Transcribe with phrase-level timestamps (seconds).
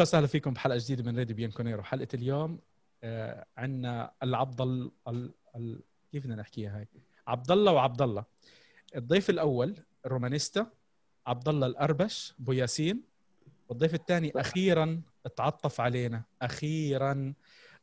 [0.00, 1.82] أهلا وسهلا فيكم بحلقة جديدة من راديو بيانكونيرو.
[1.82, 2.58] حلقة اليوم
[3.02, 4.90] آه عندنا العبد ال...
[5.08, 5.34] ال...
[5.56, 5.82] ال...
[6.12, 6.88] كيف بدنا نحكيها هاي؟
[7.26, 8.24] عبد الله وعبد الله
[8.96, 9.76] الضيف الأول
[10.06, 10.66] الرومانيستا
[11.26, 13.02] عبد الله الأربش أبو ياسين.
[13.68, 15.02] والضيف الثاني أخيرا
[15.36, 17.34] تعطف علينا أخيرا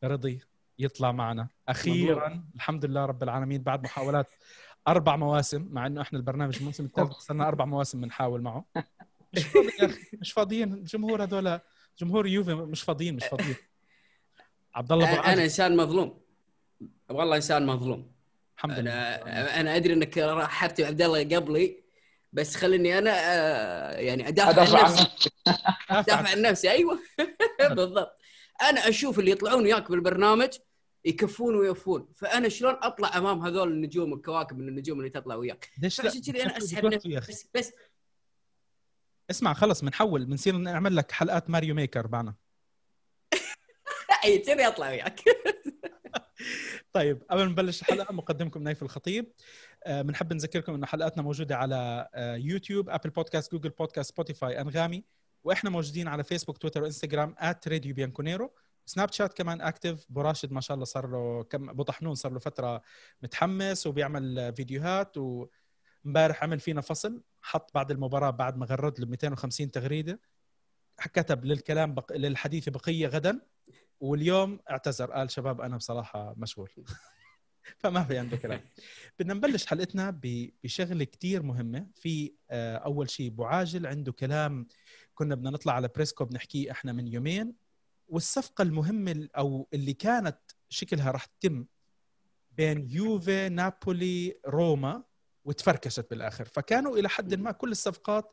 [0.04, 0.40] رضي
[0.78, 1.48] يطلع معنا.
[1.68, 2.44] أخيرا مبروك.
[2.54, 4.26] الحمد لله رب العالمين بعد محاولات
[4.88, 8.64] أربع مواسم مع إنه إحنا البرنامج الموسم الثالث صرنا أربع مواسم بنحاول معه.
[9.34, 11.60] مش فاضي يا أخي مش فاضيين الجمهور هذول
[11.98, 13.56] جمهور يوفي مش فاضيين مش فاضيين.
[14.74, 16.20] عبد الله أنا, أنا إنسان مظلوم.
[17.08, 18.12] والله إنسان مظلوم.
[18.56, 18.92] الحمد لله.
[18.92, 21.82] أنا, أنا أدري إنك رحبت عبد الله قبلي
[22.32, 25.30] بس خليني أنا آه، يعني أدافع عن نفسي.
[25.90, 26.98] أدافع عن نفسي أيوه.
[27.76, 28.18] بالضبط.
[28.62, 30.48] أنا أشوف اللي يطلعون وياك بالبرنامج
[31.04, 32.08] يكفون ويوفون.
[32.16, 36.42] فأنا شلون أطلع أمام هذول النجوم الكواكب من النجوم اللي تطلع وياك؟ ليش لا؟ كذي
[36.42, 37.16] أنا أسحب نفسي.
[37.16, 37.72] بس, بس
[39.30, 42.34] اسمع خلص بنحول بنصير نعمل لك حلقات ماريو ميكر معنا
[44.24, 45.20] أي كذي اطلع وياك.
[46.92, 49.32] طيب قبل ما نبلش الحلقة مقدمكم نايف الخطيب.
[49.88, 55.04] بنحب آه نذكركم إنه حلقاتنا موجودة على آه يوتيوب Apple Podcast Google Podcast سبوتيفاي أنغامي.
[55.44, 57.34] وإحنا موجودين على فيسبوك تويتر وإنستغرام
[57.68, 58.54] @راديو بيانكونيرو.
[58.86, 62.32] سناب شات كمان active أبو راشد ما شاء الله صار له كم أبو طحنون صار
[62.32, 62.82] له فترة
[63.22, 67.22] متحمس وبيعمل فيديوهات وامبارح عمل فينا فصل.
[67.48, 70.20] حط بعد المباراة بعد ما غرد له 250 تغريدة
[70.98, 72.12] كتب للكلام بق...
[72.12, 73.40] للحديث بقية غدا
[74.00, 75.12] واليوم اعتذر.
[75.12, 76.70] قال شباب أنا بصراحة مشغول.
[77.80, 78.60] فما في عنده كلام.
[79.18, 81.86] بدنا نبلش حلقتنا بشغلة كتير مهمة.
[81.94, 84.66] في آه، أول شيء أبو عاجل عنده كلام
[85.14, 87.54] كنا بدنا نطلع على بريسكو بنحكيه إحنا من يومين.
[88.08, 90.38] والصفقة المهمة أو اللي كانت
[90.68, 91.66] شكلها راح تتم
[92.52, 95.07] بين يوفي نابولي روما
[95.48, 96.44] وتفركشت بالآخر.
[96.44, 98.32] فكانوا إلى حد ما كل الصفقات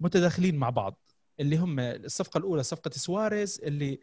[0.00, 1.10] متداخلين مع بعض
[1.40, 4.00] اللي هم الصفقة الأولى صفقة سواريز اللي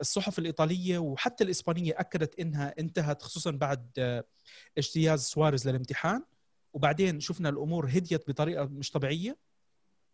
[0.00, 3.90] الصحف الإيطالية وحتى الإسبانية أكدت إنها انتهت خصوصا بعد
[4.78, 6.24] اجتياز سواريز للامتحان.
[6.72, 9.36] وبعدين شفنا الأمور هديت بطريقة مش طبيعية.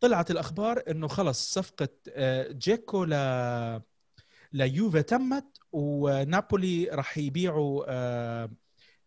[0.01, 3.15] طلعت الأخبار إنه خلص صفقة آه، جيكو ل
[4.53, 8.51] ليوفا تمت ونابولي راح يبيعوا آه،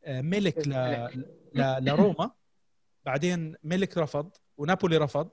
[0.03, 0.73] آه، ملك ل...
[1.55, 2.31] لروما.
[3.05, 5.29] بعدين ملك رفض ونابولي رفض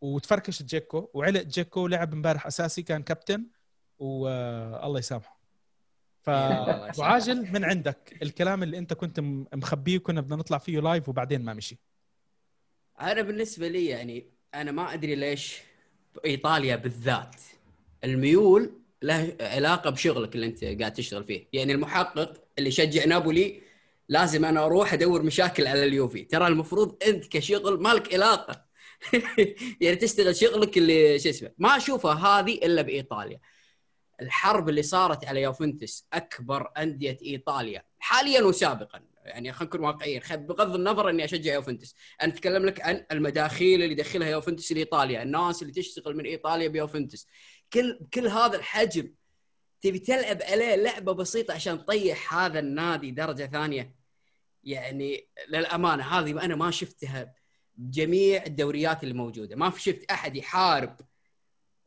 [0.00, 3.46] وتفركش جيكو وعلق جيكو لعب امبارح أساسي كان كابتن
[3.98, 5.40] والله يسامحه.
[6.22, 9.20] فعاجل من عندك الكلام اللي انت كنت
[9.54, 11.78] مخبيه وكنا بدنا نطلع فيه live وبعدين ما مشي.
[13.00, 15.60] أنا بالنسبة لي يعني أنا ما أدري ليش
[16.24, 17.36] إيطاليا بالذات
[18.04, 21.48] الميول له علاقة بشغلك اللي أنت قاعد تشتغل فيه.
[21.52, 23.60] يعني المحقق اللي يشجع نابولي
[24.10, 26.24] لازم أنا أروح ادور مشاكل على اليوفي.
[26.24, 28.64] ترى المفروض انت كشغل مالك علاقة.
[29.80, 33.40] يعني تشتغل شغلك اللي شو اسمه ما اشوفها هذه إلا بإيطاليا.
[34.22, 37.84] الحرب اللي صارت على يوفنتوس أكبر أندية إيطاليا.
[37.98, 39.00] حاليا وسابقا.
[39.24, 40.22] يعني خلينا نكون واقعيين.
[40.30, 41.94] بغض النظر إني أشجع يوفنتوس.
[42.22, 47.26] أنا أتكلم لك عن المداخيل اللي يدخلها يوفنتوس لايطاليا الناس اللي تشتغل من إيطاليا بيوفنتوس.
[47.72, 49.14] كل كل هذا الحجم
[49.80, 53.99] تبي تلعب عليه لعبة بسيطة عشان تطيح هذا النادي درجة ثانية؟
[54.64, 57.34] يعني للأمانة هذه أنا ما شفتها
[57.74, 60.96] بجميع الدوريات اللي موجوده ما شفت أحد يحارب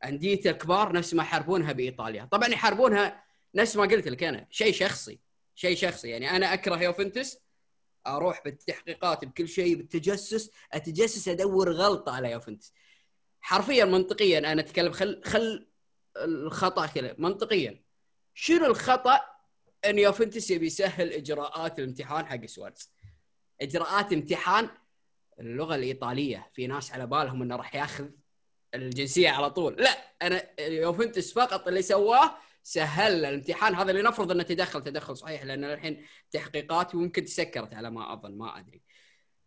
[0.06, 2.26] أندية الكبار نفس ما يحاربونها بإيطاليا.
[2.32, 3.24] طبعا يحاربونها
[3.56, 5.20] نفس ما قلت لك أنا شيء شخصي
[5.56, 6.10] شيء شخصي.
[6.10, 7.38] يعني أنا أكره يوفنتوس
[8.08, 12.74] أروح بالتحقيقات بكل شيء بالتجسس أتجسس أدور غلطة على يوفنتوس.
[13.42, 15.68] حرفيا منطقيا أنا أتكلم خل خل
[16.18, 17.16] الخطأ كذا.
[17.18, 17.84] منطقيا
[18.34, 19.33] شنو الخطأ
[19.86, 22.92] إن يوفنتوس يبي يسهل إجراءات الامتحان حق سوارز
[23.62, 24.70] إجراءات امتحان
[25.40, 26.50] اللغة الإيطالية.
[26.54, 28.10] في ناس على بالهم إنه راح ياخذ
[28.76, 29.74] الجنسية على طول.
[29.74, 29.90] لا
[30.22, 33.76] أنا يوفنتوس فقط اللي سواه سهل الامتحان.
[33.76, 38.60] هذا لنفرض إنه تدخل تدخل صحيح لأن الحين تحقيقات وممكن تسكرت على ما أظن ما
[38.60, 38.82] أدري.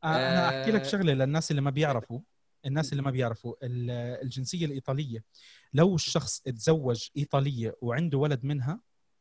[0.05, 2.21] أنا أحكي لك آه، شغلة للناس اللي ما بيعرفوا.
[2.67, 5.25] الناس اللي ما بيعرفوا الجنسية الإيطالية.
[5.73, 8.81] لو الشخص تزوج إيطالية وعنده ولد منها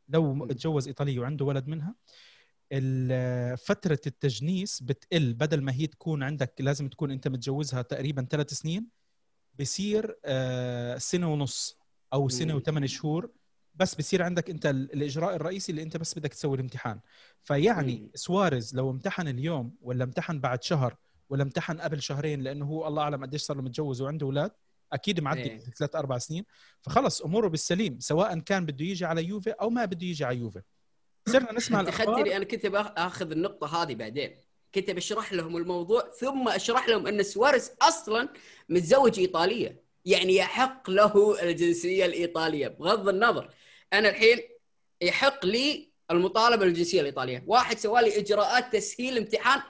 [0.09, 1.95] لو تجوز ايطاليه وعنده ولد منها
[3.55, 5.33] فترة التجنيس بتقل.
[5.33, 8.87] بدل ما هي تكون عندك لازم تكون أنت متجوزها تقريبا ثلاث سنين
[9.59, 11.79] بصير آه، سنة ونص
[12.13, 13.31] أو سنة وثمان شهور.
[13.75, 16.99] بس بصير عندك أنت الإجراء الرئيسي اللي أنت بس بدك تسوي الامتحان.
[17.43, 20.97] فيعني سواريز لو امتحن اليوم ولا امتحن بعد شهر
[21.29, 24.51] ولا امتحن قبل شهرين لأنه هو الله أعلم قديش صار له متجوز وعنده أولاد
[24.95, 25.59] أكيد معدي إيه.
[25.59, 26.45] ثلاث أربع سنين.
[26.81, 30.61] فخلص أموره بالسليم سواء كان بده يجي على يوفي أو ما بده يجي على يوفي.
[31.29, 32.35] صرنا نسمع الأخبار.
[32.35, 34.35] أنا كنت باخذ النقطة هذه بعدين.
[34.75, 38.29] كنت بشرح لهم الموضوع ثم أشرح لهم إن سواريز أصلا
[38.69, 39.83] متزوج إيطالية.
[40.05, 43.53] يعني يحق له الجنسية الإيطالية بغض النظر.
[43.93, 44.39] أنا الحين
[45.01, 47.43] يحق لي المطالبة بالجنسية الإيطالية.
[47.47, 49.61] واحد سوى لي إجراءات تسهيل امتحان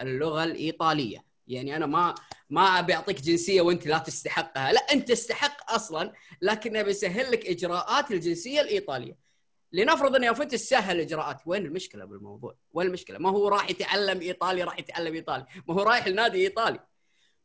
[0.00, 1.25] اللغة الإيطالية.
[1.48, 2.14] يعني أنا ما
[2.50, 4.72] ما أبي أعطيك جنسية وأنت لا تستحقها.
[4.72, 6.12] لا أنت تستحق أصلا
[6.42, 9.16] لكن أبي أسهل لك إجراءات الجنسية الإيطالية.
[9.72, 14.62] لنفرض أن يوفنتس سهل الاجراءات وين المشكلة بالموضوع؟ وين المشكلة؟ ما هو راح يتعلم إيطالي
[14.62, 15.46] راح يتعلم إيطالي.
[15.68, 16.80] ما هو رايح لنادي إيطالي.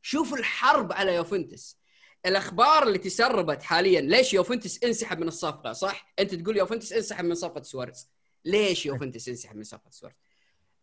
[0.01, 1.77] شوف الحرب على يوفنتس
[2.25, 7.35] الأخبار اللي تسربت حاليا ليش يوفنتس انسحب من الصفقة؟ صح؟ أنت تقول يوفنتس انسحب من
[7.35, 8.09] صفقة سواريز.
[8.45, 10.17] ليش يوفنتس انسحب من صفقة سواريز؟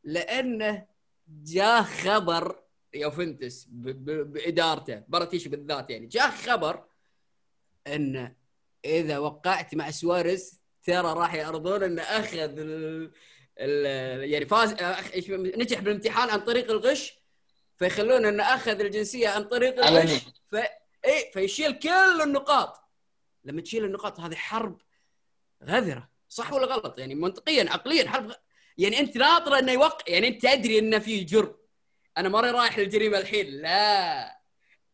[0.05, 0.87] لأنه
[1.29, 6.07] جاء خبر يوفنتس بإدارته براتيش بالذات يعني.
[6.07, 6.85] جاء خبر
[7.87, 8.35] إن
[8.85, 13.11] إذا وقعت مع سواريز ترى راح يعرضون إنه أخذ ال...
[13.59, 14.31] ال...
[14.31, 14.77] يعني فاز
[15.31, 17.19] نجح بالامتحان عن طريق الغش
[17.77, 19.87] فيخلون إنه أخذ الجنسية عن طريق.
[19.87, 20.21] الغش.
[20.51, 20.57] ف...
[21.05, 22.81] إي فيشيل كل النقاط.
[23.45, 24.81] لما تشيل النقاط هذه حرب
[25.65, 26.11] غذرة.
[26.29, 28.35] صح ولا غلط؟ يعني منطقيا عقليا حرب غ...
[28.79, 31.58] يعني أنت ناطره إنه يوقع يعني أنت تدري إنه في جرم.
[32.19, 33.47] أنا ماني رايح للجريمة الحين.
[33.47, 34.39] لا.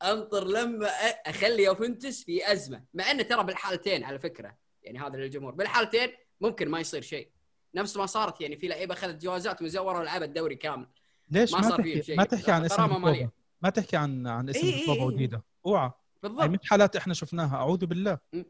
[0.03, 0.87] أنطر لما
[1.27, 2.85] أخلي يوفنتوس في أزمة.
[2.95, 4.57] مع إنه ترى بالحالتين على فكرة.
[4.83, 5.55] يعني هذا للجمهور.
[5.55, 6.09] بالحالتين
[6.41, 7.31] ممكن ما يصير شيء.
[7.75, 10.87] نفس ما صارت يعني في لعيبة أخذت جوازات مزوره ولعبت الدوري كامل.
[11.31, 12.17] ليش؟ ما ما, صار فيهم شيء.
[12.17, 13.33] ما تحكي عن اسم مالية.
[13.63, 15.07] ما تحكي عن عن اسم إي إي بيتوفا إي.
[15.07, 15.91] وديدا اوعى
[16.23, 16.45] بالضبط.
[16.45, 17.57] مش حالات إحنا شفناها.
[17.57, 18.19] أعوذ بالله.
[18.33, 18.43] م.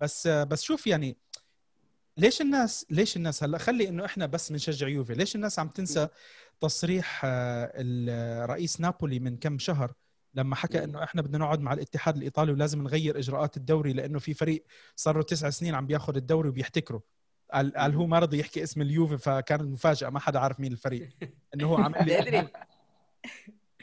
[0.00, 1.16] بس بس شوف يعني
[2.16, 5.14] ليش الناس ليش الناس هلا خلي إنه إحنا بس بنشجع يوفي.
[5.14, 6.08] ليش الناس عم تنسى
[6.60, 9.92] تصريح آه، ال- رئيس نابولي من كم شهر
[10.34, 10.84] لما حكى.
[10.84, 14.64] إنه إحنا بدنا نقعد مع الاتحاد الإيطالي ولازم نغير إجراءات الدوري لإنه في فريق
[14.96, 17.02] صار له تسع سنين عم بياخذ الدوري وبيحتكره.
[17.52, 21.08] قال قال هو ما رضي يحكي اسم اليوفي فكانت مفاجاه ما حدا عارف مين الفريق.
[21.54, 22.48] إنه هو تدري يعني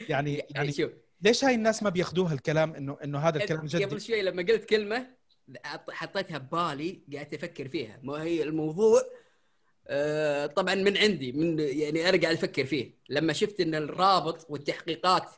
[0.08, 0.90] يعني يعني شوف
[1.22, 4.64] ليش هاي الناس ما بياخذوها الكلام انه إنه هذا الكلام قبل جدي شوي لما قلت
[4.64, 5.06] كلمة
[5.64, 7.98] حط- حطيتها ببالي قاعد أفكر فيها.
[8.02, 9.00] ما هي الموضوع
[9.86, 12.94] آه، طبعا من عندي من يعني أنا قاعد أفكر فيه.
[13.08, 15.30] لما شفت إن الرابط والتحقيقات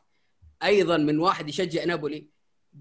[0.62, 2.26] أيضا من واحد يشجع نابولي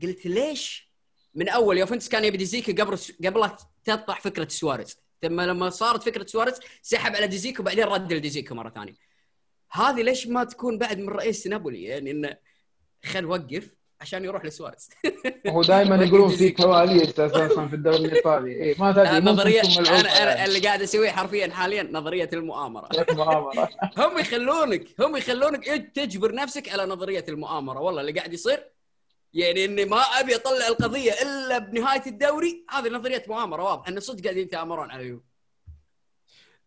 [0.01, 0.93] قلت ليش
[1.35, 3.51] من أول يوفنتس كان يبي ديزيكو قبل قبل
[3.83, 4.97] تطلع فكرة سواريز.
[5.21, 8.95] ثم لما صارت فكرة سواريز سحب على ديزيكو وبعدين رد لديزيكو مرة ثانية.
[9.71, 12.37] هذه ليش ما تكون بعد من رئيس نابولي؟ يعني إنه
[13.05, 13.75] خل وقف.
[14.03, 14.89] عشان يروح لسواريز.
[15.47, 16.51] هو دائما يقولون في.
[16.51, 18.51] كواليس أساسا في الدوري الإيطالي.
[18.51, 20.45] إيه ما تدري ممكن نظرية أنا أنا يعني.
[20.45, 22.89] اللي قاعد أسويه حرفيا حاليا نظرية المؤامرة.
[23.11, 23.69] مؤامرة.
[23.99, 27.79] هم يخلونك هم يخلونك إنت تجبر نفسك على نظرية المؤامرة.
[27.79, 28.63] والله اللي قاعد يصير
[29.33, 33.87] يعني إني ما أبي أطلع القضية إلا بنهاية الدوري هذه نظرية مؤامرة واضح.
[33.87, 35.23] إن صدق قاعدين يتآمرون على اليوم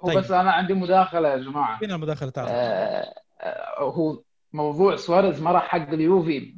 [0.00, 0.18] طيب.
[0.18, 1.78] بس أنا عندي مداخلة يا جماعة.
[1.78, 4.22] فينا المداخله تعال آه، آه، هو
[4.52, 6.54] موضوع سواريز ما راح حق اليوفي.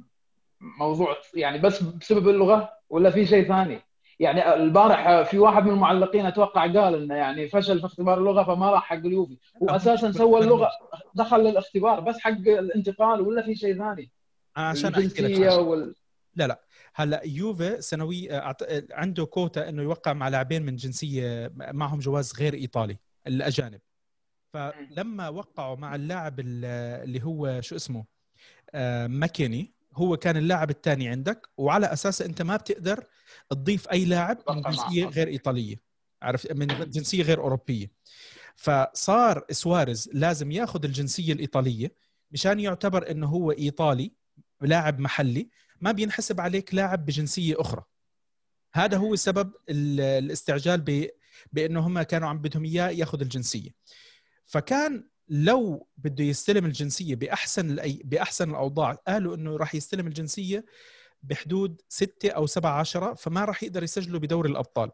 [0.60, 3.80] موضوع يعني بس بسبب اللغة ولا في شيء ثاني؟
[4.20, 8.70] يعني البارح في واحد من المعلقين أتوقع قال إنه يعني فشل في اختبار اللغة فما
[8.70, 10.70] راح حق اليوفي، هو أساسا سوى اللغة
[11.14, 14.10] دخل للاختبار بس حق الانتقال ولا في شيء ثاني؟
[14.56, 15.62] عشان أحكي لك الجنسية شغلة.
[15.68, 15.94] وال...
[16.94, 18.28] هلا يوفي سنوي
[18.90, 22.96] عنده كوتا إنه يوقع مع لاعبين من جنسية معهم جواز غير إيطالي
[23.26, 23.80] الأجانب
[24.52, 26.64] فلما وقعوا مع اللاعب ال-
[27.04, 28.04] اللي هو شو اسمه
[28.74, 33.04] آه، ماكيني هو كان اللاعب الثاني عندك وعلى أساس أنت ما بتقدر
[33.50, 34.62] تضيف أي لاعب من.
[34.62, 35.80] جنسية غير إيطالية
[36.22, 37.90] عرفت؟ من جنسية غير أوروبية.
[38.56, 41.92] فصار سواريز لازم ياخذ الجنسية الإيطالية
[42.30, 44.12] مشان يعتبر إنه هو إيطالي
[44.60, 45.48] لاعب محلي
[45.80, 47.82] ما بينحسب عليك لاعب بجنسية أخرى.
[48.74, 51.08] هذا هو سبب ال- الاستعجال ب...
[51.52, 53.70] بإنه هم كانوا عم بدهم إياه ياخذ الجنسية.
[54.46, 58.02] فكان لو بده يستلم الجنسية بأحسن الأي...
[58.04, 60.64] بأحسن الأوضاع قالوا إنه راح يستلم الجنسية
[61.22, 64.90] بحدود ستة أو سبعة عشرة فما راح يقدر يسجله بدوري الأبطال.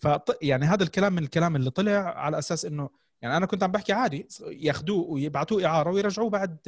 [0.00, 0.08] ف
[0.42, 2.90] يعني هذا الكلام من الكلام اللي طلع على أساس إنه
[3.22, 6.58] يعني أنا كنت عم بحكي عادي ياخذوه ويبعتوه إعارة ويرجعوه بعد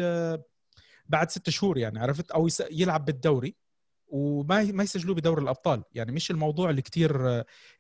[1.07, 3.55] بعد ست شهور يعني عرفت؟ أو يلعب بالدوري.
[4.09, 5.83] وما ما يسجلوه بدوري الأبطال.
[5.93, 7.27] يعني مش الموضوع اللي كتير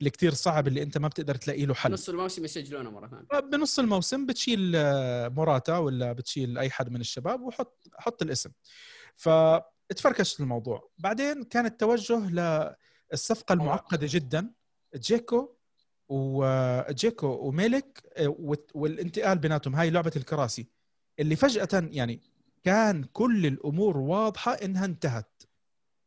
[0.01, 1.93] اللي كتير صعب اللي أنت ما بتقدر تلاقي له حل.
[1.93, 3.41] نص الموسم يسجلونه مرة ثانية.
[3.41, 8.51] بنص الموسم بتشيل آه، موراتا ولا بتشيل أي حد من الشباب وحط حط الاسم.
[9.17, 10.91] فتفركش الموضوع.
[10.99, 12.31] بعدين كان التوجه
[13.13, 14.51] للصفقة المعقدة جدا.
[14.97, 15.57] جيكو
[16.09, 19.75] وجيكو وميلك آه، والت- والانتقال بيناتهم.
[19.75, 20.67] هاي لعبة الكراسي.
[21.21, 22.21] اللي فجأة يعني
[22.65, 25.36] كان كل الأمور واضحة إنها انتهت.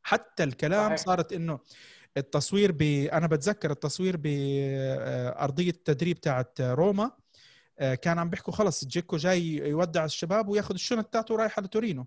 [0.10, 0.98] حتى الكلام صحيح.
[1.08, 1.60] صارت إنه
[2.18, 2.82] التصوير ب
[3.14, 7.12] أنا بتذكر التصوير بارضيه التدريب تاعت روما
[7.80, 12.06] آه، كان عم بيحكوا خلص جيكو جاي يودع الشباب وياخذ الشنط تاعته ورايح على تورينو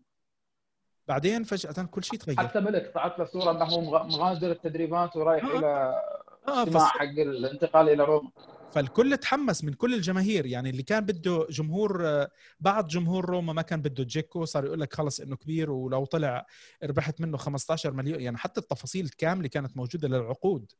[1.09, 5.59] بعدين فجأة كل شيء تغير حتى ملك طلعت له صورة إنه مغادر التدريبات ورايح آه.
[5.59, 6.03] إلى
[6.49, 8.31] آه فص- حق الانتقال إلى روما
[8.73, 10.47] فالكل تحمس من كل الجماهير.
[10.47, 14.81] يعني اللي كان بده جمهور آه، بعض جمهور روما ما كان بده جيكو صار يقول
[14.81, 16.47] لك خلص إنه كبير ولو طلع
[16.85, 18.21] ربحت منه 15 مليون.
[18.21, 20.73] يعني حتى التفاصيل الكاملة كانت موجودة للعقود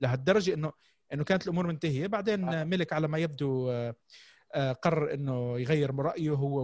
[0.00, 0.72] لهالدرجة إنه
[1.12, 2.06] إنه كانت الأمور منتهية.
[2.06, 2.64] بعدين آه.
[2.64, 6.62] ملك على ما يبدو آه، قرر إنه يغير من رأيه هو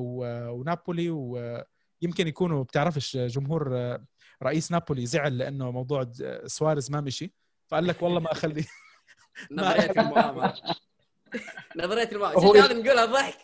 [0.58, 1.10] ونابولي.
[1.10, 3.96] ويمكن يكونوا بتعرفش جمهور
[4.42, 6.12] رئيس نابولي زعل لأنه موضوع
[6.46, 7.32] سواريز ما مشي.
[7.66, 8.64] فقال لك والله ما أخلي
[9.50, 10.54] نظرية المؤامرة.
[11.76, 12.38] نظرية المؤامرة.
[12.38, 13.38] هو هذا نقولها ضحك.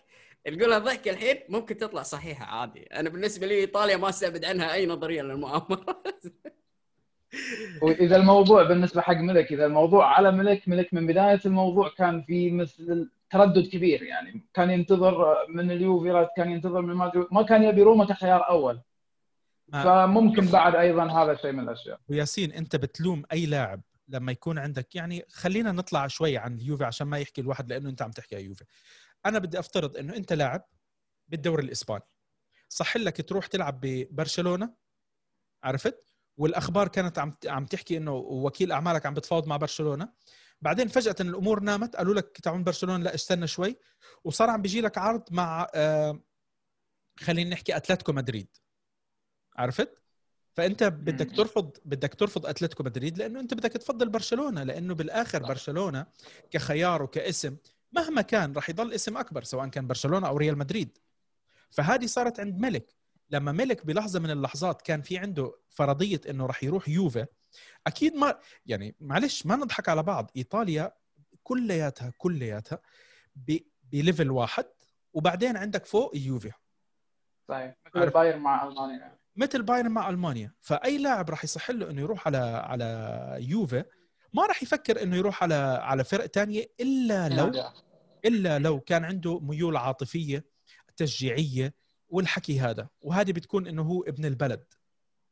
[0.48, 2.82] نقولها ضحك الحين ممكن تطلع صحيحة عادي.
[2.82, 6.02] أنا بالنسبة لي إيطاليا ما أستبعد عنها أي نظرية للمؤامرة.
[7.82, 12.50] وإذا الموضوع بالنسبة حق ملك إذا الموضوع على ملك ملك من بداية الموضوع كان في
[12.50, 17.82] مثل تردد كبير يعني كان ينتظر من اليوفي كان ينتظر من مادريد ما كان يبي
[17.82, 18.80] روما كخيار أول.
[19.72, 22.00] فممكن بعد أيضا هذا شيء من الأشياء.
[22.08, 23.80] وياسين أنت بتلوم أي لاعب.
[24.08, 28.02] لما يكون عندك يعني خلينا نطلع شوي عن اليوفي عشان ما يحكي الواحد لأنه أنت
[28.02, 28.64] عم تحكي يوفي.
[29.26, 30.68] أنا بدي أفترض إنه أنت لاعب
[31.28, 32.04] بالدوري الإسباني.
[32.68, 34.74] صح لك تروح تلعب ببرشلونة؟
[35.64, 36.04] عرفت؟
[36.36, 40.12] والأخبار كانت عم عم تحكي إنه وكيل أعمالك عم بتفاوض مع برشلونة.
[40.60, 43.78] بعدين فجأة الأمور نامت قالوا لك تعال برشلونة لا استنى شوي.
[44.24, 46.22] وصار عم بيجي لك عرض مع آه
[47.20, 48.56] خلينا نحكي أتلتيكو مدريد.
[49.56, 50.01] عرفت؟
[50.54, 51.36] فأنت بدك.
[51.36, 55.42] ترفض بدك ترفض أتلتيكو مدريد لأنه أنت بدك تفضل برشلونة لأنه بالآخر.
[55.42, 56.06] برشلونة
[56.50, 57.56] كخيار وكاسم
[57.92, 60.98] مهما كان راح يضل اسم أكبر سواء كان برشلونة أو ريال مدريد
[61.70, 62.94] فهذه صارت عند ملك
[63.30, 67.26] لما ملك بلحظة من اللحظات كان في عنده فرضية إنه راح يروح يوفي
[67.86, 70.92] أكيد ما يعني معلش ما نضحك على بعض إيطاليا
[71.42, 72.78] كلياتها كلياتها
[73.92, 74.64] ب level واحد
[75.12, 76.52] وبعدين عندك فوق يوفي
[77.50, 77.76] عارف.
[77.96, 79.18] البايرن مع ألمانيا.
[79.36, 80.52] مثل بايرن مع ألمانيا.
[80.60, 83.84] فأي لاعب راح يصح له إنه يروح على على يوفي
[84.34, 87.46] ما راح يفكر إنه يروح على على فرق تانية إلا لو.
[88.24, 90.44] إلا لو كان عنده ميول عاطفية
[90.96, 91.74] تشجيعية
[92.08, 92.88] والحكي هذا.
[93.02, 94.64] وهذه بتكون إنه هو ابن البلد.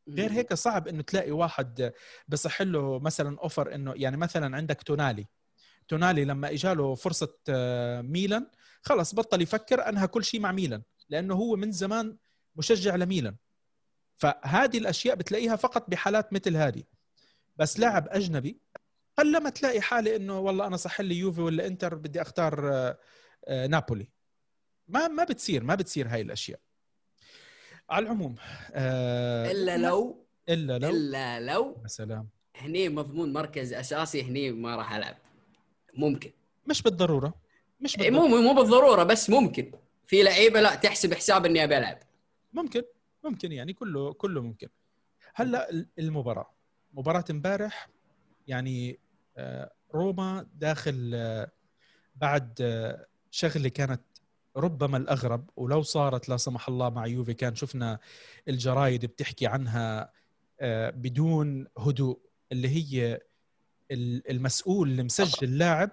[0.09, 1.93] غير هيك صعب إنه تلاقي واحد
[2.29, 5.27] بصح له مثلا offer إنه يعني مثلا عندك تونالي.
[5.89, 8.47] تونالي لما إجاله فرصة آه، ميلان
[8.83, 12.17] خلص بطل يفكر انهى كل شيء مع ميلان لأنه هو من زمان
[12.57, 13.37] مشجع لميلان.
[14.21, 16.83] فهذه الأشياء بتلاقيها فقط بحالات مثل هذه.
[17.57, 18.61] بس لاعب أجنبي
[19.19, 22.99] قلما تلاقي حالي إنه والله أنا صح لي يوفي ولا إنتر بدي أختار آه،
[23.49, 24.09] آه، نابولي.
[24.89, 26.61] ما ما بتصير ما بتصير هاي الأشياء.
[27.91, 28.35] على العموم
[28.73, 32.29] آه، إلا لو إلا لو إلا لو يا سلام.
[32.57, 35.17] هني مضمون مركز أساسي هني ما راح ألعب.
[35.95, 36.31] ممكن.
[36.67, 37.35] مش بالضرورة.
[37.81, 38.29] مش إيه، بالضرورة.
[38.29, 39.73] مو مو بالضرورة بس ممكن.
[40.07, 41.99] في لعيبة لا تحسب حساب إني أبي ألعب.
[42.53, 42.83] ممكن.
[43.25, 44.69] ممكن يعني كله كله ممكن.
[45.35, 46.51] هلأ المباراة.
[46.95, 47.89] مباراة امبارح
[48.49, 48.99] يعني
[49.37, 51.51] آه، روما داخل آه،
[52.17, 54.01] بعد آه، شغلة كانت
[54.57, 57.99] ربما الأغرب ولو صارت لا سمح الله مع يوفي كان شفنا
[58.49, 60.13] الجرايد بتحكي عنها
[60.91, 62.21] بدون هدوء
[62.53, 63.21] اللي هي
[63.91, 65.91] ال- المسؤول اللي مسجل اللاعب.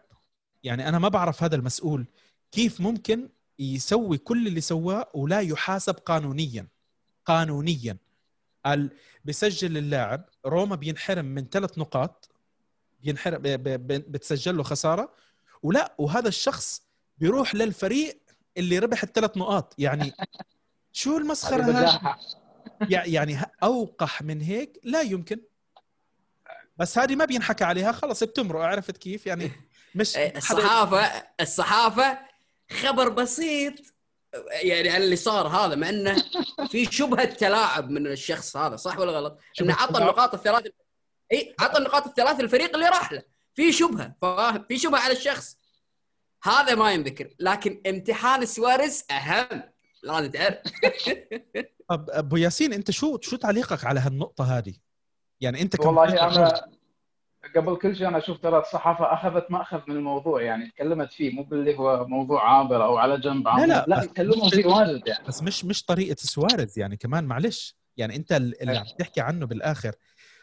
[0.63, 2.07] يعني أنا ما بعرف هذا المسؤول
[2.51, 3.29] كيف ممكن
[3.59, 6.67] يسوي كل اللي سواه ولا يحاسب قانونيا.
[7.27, 7.97] قانونيا.
[8.65, 8.89] قال
[9.25, 12.29] بسجل اللاعب روما بينحرم من ثلاث نقاط
[12.99, 15.13] بينحرم ب- ب- ب- بتسجل له خسارة.
[15.63, 16.81] ولا وهذا الشخص
[17.17, 18.21] بيروح للفريق
[18.57, 19.75] اللي ربح الثلاث نقاط.
[19.77, 20.13] يعني
[20.91, 22.17] شو المسخرة هذه
[22.81, 25.39] هاي يعني أوقح من هيك؟ لا يمكن.
[26.77, 27.91] بس هذه ما بينحكى عليها.
[27.91, 28.61] خلص بتمرق.
[28.61, 29.51] عرفت كيف؟ يعني
[29.95, 32.19] مش إيه، الصحافه الصحافة
[32.71, 33.73] خبر بسيط.
[34.51, 36.23] يعني على اللي صار هذا مع إنه
[36.69, 40.67] في شبهة تلاعب من الشخص هذا صح ولا غلط؟ إنه عطى؟ النقاط الثلاث
[41.33, 43.23] إي عطى النقاط الثلاث للفريق اللي راح له.
[43.53, 45.57] في شبهة فاهم؟ في شبهة على الشخص.
[46.43, 49.63] هذا ما ينذكر لكن امتحان سواريز أهم.
[50.03, 50.57] لازم تعرف
[51.89, 54.73] طب أبو ياسين أنت شو شو تعليقك على هالنقطة هذه؟
[55.41, 56.76] يعني أنت والله أنا
[57.55, 61.43] قبل كل شيء أنا أشوف ترى الصحافة أخذت مأخذ من الموضوع يعني تكلمت فيه مو
[61.43, 65.27] باللي هو موضوع عابر أو على جنب عابر لا، لا بس- يتكلموا فيه واجد يعني
[65.27, 68.79] بس مش مش طريقة سواريز يعني كمان معلش يعني أنت ال- اللي إيه.
[68.79, 69.91] عم تحكي عنه بالآخر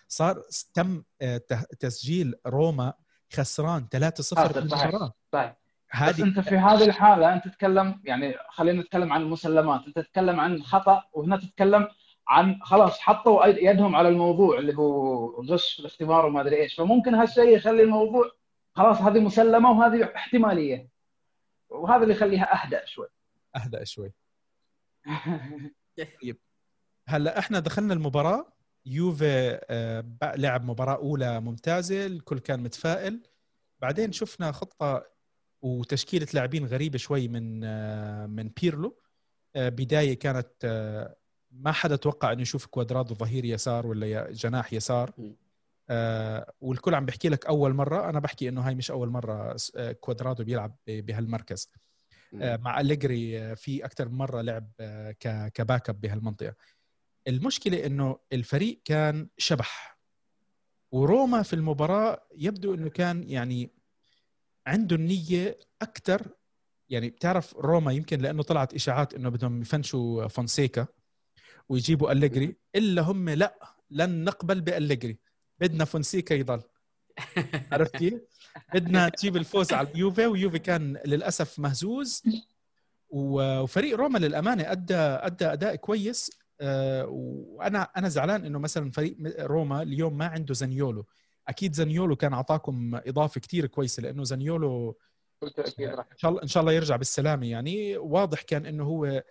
[0.08, 0.42] صار
[0.74, 1.40] تم آه،
[1.80, 2.92] تسجيل روما
[3.32, 4.82] خسران 3-0 خاسر، في صحيح.
[4.84, 5.56] المباراه صحيح بس
[5.90, 10.62] هذه أنت في هذه الحالة أنت تتكلم يعني خلينا نتكلم عن المسلمات أنت تتكلم عن
[10.62, 11.88] خطأ وهنا تتكلم
[12.28, 16.74] عن خلاص حطوا يدهم على الموضوع اللي هو غش في الاختبار وما أدري إيش.
[16.74, 18.30] فممكن هالشيء يخلي الموضوع
[18.74, 20.88] خلاص هذه مسلمة وهذه احتمالية.
[21.68, 23.08] وهذا اللي يخليها أهدأ شوي.
[23.56, 24.12] أهدأ شوي.
[27.08, 28.52] هلا إحنا دخلنا المباراة.
[28.86, 30.04] يوفي آه،
[30.36, 32.06] لعب مباراة أولى ممتازة.
[32.06, 33.22] الكل كان متفائل.
[33.80, 35.06] بعدين شفنا خطة
[35.62, 39.00] وتشكيلة لاعبين غريبة شوي من آه، من بيرلو.
[39.56, 40.52] آه، بداية كانت
[41.54, 45.12] ما حدا توقع إنه يشوف كوادرادو ظهير يسار ولا جناح يسار.
[45.90, 48.10] آه، والكل عم بحكي لك أول مرة.
[48.10, 51.70] أنا بحكي إنه هاي مش أول مرة آه، كوادرادو بيلعب بهالمركز.
[52.42, 54.70] آه، مع أليجري آه، في أكثر من مرة لعب
[55.54, 56.54] ك backup بهالمنطقة.
[57.28, 59.98] المشكلة إنه الفريق كان شبح.
[60.92, 63.70] وروما في المباراة يبدو إنه كان يعني
[64.66, 66.28] عنده النية أكثر
[66.88, 70.86] يعني بتعرف روما يمكن لأنه طلعت إشاعات إنه بدهم يفنشوا فونسيكا.
[71.68, 72.56] ويجيبوا أليجري.
[72.74, 73.54] إلا هم لا
[73.90, 75.18] لن نقبل بأليجري.
[75.60, 76.62] بدنا فونسيكا يضل.
[77.72, 78.14] عرفت كيف؟
[78.74, 82.22] بدنا تجيب الفوز على اليوفي ويوفي كان للأسف مهزوز.
[83.08, 86.30] وفريق روما للأمانة ادى أدى أداء كويس.
[86.60, 91.06] آه، وأنا أنا زعلان إنه مثلا فريق روما اليوم ما عنده زانيولو.
[91.48, 94.98] أكيد زانيولو كان أعطاكم إضافة كتير كويسة لأنه زانيولو
[95.42, 97.96] إن شاء الله إن شاء الله يرجع بالسلامة يعني.
[97.96, 99.22] واضح كان إنه هو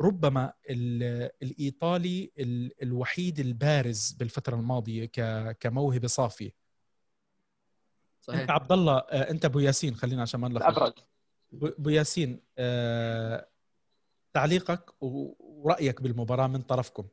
[0.00, 5.04] ربما ال- الإيطالي ال- الوحيد البارز بالفترة الماضية
[5.52, 6.46] كموهبة صافية.
[8.28, 8.50] انت صحيح.
[8.50, 11.08] عبد الله آه، أنت أبو ياسين خلينا عشان ما نلخبط.
[11.62, 13.48] أبو ياسين آه،
[14.32, 17.04] تعليقك و- ورأيك بالمباراة من طرفكم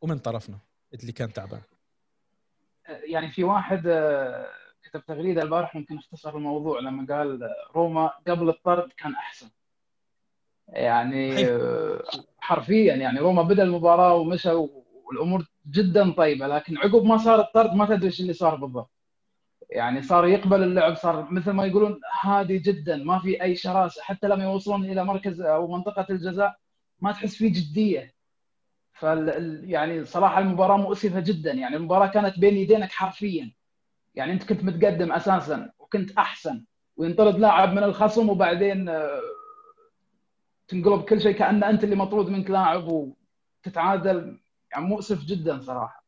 [0.00, 0.58] ومن طرفنا
[0.94, 1.60] اللي كان تعبان؟
[2.88, 4.46] يعني في واحد آه،
[4.82, 7.40] كتب تغريدة البارح ممكن اختصر الموضوع لما قال
[7.74, 9.50] روما قبل الطرد كان أحسن.
[10.68, 11.46] يعني
[12.40, 14.50] حرفيا يعني روما بدأ المباراة ومشى
[15.04, 18.90] والأمور جدا طيبة لكن عقب ما صار الطرد ما تدري إيش اللي صار بالضبط.
[19.70, 24.02] يعني صار يقبل اللعب صار مثل ما يقولون هادي جدا ما في أي شراسة.
[24.02, 26.56] حتى لما يوصلون إلى مركز أو منطقة الجزاء
[27.00, 28.14] ما تحس فيه جدية.
[28.92, 31.52] فال ال- يعني صراحة المباراة مؤسفة جدا.
[31.52, 33.52] يعني المباراة كانت بين يدينك حرفيا.
[34.14, 36.64] يعني أنت كنت متقدم أساسا وكنت أحسن.
[36.96, 39.20] وينطرد لاعب من الخصم وبعدين آه،
[40.68, 42.84] تنقلب كل شيء كأن أنت اللي مطرود منك لاعب
[43.64, 44.40] وتتعادل.
[44.72, 46.06] يعني مؤسف جدا صراحة.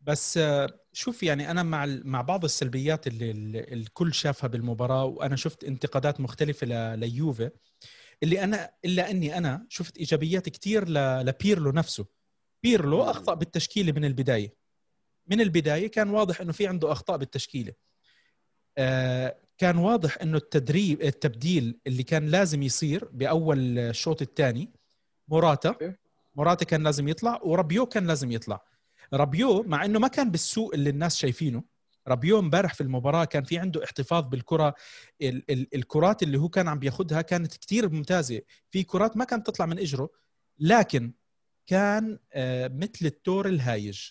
[0.00, 5.36] بس آه، شوف يعني أنا مع مع بعض السلبيات اللي ال- الكل شافها بالمباراة وأنا
[5.36, 7.50] شفت انتقادات مختلفة ليوفي.
[8.22, 12.06] اللي أنا إلا أني أنا شفت إيجابيات كثير لبيرلو نفسه.
[12.62, 13.02] بيرلو.
[13.02, 14.54] أخطأ بالتشكيلة من البداية.
[15.26, 17.72] من البداية كان واضح إنه في عنده أخطاء بالتشكيلة.
[18.78, 24.70] آه، كان واضح إنه التدريب التبديل اللي كان لازم يصير بأول الشوط الثاني
[25.28, 25.94] موراتا.
[26.34, 28.60] موراتا كان لازم يطلع ورابيو كان لازم يطلع.
[29.12, 31.62] رابيو مع إنه ما كان بالسوء اللي الناس شايفينه
[32.08, 34.74] رابيو امبارح في المباراة كان في عنده احتفاظ بالكرة
[35.22, 38.40] ال- ال- الكرات اللي هو كان عم بياخذها كانت كتير ممتازة.
[38.70, 40.10] في كرات ما كانت تطلع من إجره
[40.58, 41.12] لكن
[41.66, 44.10] كان آه، مثل التور الهايج.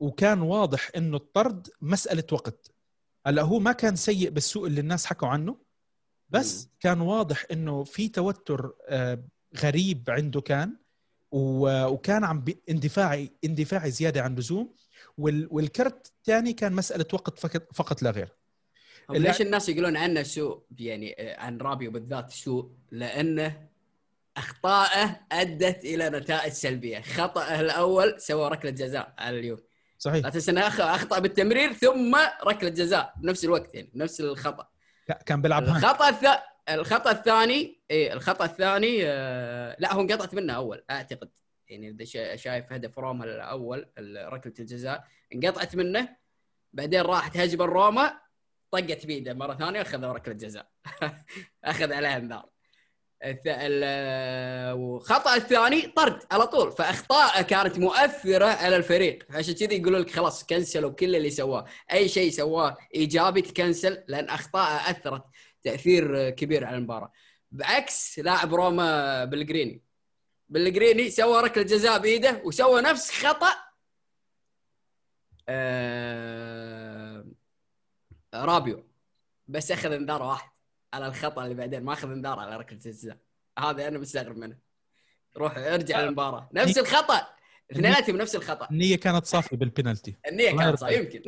[0.00, 2.70] وكان واضح إنه الطرد مسألة وقت.
[3.28, 5.56] هلا هو ما كان سيء بالسوء اللي الناس حكوا عنه
[6.30, 9.24] بس كان واضح إنه في توتر آه،
[9.58, 10.76] غريب عنده كان
[11.32, 14.74] وكان عم اندفاعي اندفاعي زيادة عن اللزوم
[15.18, 18.28] وال- والكرت الثاني كان مسألة وقت فقط فقط لا غير.
[19.10, 23.68] ليش الناس يقولون عنه سوء؟ يعني آه، عن رابيو بالذات سوء لأنه
[24.36, 27.00] أخطائه أدت إلى نتائج سلبية.
[27.00, 29.58] خطأه الأول سوى ركلة جزاء على اليوم.
[29.98, 34.68] لا صحيح تنسى إنه أخطأ بالتمرير ثم ركلة جزاء بنفس الوقت يعني نفس الخطأ.
[35.08, 36.24] ك- كان بيلعب الخطأ الث...
[36.68, 39.76] الخطأ الثاني إيه الخطأ الثاني آه...
[39.78, 41.30] لا هو انقطعت منه أول أعتقد.
[41.68, 46.16] يعني إذا شا- شايف هدف روما الأول ال- ركلة الجزاء انقطعت منه
[46.72, 48.18] بعدين راحت هجمه روما
[48.70, 50.70] طقت بيده مرة ثانية واخذ ركلة جزاء.
[51.64, 52.48] أخذ عليها انذار
[53.24, 53.42] الث...
[53.46, 59.26] ال- وخطأ الثاني طرد على طول فاخطاءه كانت مؤثرة على الفريق.
[59.30, 61.64] عشان كذا يقولوا لك خلاص كنسلوا كل اللي سواه.
[61.92, 65.24] أي شيء سواه إيجابي تكنسل لأن أخطاءه أثرت
[65.62, 67.12] تأثير كبير على المباراة.
[67.52, 69.82] بعكس لاعب روما بلغريني.
[70.48, 73.54] بلغريني سوى ركلة جزاء بإيده وسوى نفس خطأ
[75.48, 77.24] آه...
[78.34, 78.88] رابيو.
[79.48, 80.50] بس أخذ انذار واحد.
[80.94, 83.18] على الخطأ اللي بعدين ما أخذ إنذار على ركلة الجزاء
[83.58, 84.58] هذا أنا مستغرب منه.
[85.36, 86.48] روح ارجع للمباراة.
[86.52, 87.28] نفس الخطأ.
[87.72, 88.68] اثنيناتهم نفس الخطأ.
[88.70, 90.16] النية كانت صافية بالبنالتي.
[90.28, 90.96] النية كانت يرضى.
[90.96, 91.22] يمكن.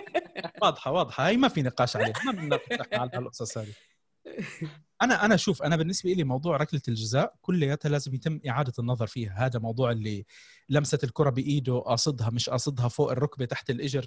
[0.62, 1.28] واضحة واضحة.
[1.28, 2.12] هي ما في نقاش عليها.
[2.32, 3.72] ما إحنا على هالقصص هذه
[5.02, 9.46] أنا أنا شوف أنا بالنسبة لي موضوع ركلة الجزاء كلياتها لازم يتم إعادة النظر فيها.
[9.46, 10.26] هذا موضوع اللي
[10.68, 14.06] لمسة الكرة بإيده قاصدها مش قاصدها فوق الركبة تحت الإجر.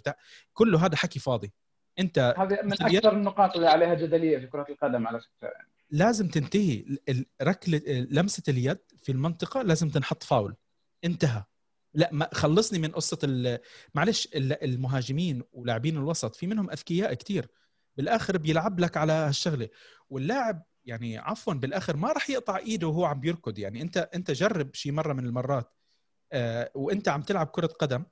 [0.54, 1.54] كله هذا حكي فاضي.
[2.00, 5.52] أنت هذه من أكثر النقاط اللي عليها جدلية في كرة القدم على فكرة.
[5.90, 6.86] لازم تنتهي.
[7.42, 10.56] ركلة لمسة اليد في المنطقة لازم تنحط فاول.
[11.06, 11.44] انتهى.
[11.94, 13.60] لا ما خلصني من قصة ال-
[13.96, 17.48] معلش ال- المهاجمين ولاعبين الوسط في منهم أذكياء كتير.
[17.98, 19.70] بالآخر بيلعب لك على هالشغلة.
[20.10, 23.60] واللاعب يعني عفوا بالآخر ما راح يقطع إيده وهو عم بيركض.
[23.60, 25.74] يعني أنت أنت جرب شي مرة من المرات.
[26.32, 28.04] آه وأنت عم تلعب كرة قدم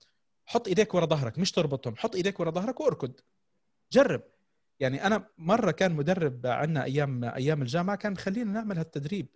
[0.46, 1.96] حط إيديك ورا ظهرك مش تربطهم.
[1.96, 3.12] حط إيديك ورا ظهرك وأركض.
[3.92, 4.24] جرب.
[4.80, 9.28] يعني أنا مرة كان مدرب عندنا أيام أيام الجامعة كان مخلينا نعمل هالتدريب.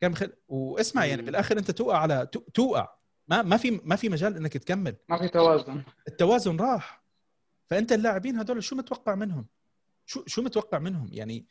[0.00, 0.32] كان مخل...
[0.48, 1.22] واسمع يعني.
[1.22, 2.88] بالآخر أنت توقع على تو- توقع.
[3.28, 4.96] ما ما في ما في مجال إنك تكمل.
[5.08, 5.82] ما في توازن.
[6.08, 7.02] التوازن راح.
[7.66, 9.46] فأنت اللاعبين هذول شو متوقع منهم؟
[10.06, 11.46] شو شو متوقع منهم؟ يعني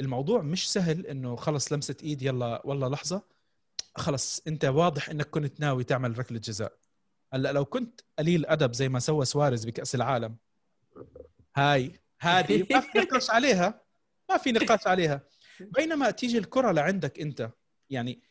[0.00, 3.22] الموضوع مش سهل إنه خلص لمسة إيد يلا والله لحظة.
[3.94, 6.72] خلص أنت واضح إنك كنت ناوي تعمل ركلة جزاء.
[7.32, 10.36] هلأ لو كنت قليل أدب زي ما سوى سواريز بكأس العالم.
[11.56, 13.80] هاي هذه ما في نقاش عليها
[14.30, 15.22] ما في نقاش عليها
[15.60, 17.50] بينما تيجي الكرة لعندك انت
[17.90, 18.22] يعني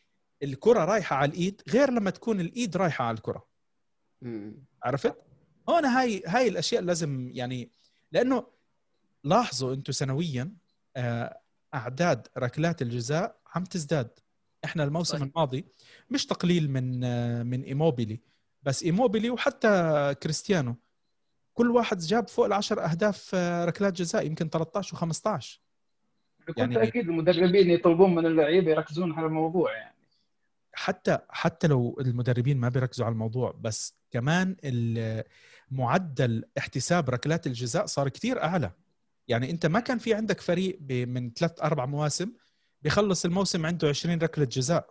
[0.42, 3.46] الكرة رايحة على الإيد غير لما تكون الإيد رايحة على الكرة.
[4.82, 5.16] عرفت؟
[5.68, 7.70] هون هاي هاي الأشياء لازم يعني
[8.12, 8.46] لأنه
[9.24, 10.52] لاحظوا أنتم سنويا
[10.96, 11.40] آه،
[11.74, 14.18] أعداد ركلات الجزاء عم تزداد
[14.64, 15.22] إحنا الموسم صحيح.
[15.22, 15.66] الماضي
[16.10, 18.20] مش تقليل من آه، من إيموبيلي
[18.62, 20.76] بس إيموبيلي وحتى كريستيانو
[21.54, 25.58] كل واحد جاب فوق العشر أهداف آه، ركلات جزاء يمكن 13 و15
[26.48, 29.94] بكل يعني- تاكيد المدربين يطلبون من اللعيبة يركزون على الموضوع يعني.
[30.72, 35.24] حتى حتى لو المدربين ما بيركزوا على الموضوع بس كمان ال-
[35.70, 38.70] معدل احتساب ركلات الجزاء صار كتير أعلى.
[39.28, 42.32] يعني أنت ما كان في عندك فريق ب- من ثلاث أربع مواسم
[42.82, 44.90] بيخلص الموسم عنده 20 ركلة جزاء.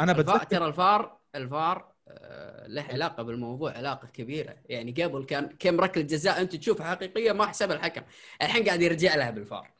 [0.00, 2.39] أنا بتذكر ترى الفار الفار آه،
[2.74, 4.56] له علاقة بالموضوع علاقة كبيرة.
[4.68, 8.02] يعني قبل كان كم ركلة جزاء أنت تشوفها حقيقية ما حسب الحكم.
[8.42, 9.70] الحين قاعد يرجع لها بالفار.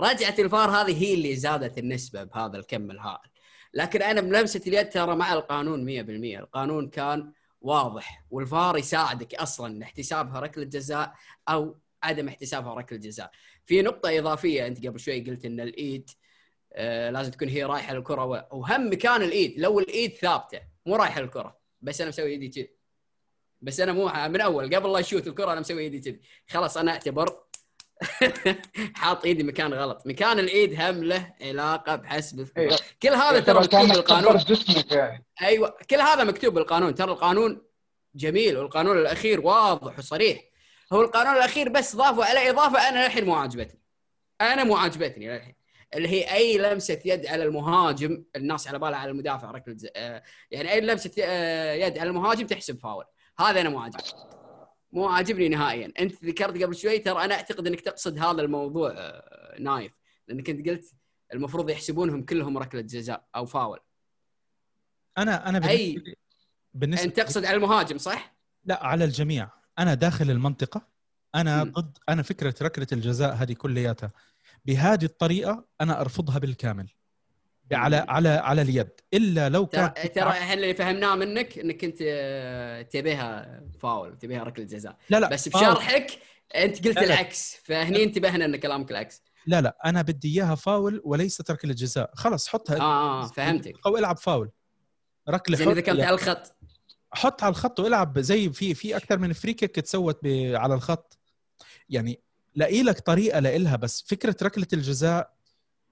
[0.00, 3.30] رجعه الفار هذه هي اللي زادت النسبة بهذا الكم الهائل.
[3.74, 10.40] لكن أنا بلمسة اليد ترى مع القانون 100% القانون كان واضح والفار يساعدك أصلا احتسابها
[10.40, 11.14] ركلة جزاء
[11.48, 13.30] أو عدم احتسابها ركلة جزاء.
[13.66, 16.10] في نقطة إضافية أنت قبل شوي قلت إن الإيد
[16.72, 19.54] آه، لازم تكون هي رايحة للكرة وهم مكان الإيد.
[19.58, 21.57] لو الإيد ثابتة مو رايحة للكرة.
[21.80, 22.70] بس أنا مسوي إيدي كذي.
[23.60, 26.20] بس أنا مو من أول قبل لا اشوت الكرة أنا مسوي إيدي كذي.
[26.48, 27.40] خلاص أنا أعتبر
[28.94, 30.06] حاط إيدي مكان غلط.
[30.06, 32.48] مكان الإيد هم له علاقة بحسب.
[32.56, 32.76] إيه.
[33.02, 34.44] كل هذا ترى يعتبر مكتوب بالقانون.
[34.90, 35.26] يعني.
[35.42, 36.94] أيوه كل هذا مكتوب بالقانون.
[36.94, 37.62] ترى القانون
[38.14, 40.44] جميل والقانون الأخير واضح وصريح.
[40.92, 43.80] هو القانون الأخير بس ضافوا على إضافة أنا للحين مو عاجبتني.
[44.40, 45.57] أنا مو عاجبتني للحين.
[45.94, 50.72] اللي هي أي لمسة يد على المهاجم الناس على بالها على المدافع ركله آه، يعني
[50.72, 53.04] أي لمسة آه، يد على المهاجم تحسب فاول.
[53.38, 54.02] هذا أنا مو عاجبني.
[54.92, 55.92] مو عاجبني نهائيا.
[55.98, 59.92] أنت ذكرت قبل شوي ترى أنا أعتقد إنك تقصد هذا الموضوع آه، نايف
[60.28, 60.94] لأنك أنت قلت
[61.34, 63.78] المفروض يحسبونهم كلهم ركلة جزاء أو فاول.
[65.18, 66.16] أنا أنا أي- بالنسبة لي-
[66.74, 69.48] بالنسبة أنت تقصد على المهاجم صح؟ لا على الجميع.
[69.78, 70.88] أنا داخل المنطقة
[71.34, 71.72] أنا مم.
[71.72, 74.10] ضد أنا فكرة ركلة الجزاء هذه كلياتها.
[74.68, 76.88] بهذه الطريقة أنا أرفضها بالكامل.
[77.72, 77.96] على.
[78.08, 78.90] على على اليد.
[79.14, 84.64] إلا لو كان ترى إحنا اللي فهمناه منك إنك أنت آه، تبيها فاول تبيها ركلة
[84.64, 84.96] جزاء.
[85.10, 85.48] لا لا بس.
[85.48, 86.18] بشرحك
[86.54, 87.14] أنت قلت لا، لا.
[87.14, 87.56] العكس.
[87.64, 89.22] فهني انتبهنا إن كلامك العكس.
[89.46, 92.10] لا لا أنا بدي إياها فاول وليست ركلة جزاء.
[92.14, 92.80] خلص حطها.
[92.80, 93.74] آه آه فهمتك.
[93.86, 94.50] أو العب فاول.
[95.28, 96.56] ركلة زين إذا كانت على الخط.
[97.12, 100.20] حط على الخط وإلعب زي في في أكثر من فري كيك تسوت
[100.54, 101.18] على الخط.
[101.88, 102.20] يعني
[102.58, 105.32] لاقي لك طريقة لإلها بس فكرة ركلة الجزاء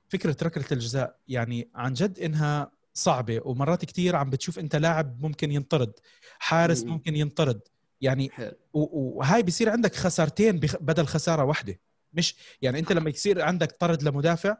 [0.08, 5.52] فكرة ركلة الجزاء يعني عن جد إنها صعبة ومرات كتير عم بتشوف أنت لاعب ممكن
[5.52, 5.92] ينطرد
[6.38, 6.90] حارس مم.
[6.92, 7.60] ممكن ينطرد
[8.00, 8.30] يعني
[8.72, 11.80] وهاي بصير عندك خسارتين بدل خسارة واحدة
[12.12, 14.56] مش يعني أنت لما يصير عندك طرد لمدافع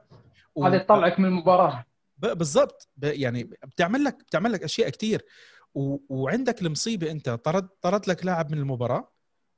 [0.55, 1.85] و- هذا يطلعك من المباراة
[2.19, 5.25] بالضبط يعني بتعمل لك بتعمل لك أشياء كتير
[5.75, 5.97] و...
[6.09, 9.13] وعندك المصيبة أنت طرد طرد لك لاعب من المباراة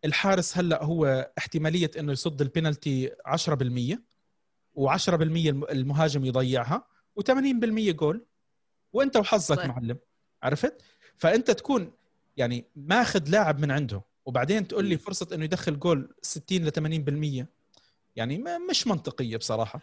[0.05, 3.99] الحارس هلأ هو احتمالية إنه يصد البينالتي 10%
[4.79, 6.87] و10% الم- المهاجم يضيعها
[7.21, 8.25] و80% جول
[8.93, 9.67] وأنت وحظك.
[9.67, 9.99] معلم
[10.43, 10.83] عرفت
[11.17, 11.93] فأنت تكون
[12.37, 14.99] يعني ماخذ لاعب من عنده وبعدين تقول لي.
[14.99, 16.71] فرصة إنه يدخل جول 60 ل
[17.43, 17.47] 80%
[18.17, 19.81] يعني ما مش منطقية بصراحة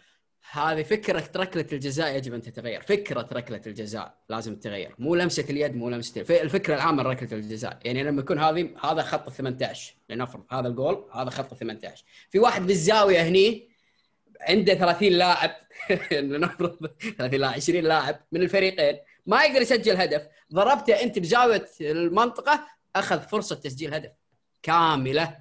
[0.50, 2.82] هذه فكرة ركلة الجزاء يجب أن تتغير.
[2.82, 4.94] فكرة ركلة الجزاء لازم تتغير.
[4.98, 7.78] مو لمسة اليد مو لمسة الف- الفكرة العامة لركلة الجزاء.
[7.84, 12.04] يعني لما يكون هذه هذا خط ال 18 لنفرض هذا الجول هذا خط ال 18
[12.30, 13.68] في واحد بالزاوية هني
[14.40, 15.50] عنده 30 لاعب.
[16.12, 16.86] لنفرض
[17.18, 18.98] 30 لاعب 20 لاعب من الفريقين.
[19.26, 20.26] ما يقدر يسجل هدف.
[20.52, 24.10] ضربته أنت بزاوية المنطقة أخذ فرصة تسجيل هدف
[24.62, 25.36] كاملة.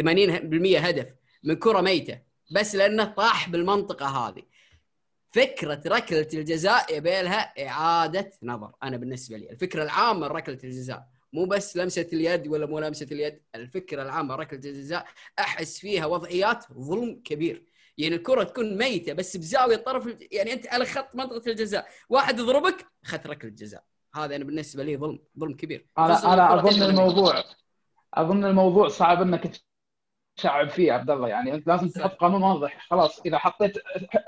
[0.00, 1.06] 80% هدف
[1.42, 2.25] من كرة ميتة.
[2.50, 4.42] بس لأنه طاح بالمنطقة هذه.
[5.32, 8.72] فكرة ركلة الجزاء يبي لها إعادة نظر.
[8.82, 11.06] أنا بالنسبة لي الفكرة العامة لركله الجزاء.
[11.32, 13.42] مو بس لمسة اليد ولا مو لمسة اليد.
[13.54, 15.06] الفكرة العامة ركلة الجزاء
[15.38, 17.66] أحس فيها وضعيات ظلم كبير.
[17.98, 20.16] يعني الكرة تكون ميتة بس بزاوية طرف.
[20.32, 21.86] يعني أنت على خط منطقة الجزاء.
[22.08, 25.86] واحد يضربك اخذت ركلة جزاء هذا أنا بالنسبة لي ظلم ظلم كبير.
[25.98, 26.82] أنا أنا أظن.
[26.82, 27.44] الموضوع
[28.14, 29.50] أظن الموضوع صعب إنك
[30.36, 31.88] تشعب فيه عبد الله يعني أنت لازم.
[31.88, 33.72] تحط قانون واضح خلاص إذا حطيت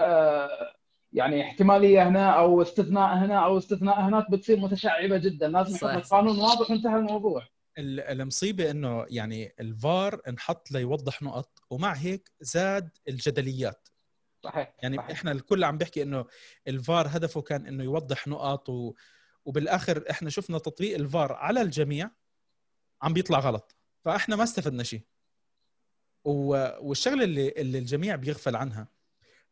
[0.00, 0.74] آه،
[1.12, 6.16] يعني احتمالية هنا أو استثناء هنا أو استثناء هناك بتصير متشعبة جدا لازم نحط صح.
[6.16, 7.46] قانون واضح وانتهى الموضوع
[7.78, 13.88] ال- المصيبه إنه يعني الفار انحط ليوضح نقط ومع هيك زاد الجدليات
[14.44, 15.10] صحيح يعني صحيح.
[15.10, 16.24] إحنا الكل عم بيحكي إنه
[16.68, 18.94] الفار هدفه كان إنه يوضح نقاط و...
[19.44, 22.10] وبالآخر إحنا شفنا تطبيق الفار على الجميع
[23.02, 25.02] عم بيطلع غلط فإحنا ما استفدنا شيء.
[26.24, 28.88] والشغلة اللي اللي الجميع بيغفل عنها.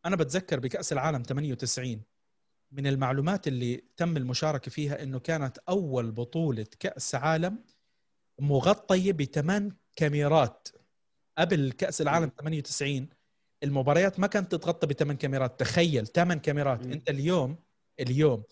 [0.05, 2.03] أنا بتذكر بكأس العالم 98
[2.73, 7.65] من المعلومات اللي تم المشاركة فيها إنه كانت أول بطولة كأس عالم
[8.41, 10.69] مغطية بثمان كاميرات.
[11.39, 13.09] قبل كأس العالم 98
[13.63, 15.61] المباريات ما كانت تتغطى بثمان كاميرات.
[15.61, 16.87] تخيل ثمان كاميرات.
[16.87, 16.93] مم.
[16.93, 17.59] أنت اليوم
[18.01, 18.43] اليوم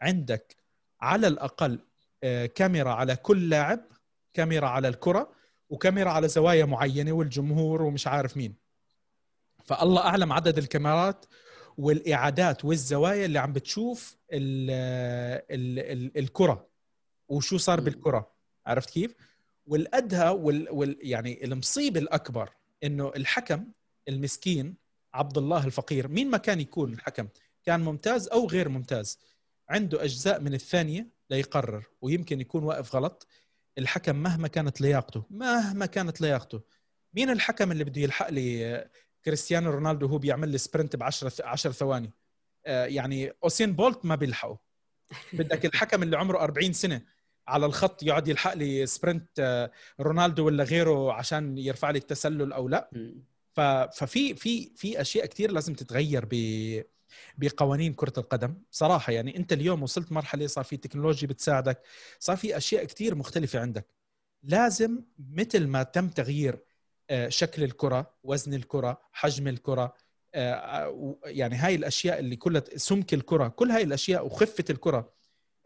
[0.00, 0.56] عندك
[1.00, 1.78] على الأقل
[2.24, 3.80] آه، كاميرا على كل لاعب
[4.34, 5.32] كاميرا على الكرة
[5.70, 8.54] وكاميرا على زوايا معينة والجمهور ومش عارف مين.
[9.64, 11.26] فالله أعلم عدد الكاميرات
[11.78, 14.70] والإعادات والزوايا اللي عم بتشوف ال
[15.50, 16.68] ال ال الكرة
[17.28, 17.80] وشو صار.
[17.80, 18.30] بالكرة.
[18.66, 19.14] عرفت كيف؟
[19.66, 22.50] والأدهى وال, وال يعني المصيبة الأكبر
[22.84, 23.64] إنه الحكم
[24.08, 24.76] المسكين
[25.14, 27.28] عبد الله الفقير مين ما كان يكون الحكم
[27.64, 29.18] كان ممتاز أو غير ممتاز
[29.68, 33.26] عنده أجزاء من الثانية ليقرر ويمكن يكون واقف غلط.
[33.78, 36.60] الحكم مهما كانت لياقته مهما كانت لياقته.
[37.14, 38.88] مين الحكم اللي بده يلحق لي
[39.24, 42.12] كريستيانو رونالدو وهو بيعمل لي sprint ب 10 10 ثواني؟
[42.66, 44.58] آه، يعني أوسين بولت ما بيلحقه.
[45.32, 47.02] بدك الحكم اللي عمره 40 سنة
[47.48, 52.68] على الخط يقعد يلحق لي سبرنت آه، رونالدو ولا غيره عشان يرفع لي التسلل أو
[52.68, 52.90] لا؟
[53.92, 56.34] ففي في في أشياء كثير لازم تتغير ب
[57.38, 58.56] بقوانين كرة القدم.
[58.70, 61.80] صراحة يعني أنت اليوم وصلت مرحلة صار في تكنولوجيا بتساعدك
[62.18, 63.86] صار في أشياء كثير مختلفة عندك.
[64.42, 66.58] لازم مثل ما تم تغيير
[67.10, 69.94] آه، شكل الكرة وزن الكرة حجم الكرة
[70.34, 75.12] آه، و- يعني هاي الأشياء اللي كلها سمك الكرة كل هاي الأشياء وخفة الكرة.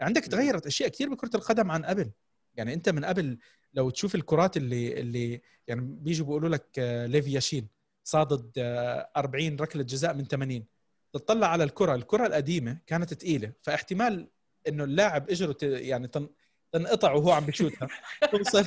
[0.01, 2.11] عندك تغيرت أشياء كثير بكرة القدم عن قبل.
[2.55, 3.39] يعني أنت من قبل
[3.75, 7.69] لو تشوف الكرات اللي اللي يعني بيجوا بيقولوا لك آه، ليف ياشين
[8.05, 10.67] صادد آه، 40 ركلة جزاء من 80
[11.13, 14.29] تطلع على الكرة الكرة القديمة كانت ثقيله فاحتمال
[14.69, 16.29] إنه اللاعب إجره ت- يعني تن-
[16.73, 17.89] تنقطع وهو عم بشوتها.
[18.33, 18.67] توصل.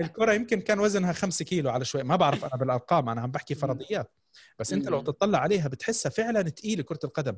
[0.00, 2.02] الكرة يمكن كان وزنها 5 كيلو على شوي.
[2.02, 4.12] ما بعرف أنا بالأرقام أنا عم بحكي فرضيات.
[4.58, 5.00] بس أنت لو.
[5.02, 7.36] تطلع عليها بتحسها فعلا ثقيله كرة القدم.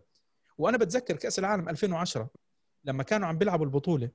[0.59, 2.31] وأنا بتذكر كأس العالم 2010
[2.85, 4.11] لما كانوا عم بيلعبوا البطولة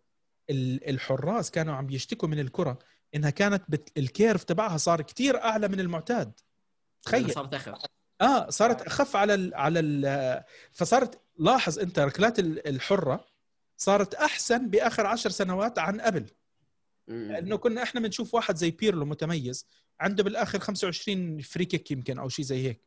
[0.49, 2.79] ال- الحراس كانوا عم يشتكوا من الكرة
[3.15, 3.97] إنها كانت بت...
[3.97, 6.39] ال curve تبعها صار كتير أعلى من المعتاد.
[7.03, 7.31] تخيل.
[7.31, 7.73] صارت اخف
[8.21, 13.25] آه صارت أخف على ال على ال فصارت لاحظ أنت ركلات ال- الحرة
[13.77, 16.25] صارت أحسن بآخر عشر سنوات عن قبل.
[17.07, 19.65] لأنه كنا إحنا بنشوف واحد زي بيرلو متميز
[19.99, 22.81] عنده بالآخر 25 free kick يمكن أو شيء زي هيك.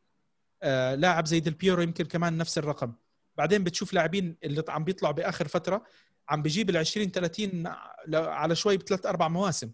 [0.63, 2.93] آه لاعب زي ديل بيرو يمكن كمان نفس الرقم.
[3.37, 5.83] بعدين بتشوف لاعبين اللي عم بيطلعوا بآخر فترة
[6.29, 7.63] عم بيجيب ال 20 30
[8.07, 9.71] ل- على شوي بثلاث أربع مواسم.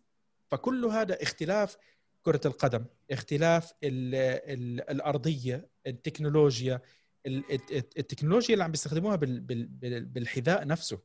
[0.48, 1.78] فكل هذا اختلاف
[2.28, 6.82] كرة القدم اختلاف ال ال الأرضية التكنولوجيا
[7.26, 11.00] ال- الت- التكنولوجيا اللي عم بيستخدموها بال بال بال بالحذاء نفسه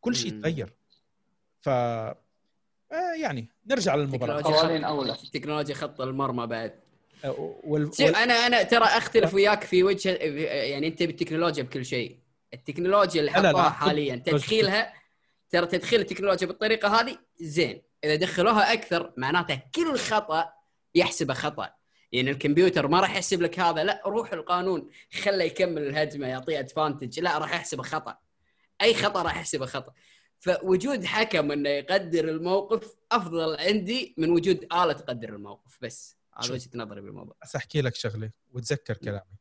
[0.00, 0.40] كل شيء.
[0.42, 0.72] تغير
[1.60, 2.14] ف آه
[3.20, 5.16] يعني نرجع للمباراة قوانين خط- أولى.
[5.32, 6.74] تكنولوجيا خط المرمى بعد
[7.24, 7.86] آه، وال...
[7.96, 12.18] شوف أنا أنا ترى أختلف وياك في وجه يعني أنت بالتكنولوجيا بكل شيء
[12.54, 13.70] التكنولوجيا اللي حطوها.
[13.70, 14.92] حاليا تدخيلها
[15.50, 20.52] ترى تدخيل التكنولوجيا بالطريقة هذه زين إذا دخلوها أكثر معناته كل خطأ
[20.94, 21.74] يحسبه خطأ.
[22.12, 24.90] يعني الكمبيوتر ما راح يحسب لك هذا لا روح القانون
[25.22, 28.18] خله يكمل الهجمة يعطيه ادفانتج لا راح يحسبه خطأ.
[28.82, 29.92] أي خطأ راح يحسبه خطأ.
[30.38, 35.78] فوجود حكم إنه يقدر الموقف أفضل عندي من وجود آلة تقدر الموقف.
[35.82, 36.50] بس شوف.
[36.50, 37.36] وجهة نظري بالموضوع.
[37.42, 39.38] بس أحكي لك شغلة وتذكر كلامي.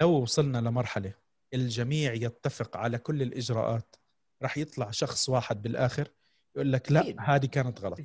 [0.00, 1.12] لو وصلنا لمرحلة
[1.54, 3.96] الجميع يتفق على كل الإجراءات
[4.42, 6.08] راح يطلع شخص واحد بالآخر
[6.56, 7.16] يقول لك لا أكيد.
[7.20, 7.98] هذه كانت غلط.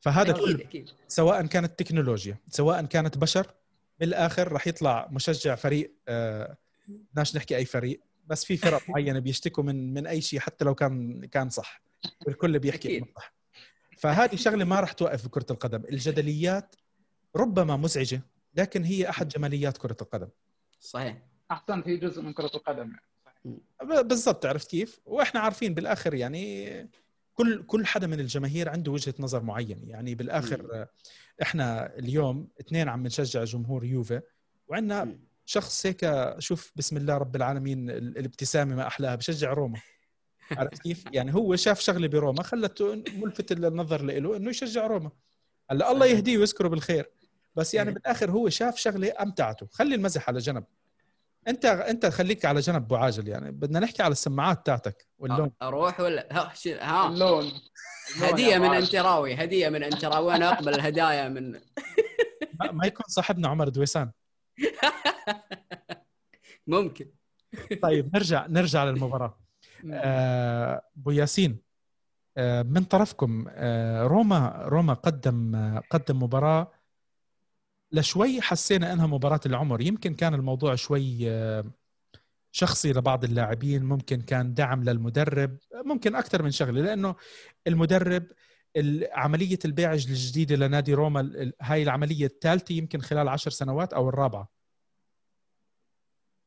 [0.00, 0.90] فهذا أكيد كله أكيد.
[1.08, 3.54] سواء كانت تكنولوجيا سواء كانت بشر
[4.00, 6.56] بالآخر راح يطلع مشجع فريق آه
[6.88, 10.74] بدناش نحكي أي فريق بس في فرق معينة بيشتكوا من من أي شيء حتى لو
[10.74, 11.82] كان كان صح.
[12.26, 13.02] والكل بيحكي أكيد.
[13.02, 13.34] انه صح.
[13.98, 15.82] فهذه شغلة ما راح توقف بكرة القدم.
[15.84, 16.76] الجدليات
[17.36, 18.20] ربما مزعجة
[18.54, 20.28] لكن هي أحد جماليات كرة القدم.
[20.80, 21.18] صحيح.
[21.50, 22.92] احسنت هي جزء من كرة القدم.
[23.82, 26.68] ب- بالضبط عرفت كيف؟ وإحنا عارفين بالآخر يعني
[27.34, 30.86] كل كل حدا من الجماهير عنده وجهة نظر معينة يعني بالآخر
[31.42, 34.20] إحنا اليوم اثنين عم نشجع جمهور يوفي
[34.68, 35.18] وعندنا.
[35.46, 39.80] شخص هيك شوف بسم الله رب العالمين ال- الابتسامة ما أحلاها بشجع روما
[40.58, 45.10] عرفت كيف؟ يعني هو شاف شغلة بروما خلته ملفت النظر له إنه يشجع روما
[45.70, 46.06] هلأ الله.
[46.06, 47.10] يهديه ويذكره بالخير
[47.54, 47.92] بس يعني.
[47.92, 50.64] بالآخر هو شاف شغلة أمتعته خلي المزح على جنب
[51.48, 55.50] انت انت خليك على جنب أبو عاجل يعني بدنا نحكي على السماعات تاعتك واللون.
[55.62, 57.08] أروح ولا ها ها.
[57.08, 57.52] اللون.
[58.16, 58.74] هدية من.
[58.74, 61.50] انتراوي هدية من انتراوي وأنا أقبل الهدايا من
[62.72, 64.10] ما- يكون صاحبنا عمر دويسان.
[66.66, 67.10] ممكن.
[67.82, 69.40] طيب نرجع نرجع للمباراة.
[69.92, 71.62] آه، أبو ياسين
[72.36, 76.72] آه، من طرفكم آه، روما روما قدم آه، قدم مباراة
[77.92, 81.64] لشوي حسينا إنها مباراة العمر يمكن كان الموضوع شوي آه،
[82.52, 87.14] شخصي لبعض اللاعبين ممكن كان دعم للمدرب ممكن أكثر من شغلة لأنه
[87.66, 88.26] المدرب
[88.76, 94.48] ال- عملية البيع الجديدة لنادي روما هاي العملية الثالثة يمكن خلال عشر سنوات أو الرابعة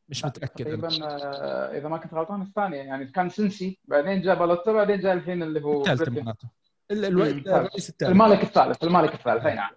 [0.09, 0.77] مش متأكد أنا.
[0.89, 5.13] تقريبا آه، إذا ما كنت غلطان الثانية يعني كان سنسي بعدين جاء بالوتا بعدين جاء
[5.13, 6.19] الحين اللي هو الثالثة بريتن.
[6.25, 6.49] معناته
[6.91, 7.21] ال- ال- مم.
[7.55, 9.71] الرئيس الثالث المالك الثالث المالك الثالث أي نعم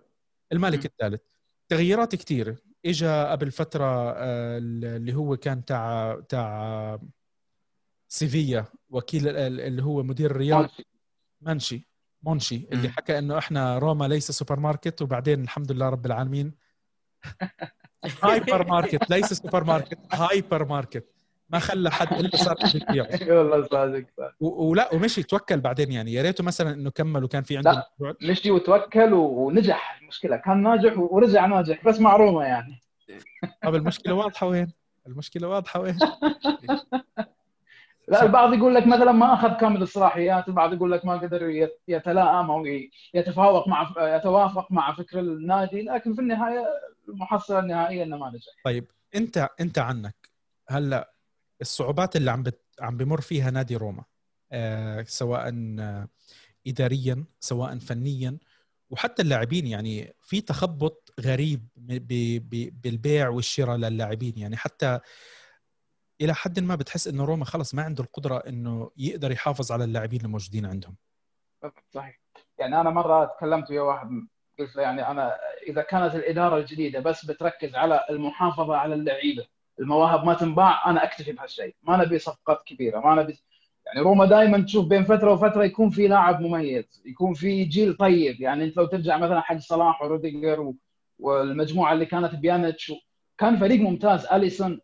[0.52, 0.84] المالك.
[0.86, 1.20] الثالث
[1.68, 6.98] تغييرات كثيره اجى قبل فترة آه، اللي هو كان تاع تاع
[8.08, 10.60] سيفيا وكيل ال- ال- اللي هو مدير الرياض.
[10.62, 10.86] ماشي.
[11.40, 11.88] منشي
[12.22, 12.88] مونشي اللي.
[12.88, 16.54] حكى إنه إحنا روما ليس سوبر ماركت وبعدين الحمد لله رب العالمين.
[18.22, 21.15] هايبر ماركت ليس سوبر ماركت هايبر ماركت
[21.50, 22.56] ما خلى حد الا صار
[23.28, 24.34] والله صادق صادق.
[24.40, 27.90] ولا ومشي توكل بعدين يعني يا ريته مثلا إنه كمل وكان في عنده لا.
[27.96, 32.80] مشروع مشي وتوكل ونجح المشكلة كان ناجح ورجع ناجح بس مع روما يعني
[33.62, 34.72] طب المشكلة واضحة وين؟
[35.06, 35.98] المشكلة واضحة وين؟
[38.08, 41.80] لا البعض يقول لك مثلا ما أخذ كامل الصلاحيات البعض يقول لك ما قدر يت-
[41.88, 42.66] يتلائم أو
[43.14, 46.66] يتفاوق مع يتوافق مع فكر النادي لكن في النهاية
[47.08, 50.14] المحصلة النهائية إنه ما نجح طيب أنت أنت عنك
[50.68, 51.12] هلأ
[51.60, 52.62] الصعوبات اللي عم بت...
[52.80, 54.04] عم بمر فيها نادي روما
[54.52, 56.08] آه سواء آه
[56.66, 58.38] اداريا سواء فنيا
[58.90, 59.66] وحتى اللاعبين.
[59.66, 62.08] يعني في تخبط غريب ب...
[62.50, 62.80] ب...
[62.82, 64.38] بالبيع والشراء للاعبين.
[64.38, 65.00] يعني حتى
[66.20, 70.20] إلى حد ما بتحس إنه روما خلص ما عنده القدرة إنه يقدر يحافظ على اللاعبين
[70.20, 70.96] الموجودين عندهم.
[71.90, 72.20] صحيح.
[72.58, 74.08] يعني أنا مرة تكلمت ويا واحد
[74.58, 75.38] قلت له يعني أنا
[75.68, 79.46] إذا كانت الإدارة الجديده بس بتركز على المحافظة على اللعيبة
[79.80, 81.74] المواهب ما تنباع أنا أكتفي بهالشيء.
[81.82, 83.38] ما نبي صفقات كبيرة ما نبي
[83.86, 88.40] يعني روما دائما تشوف بين فترة وفترة يكون في لاعب مميز يكون في جيل طيب.
[88.40, 90.76] يعني أنت لو ترجع مثلا حق صلاح وروديجر و...
[91.18, 92.92] والمجموعة اللي كانت بيانيتش
[93.38, 94.26] كان فريق ممتاز.
[94.26, 94.80] أليسون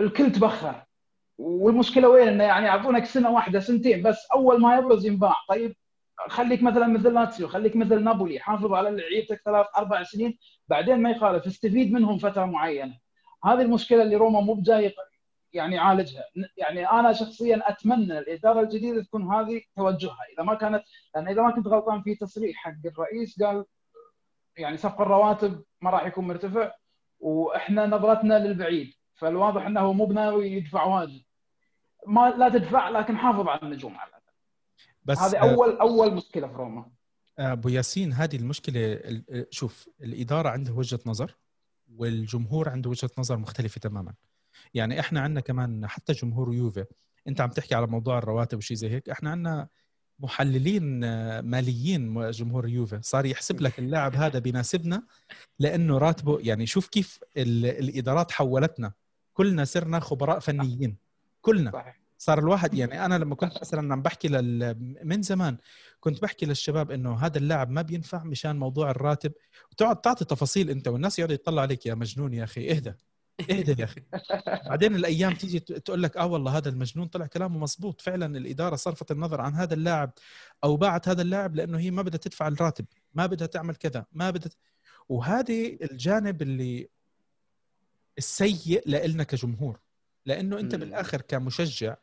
[0.00, 0.84] الكل تبخر.
[1.38, 4.26] والمشكلة وين؟ إنه يعني يعطونك سنة واحدة سنتين بس.
[4.34, 5.34] أول ما يبرز ينباع.
[5.48, 5.76] طيب
[6.28, 11.10] خليك مثلا مثل لاتسيو خليك مثل نابولي حافظ على لعيبتك ثلاث أربع سنين بعدين ما
[11.10, 12.98] يخالف استفيد منهم فترة معينة.
[13.44, 14.94] هذه المشكلة اللي روما مو بجاي
[15.52, 16.24] يعني يعالجها.
[16.56, 20.18] يعني أنا شخصيا أتمنى الإدارة الجديدة تكون هذه توجهها.
[20.34, 20.82] إذا ما كانت
[21.14, 23.64] لأن إذا ما كنت غلطان في تصريح حق الرئيس قال
[24.56, 26.72] يعني سقف الرواتب ما راح يكون مرتفع
[27.20, 28.94] وإحنا نظرتنا للبعيد.
[29.14, 31.22] فالواضح إنه مو بناوي يدفع واجد
[32.06, 34.22] ما لا تدفع لكن حافظ على النجوم على الأقل.
[35.04, 36.90] بس هذه آه، اول أول مشكلة في روما.
[37.38, 41.36] أبو ياسين هذه المشكلة ال- شوف الإدارة عندها وجهة نظر.
[41.96, 44.14] والجمهور عنده وجهة نظر مختلفة تماما.
[44.74, 46.84] يعني إحنا عندنا كمان حتى جمهور يوفي
[47.28, 49.68] أنت عم تحكي على موضوع الرواتب وشي زي هيك إحنا عندنا
[50.18, 52.98] محللين آه، ماليين جمهور يوفي.
[53.02, 55.02] صار يحسب لك اللاعب هذا بيناسبنا
[55.58, 58.92] لأنه راتبه يعني شوف كيف ال- الإدارات حولتنا.
[59.34, 60.96] كلنا صرنا خبراء فنيين.
[61.40, 61.70] كلنا.
[61.70, 62.01] صحيح.
[62.22, 64.76] صار الواحد يعني أنا لما كنت مثلا عم بحكي لل...
[65.04, 65.56] من زمان
[66.00, 69.32] كنت بحكي للشباب إنه هذا اللاعب ما بينفع مشان موضوع الراتب.
[69.72, 72.94] وتقعد تعطي تفاصيل أنت والناس يقعدوا يطلعوا عليك يا مجنون يا أخي اهدى
[73.50, 74.00] اهدى يا أخي.
[74.68, 79.10] بعدين الأيام تيجي تقول لك آه والله هذا المجنون طلع كلامه مزبوط فعلا الإدارة صرفت
[79.10, 80.12] النظر عن هذا اللاعب
[80.64, 84.30] أو باعت هذا اللاعب لأنه هي ما بدها تدفع الراتب ما بدها تعمل كذا ما
[84.30, 84.52] بدها
[85.08, 86.88] وهذه الجانب اللي
[88.18, 89.78] السيء لإلنا كجمهور
[90.26, 90.74] لأنه أنت.
[90.74, 91.96] بالآخر كمشجع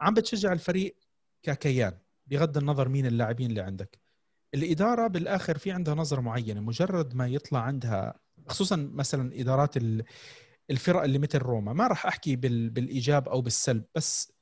[0.00, 0.96] عم بتشجع الفريق
[1.42, 3.98] ككيان بغض النظر مين اللاعبين اللي عندك.
[4.54, 10.04] الإدارة بالآخر في عندها نظرة معينة مجرد ما يطلع عندها خصوصا مثلا إدارات ال-
[10.70, 11.72] الفرق اللي مثل روما.
[11.72, 14.32] ما راح أحكي بال- بالإيجاب أو بالسلب بس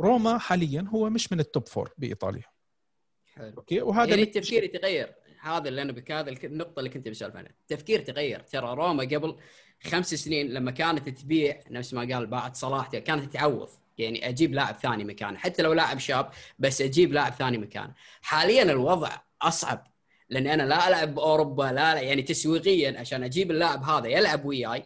[0.00, 2.44] روما حاليا هو مش من ال top four بإيطاليا.
[3.34, 3.56] حلو.
[3.56, 5.14] أوكي؟ وهذا يعني التفكير يتغير.
[5.40, 9.36] هذا اللي أنا بك هذا النقطة اللي كنت بسولف عنها التفكير تغير ترى روما قبل
[9.84, 13.68] خمس سنين لما كانت تبيع نفس ما قال بعد صلاح كانت تعوض
[13.98, 15.38] يعني أجيب لاعب ثاني مكانه.
[15.38, 17.92] حتى لو لاعب شاب بس أجيب لاعب ثاني مكانه.
[18.22, 19.10] حاليا الوضع
[19.42, 19.86] أصعب
[20.28, 24.84] لاني أنا لا ألعب بأوروبا لا, يعني تسويقيا عشان أجيب اللاعب هذا يلعب وياي.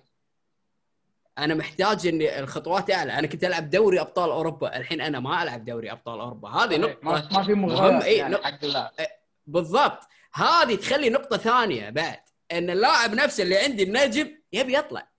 [1.38, 3.18] أنا محتاج إني الخطوات أعلى.
[3.18, 4.76] أنا كنت ألعب دوري أبطال أوروبا.
[4.76, 6.48] الحين أنا ما ألعب دوري أبطال أوروبا.
[6.48, 7.28] هذه ما نقطة.
[7.32, 8.90] ما في مغريات إيه، يعني نق- اللاعب.
[9.46, 9.98] بالضبط.
[10.34, 12.20] هذه تخلي نقطة ثانية بعد.
[12.52, 15.09] إن اللاعب نفسه اللي عندي النجم يبي يطلع.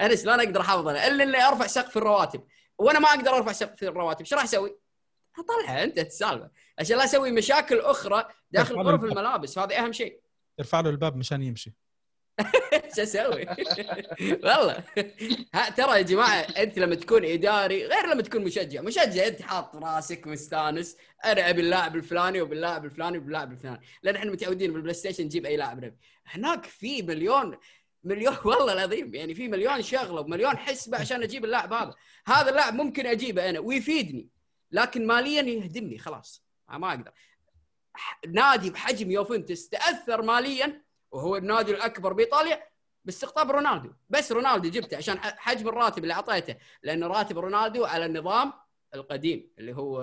[0.00, 2.46] أنا شلون أقدر أحافظ عليه إلا إني أرفع سقف الرواتب.
[2.78, 4.78] وأنا ما أقدر أرفع سقف الرواتب إيش راح أسوي؟
[5.38, 9.04] اطلعها أنت السالفه عشان لا أسوي مشاكل أخرى داخل غرف.
[9.04, 10.20] الملابس هذا أهم شيء.
[10.60, 11.74] ارفع له الباب مشان يمشي.
[12.72, 13.46] إيش أسوي؟
[14.20, 14.84] والله.
[15.76, 20.26] ترى يا جماعة أنت لما تكون إداري غير لما تكون مشجع، مشجع أنت حاط راسك
[20.26, 20.96] مستانس.
[21.24, 25.56] أنا أبي اللاعب الفلاني وباللاعب الفلاني وباللاعب الفلاني، لأن إحنا متعودين بال PlayStation نجيب أي
[25.56, 25.96] لاعب نبي.
[26.26, 27.56] هناك في مليون
[28.04, 31.94] مليون والله العظيم يعني في مليون شغلة ومليون حسبه عشان أجيب اللاعب هذا،
[32.26, 34.28] هذا اللاعب ممكن أجيبه أنا ويفيدني
[34.70, 36.44] لكن ماليا يهدمني خلاص.
[36.68, 37.12] ما أقدر.
[38.28, 42.62] نادي بحجم يوفنتوس تاثر ماليا وهو النادي الأكبر بإيطاليا
[43.04, 43.92] باستقطاب رونالدو.
[44.10, 48.52] بس رونالدو جبته عشان حجم الراتب اللي أعطيته لأن راتب رونالدو على النظام
[48.94, 50.02] القديم اللي هو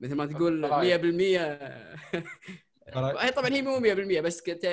[0.00, 0.68] مثل ما تقول 100%
[2.96, 4.66] هي طبعا هي مو 100% بس كت...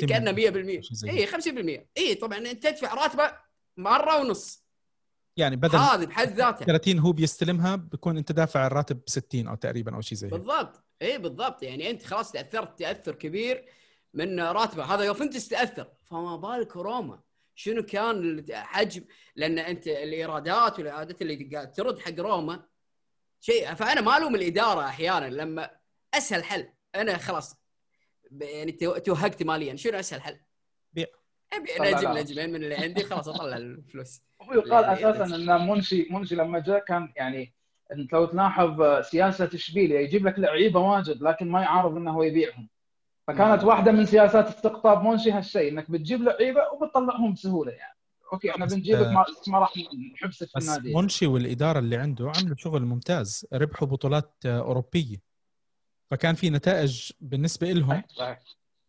[0.00, 0.36] 52% كانه 100%
[0.80, 3.32] شيء زي اي 50% اي طبعا انت تدفع راتبه
[3.76, 4.62] مرة ونص.
[5.36, 6.64] يعني بدل هذه بحد ذاتها.
[6.64, 10.84] 30 هو بيستلمها بكون أنت دافع الراتب 60 أو تقريبا أو شيء زي بالضبط.
[11.02, 11.62] اي بالضبط.
[11.62, 13.64] يعني أنت خلاص تأثرت تأثر كبير
[14.14, 14.84] من راتبه.
[14.84, 17.20] هذا يوفنتوس تاثر فما بالك روما.
[17.54, 19.04] شنو كان حجم
[19.36, 22.64] لأن أنت الإيرادات والايرادات اللي قاعد ترد حق روما
[23.40, 25.70] شيء فأنا ما ألوم الإدارة أحيانا لما
[26.14, 26.68] أسهل حل.
[26.94, 27.56] أنا خلاص.
[28.40, 29.76] يعني تو- توهقت ماليا.
[29.76, 30.36] شنو اسهل حل؟
[30.92, 31.06] بيع.
[31.52, 31.98] أبيع.
[31.98, 32.12] نجم.
[32.18, 34.22] نجمين من اللي عندي خلاص أطلع الفلوس.
[34.42, 37.54] هو يقال يعني- أساسا إن منشي منشي لما جاء كان يعني
[37.92, 42.68] أنت لو تلاحظ سياسة اشبيليا يجيب لك لعيبة واجد لكن ما يعارض إنه هو يبيعهم.
[43.28, 43.64] فكانت.
[43.64, 47.96] واحدة من سياسات استقطاب منشي هالشيء إنك بتجيب لعيبة وبتطلعهم بسهولة يعني.
[48.32, 49.72] أوكي إحنا بنجيبك آه، ما, ما راح
[50.14, 50.94] نحبسك في بس النادي.
[50.94, 53.46] منشي والإدارة اللي عنده عملوا شغل ممتاز.
[53.52, 55.31] ربحوا بطولات آه، أوروبية.
[56.12, 58.02] فكان في نتائج بالنسبة لهم.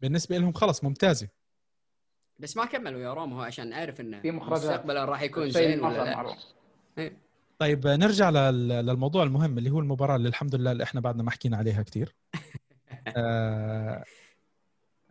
[0.01, 1.27] بالنسبة لهم خلص ممتازة.
[2.39, 4.63] بس ما كملوا يا روما هو عشان نعرف إنه في مخرجات.
[4.63, 6.15] مستقبلا راح يكون زين ولا لا.
[6.15, 6.37] معروف.
[7.59, 11.31] طيب نرجع لل- للموضوع المهم اللي هو المباراة اللي الحمد لله اللي إحنا بعدنا ما
[11.31, 12.15] حكينا عليها كثير
[13.17, 14.03] آه،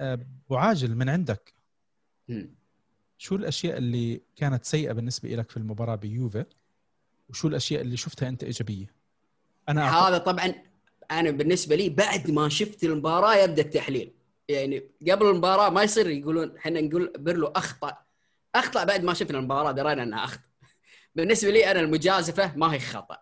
[0.00, 0.14] آه،
[0.46, 1.54] أبو عاجل من عندك.
[3.18, 6.44] شو الأشياء اللي كانت سيئة بالنسبة لك في المباراة بيوفي؟
[7.28, 8.94] وشو الأشياء اللي شفتها أنت إيجابية؟
[9.68, 10.54] أنا هذا طبعا
[11.10, 14.12] أنا بالنسبة لي بعد ما شفت المباراة يبدأ التحليل.
[14.48, 17.96] يعني قبل المباراة ما يصير يقولون إحنا نقول بيرلو أخطأ.
[18.54, 20.48] أخطأ بعد ما شفنا المباراة درينا إنه أخطأ.
[21.14, 23.18] بالنسبة لي أنا المجازفة ما هي خطأ.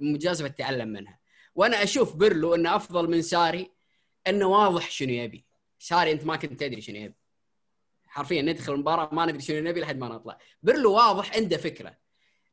[0.00, 1.18] المجازفة تتعلم منها.
[1.54, 3.70] وأنا أشوف بيرلو إنه أفضل من ساري
[4.26, 5.44] إنه واضح شنو يبي.
[5.78, 7.14] ساري أنت ما كنت تدري شنو يبي.
[8.06, 10.38] حرفيا ندخل المباراة ما ندري شنو نبي لحد ما نطلع.
[10.62, 11.96] بيرلو واضح عنده فكرة.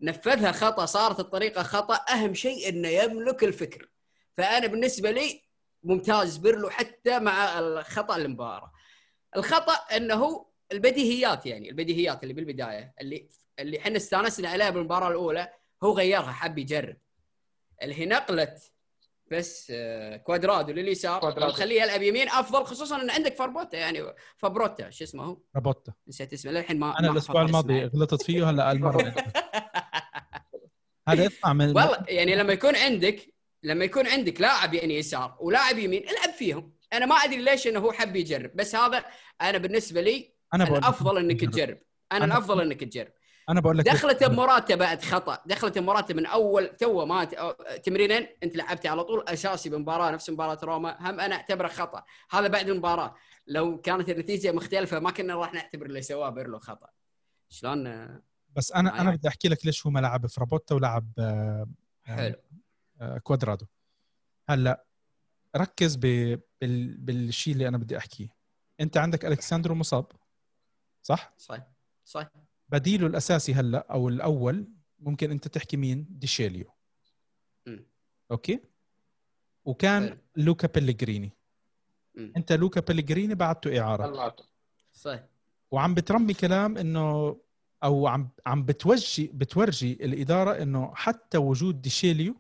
[0.02, 1.96] نفذها خطأ صارت الطريقة خطأ.
[1.96, 3.90] أهم شيء إنه يملك الفكر.
[4.40, 5.44] فأنا بالنسبة لي
[5.84, 8.72] ممتاز بيرلو حتى مع الخطأ المباراة.
[9.36, 13.30] الخطأ إنه البديهيات يعني البديهيات اللي بالبداية اللي
[13.60, 15.50] اللي إحنا استانسنا عليها بالمباراة الأولى
[15.84, 16.98] هو غيرها حب يجرب.
[17.84, 18.56] اللي هي نقلة
[19.32, 21.26] بس آه، كوادرادو لليسار.
[21.26, 26.34] وخليه يلعب يمين أفضل خصوصا إن عندك فرابوتا يعني فرابوتا شو اسمه هو؟ فرابوتا نسيت
[26.34, 27.86] اسمه للحين ما أنا ما الأسبوع الماضي.
[27.86, 29.14] غلطت فيه هلا المره
[31.10, 35.78] هذا يطلع من والله يعني لما يكون عندك لما يكون عندك لاعب يعني يسار ولاعب
[35.78, 36.74] يمين العب فيهم.
[36.94, 39.06] أنا ما أدري ليش إنه هو حب يجرب بس هذا
[39.42, 41.78] أنا بالنسبة لي أنا الأفضل إنك تجرب.
[42.12, 43.12] أنا أنا- الأفضل إنك تجرب.
[43.50, 45.44] أنا بقول لك دخلت بمراته بعد خطأ.
[45.46, 47.24] دخلت بمراته من أول تو ما
[47.84, 50.98] تمرينين أنت لعبتي على طول أساسي بمباراة نفس مباراة روما.
[51.00, 52.04] هم أنا أعتبره خطأ.
[52.32, 53.16] هذا بعد المباراة.
[53.48, 56.88] لو كانت النتيجة مختلفة ما كنا راح نعتبر اللي سواه بيرلو خطأ.
[57.50, 57.84] شلون؟
[58.56, 59.18] بس أنا أنا يعني.
[59.18, 61.68] بدي أحكي لك ليش هو ما لعب فرابوتا ولعب آه،
[62.06, 62.36] حلو.
[63.24, 63.66] كوادرادو.
[64.50, 64.86] هلا
[65.56, 66.98] ركز ب- بال...
[66.98, 68.36] بالشيء اللي أنا بدي أحكيه.
[68.80, 70.06] أنت عندك الكساندرو مصاب
[71.04, 71.68] صح؟ صح
[72.06, 72.32] صح
[72.70, 74.68] بديله الأساسي هلا أو الأول
[75.00, 76.72] ممكن أنت تحكي مين؟ ديشيليو.
[77.66, 77.86] مم.
[78.32, 78.60] أوكي؟
[79.66, 80.18] وكان حلو.
[80.36, 81.32] لوكا بيليجريني
[82.16, 82.34] مم.
[82.38, 84.06] أنت لوكا بيليجريني بعته إعارة.
[84.08, 84.44] طلعته
[84.94, 85.20] صح
[85.72, 87.38] وعم بترمي كلام إنه
[87.84, 92.36] أو عم عم بتوجي بتورجي الإدارة إنه حتى وجود ديشيليو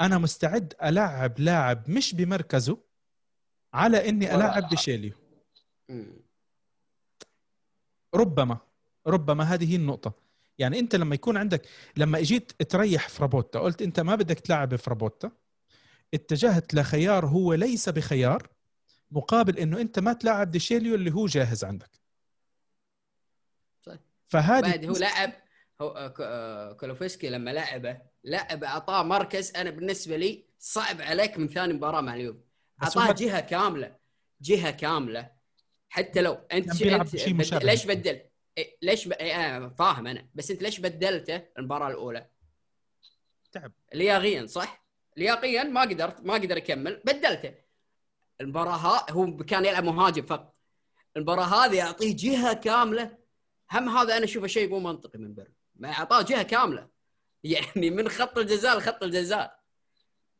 [0.00, 2.78] أنا مستعد ألعب لاعب مش بمركزه
[3.74, 4.34] على إني
[4.70, 5.12] ديشيليو
[5.88, 6.12] مم.
[8.14, 8.58] ربما
[9.06, 10.12] ربما هذه هي النقطة
[10.58, 15.30] يعني أنت لما يكون عندك لما إجيت تريح فرابوتا قلت أنت ما بدك تلعب فرابوتا
[16.14, 18.48] اتجهت لخيار هو ليس بخيار
[19.10, 21.90] مقابل إنه أنت ما تلعب ديشيليو اللي هو جاهز عندك
[23.82, 23.96] صح.
[24.28, 25.42] فهذه هو آه،
[26.80, 29.56] كولوسيفسكي لما لعبه لعب أعطاه مركز.
[29.56, 32.44] أنا بالنسبة لي صعب عليك من ثاني مباراة مع اليوم
[32.82, 33.96] أعطاه جهة كاملة
[34.40, 35.30] جهة كاملة.
[35.88, 37.64] حتى لو أنت كان بيلعب أنت بشيء بد- مشابه.
[37.64, 39.12] ليش بدلت؟ إيه، ليش ب...
[39.12, 40.28] إيه، أنا فاهم أنا.
[40.34, 42.26] بس أنت ليش بدلته المباراة الأولى؟
[43.52, 43.72] تعب.
[43.94, 44.84] لياقيا صح؟
[45.16, 47.02] لياقيا ما قدرت ما قدر يكمل.
[47.04, 47.54] بدلته.
[48.40, 50.54] المباراة ها هو كان يلعب مهاجم فقط.
[51.16, 53.18] المباراة هذه يعطيه جهة كاملة.
[53.72, 56.88] هم هذا أنا أشوفه شيء مو منطقي من بيرن ما أعطاه جهة كاملة.
[57.44, 59.58] يعني من خط الجزاء لخط الجزاء.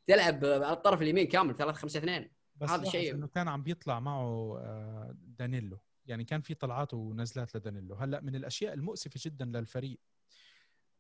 [0.07, 4.01] تلعب على الطرف اليمين كامل 3 5 2 بس هذا شيء- إنه كان عم بيطلع
[4.01, 5.79] معه آه، دانيلو.
[6.07, 7.95] يعني كان في طلعات ونزلات لدانيلو.
[7.95, 10.01] هلأ من الأشياء المؤسفة جدا للفريق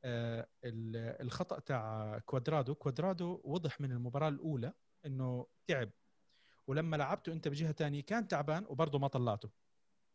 [0.04, 2.74] آه، ال- الخطأ تاع كوادرادو.
[2.74, 4.72] كوادرادو وضح من المباراة الأولى
[5.06, 5.90] إنه تعب.
[6.66, 9.50] ولما لعبته أنت بجهة تانية كان تعبان وبرضه ما طلعته.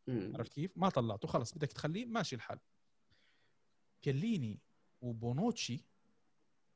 [0.09, 1.27] عرفت كيف؟ ما طلعته.
[1.27, 2.59] خلص بدك تخليه ماشي الحال.
[4.05, 4.59] كليني
[5.01, 5.85] وبونوتشي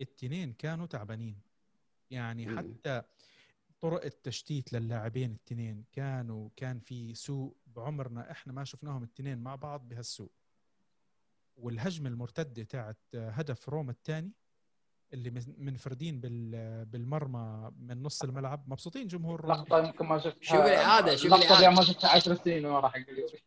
[0.02, 1.40] التنين كانوا تعبانين.
[2.12, 2.58] يعني.
[2.58, 3.02] حتى
[3.80, 7.56] طرق التشتيت للاعبين التنين كانوا كان في سوء.
[7.68, 10.32] بعمرنا إحنا ما شفناهم التنين مع بعض بهالسوء.
[11.58, 14.32] والهجمة المرتدة تاعت هدف روما الثاني
[15.14, 20.56] اللي من- منفردين بال- بالمرمى من نص الملعب مبسوطين جمهور لقطة يمكن ما شفتها شوف
[20.60, 21.34] الإعادة، شوف.
[21.34, 23.38] اللي ما شفتها 10 سنين ورا حق اليوفي.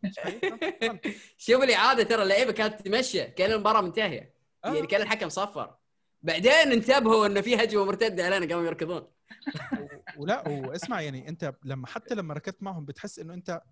[1.39, 4.35] شوف الاعاده ترى اللعيبة كانت تمشي كأن المباراة منتهية.
[4.65, 4.75] آه.
[4.75, 5.75] يعني كأن الحكم صفر.
[6.23, 9.07] بعدين انتبهوا إنه في هجمة مرتدة علينا قاموا يركضون.
[10.19, 13.63] ولا واسمع يعني أنت لما حتى لما ركضت معهم بتحس إنه أنت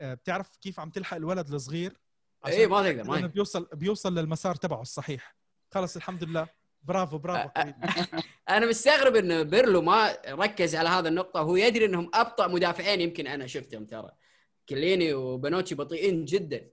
[0.00, 2.00] آه، بتعرف كيف عم تلحق الولد الصغير؟
[2.44, 3.26] عشان اي ما تقدر ما.
[3.26, 5.36] بيوصل بيوصل للمسار تبعه الصحيح.
[5.74, 6.48] خلص الحمد لله.
[6.86, 7.48] برافو برافو.
[8.48, 11.40] أنا مستغرب إن بيرلو ما ركز على هذا النقطة.
[11.40, 14.10] هو يدري إنهم أبطأ مدافعين يمكن أنا شفتهم ترى.
[14.68, 16.68] كليني وبنوتشي بطيئين جدا.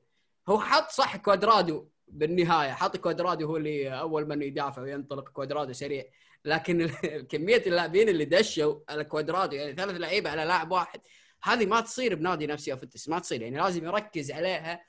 [0.50, 2.72] هو حط صح كوادرادو بالنهاية.
[2.72, 6.06] حط كوادرادو هو اللي أول من يدافع وينطلق كوادرادو سريع.
[6.46, 6.90] لكن
[7.32, 11.02] كمية اللاعبين اللي دشوا على كوادرادو يعني ثلاث لعيبة على لاعب واحد
[11.44, 13.42] هذه ما تصير بنادي نفس يوفنتوس ما تصير.
[13.42, 14.86] يعني لازم يركز عليها.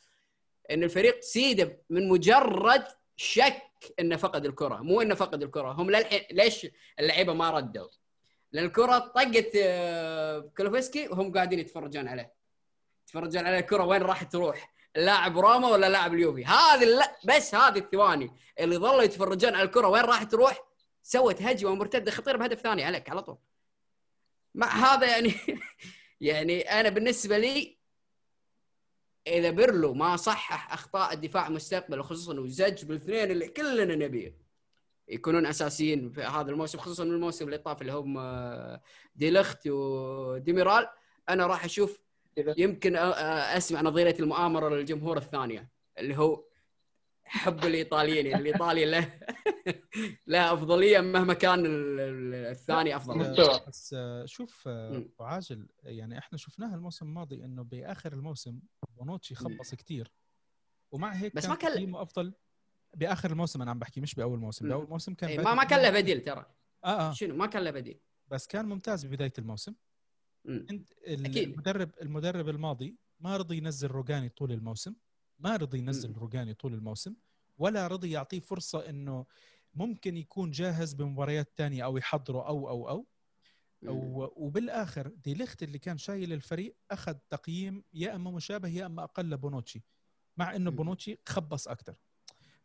[0.71, 2.85] إن الفريق سيده من مجرد
[3.17, 3.63] شك
[4.01, 6.67] إنه فقد الكرة مو إنه فقد الكرة هم للحين ليش
[6.99, 7.89] اللعيبة ما ردوا؟
[8.53, 12.35] لأن الكرة طقت آه، كولوسيفسكي وهم قاعدين يتفرجون عليه.
[13.05, 17.79] يتفرجون على الكرة وين راح تروح؟ لاعب روما ولا لاعب اليوفي؟ هذه لا بس هذه
[17.79, 20.65] الثواني اللي ظلوا يتفرجون على الكرة وين راح تروح؟
[21.03, 23.39] سوت هجمة مرتدة خطيرة بهدف ثاني عليك على طول.
[24.55, 25.35] مع هذا يعني
[26.21, 27.74] يعني أنا بالنسبة لي
[29.27, 34.37] إذا بيرلو ما صحح أخطاء الدفاع مستقبل وخصوصا وزج بالاثنين اللي كلنا نبيه.
[35.09, 38.81] يكونون أساسيين في هذا الموسم خصوصا الموسم اللي طاف اللي هم آه،
[39.17, 40.89] ديلخت وديميرال.
[41.29, 42.01] أنا راح أشوف
[42.37, 45.69] يمكن أ- أ- أسمع نظرية المؤامرة للجمهور الثانية
[45.99, 46.45] اللي هو
[47.25, 49.19] حب الإيطاليين يعني الإيطالي له
[50.27, 53.19] له أفضلية مهما كان ال- ال- الثاني أفضل.
[53.19, 53.61] مستوى.
[53.69, 55.05] بس آه، شوف آه،.
[55.19, 58.61] وعاجل يعني إحنا شفناها الموسم الماضي إنه بآخر الموسم
[58.97, 60.13] بونوتشي خبص كتير.
[60.93, 62.33] ومع هيك بس كان ما كان- تقييمه أفضل
[62.95, 64.69] بآخر الموسم أنا عم بحكي مش بأول موسم.
[64.69, 66.47] بأول موسم كان إيه، ما ما كان له بديل ترى.
[66.85, 67.13] آه آه.
[67.13, 68.01] شنو؟ ما كان له بديل.
[68.29, 69.75] بس كان ممتاز ببداية الموسم.
[70.49, 70.89] إنت.
[71.07, 74.95] المدرب المدرب الماضي ما رضي ينزل روجاني طول الموسم.
[75.39, 76.13] ما رضي ينزل.
[76.17, 77.15] روجاني طول الموسم
[77.59, 79.27] ولا رضي يعطيه فرصة إنه
[79.75, 83.07] ممكن يكون جاهز بمباريات تانية أو يحضره أو أو أو
[84.37, 89.31] وبالآخر دي ليخت اللي كان شايل الفريق أخذ تقييم يا إما مشابه يا إما أقل
[89.31, 89.83] لبونوتشي
[90.37, 90.71] مع إنه.
[90.71, 91.95] بونوتشي خبص أكثر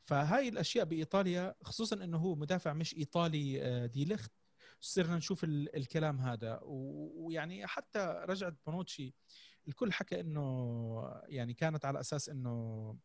[0.04, 4.32] فهاي الأشياء بإيطاليا خصوصا إنه هو مدافع مش إيطالي آه، دي ليخت
[4.80, 9.14] صرنا نشوف ال- الكلام هذا ويعني حتى رجعت بونوتشي
[9.68, 12.95] الكل حكى إنه يعني كانت على أساس إنه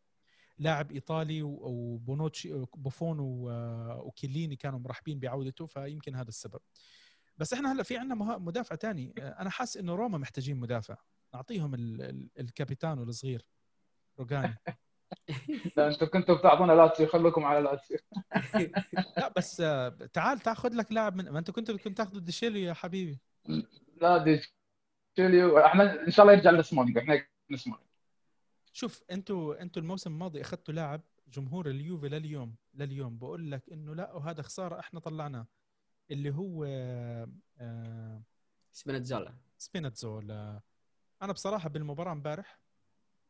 [0.57, 3.17] لاعب إيطالي وبونوتشي بوفون
[3.99, 6.59] وكيليني كانوا مرحبين بعودته فيمكن هذا السبب.
[7.37, 9.13] بس إحنا هلأ في عندنا مدافع تاني.
[9.17, 10.97] أنا حاسس إنه روما محتاجين مدافع.
[11.33, 13.45] نعطيهم ال- ال- ال capitano الصغير
[14.19, 14.55] روجاني.
[15.77, 17.07] لا أنتم كنتوا بتعطونا لاتسيو.
[17.07, 17.97] خلوكم على لاتسيو.
[19.17, 22.73] لا بس آه، تعال تاخذ لك لاعب من ما انت كنت كنت تاخذ ديشيليو يا
[22.73, 23.19] حبيبي.
[24.01, 24.17] لا
[25.19, 27.85] إحنا إن شاء الله يرجع لسمونيك إحنا نسمونيك
[28.73, 33.17] شوف أنتوا أنتوا الموسم الماضي أخذتوا لاعب جمهور اليوفي لليوم لليوم.
[33.17, 35.47] بقول لك إنه لا وهذا خسارة إحنا طلعناه
[36.11, 38.21] اللي هو آه، آه،
[38.71, 40.61] سبنتزولا سبينتزول آه،
[41.21, 42.59] أنا بصراحة بالمباراة امبارح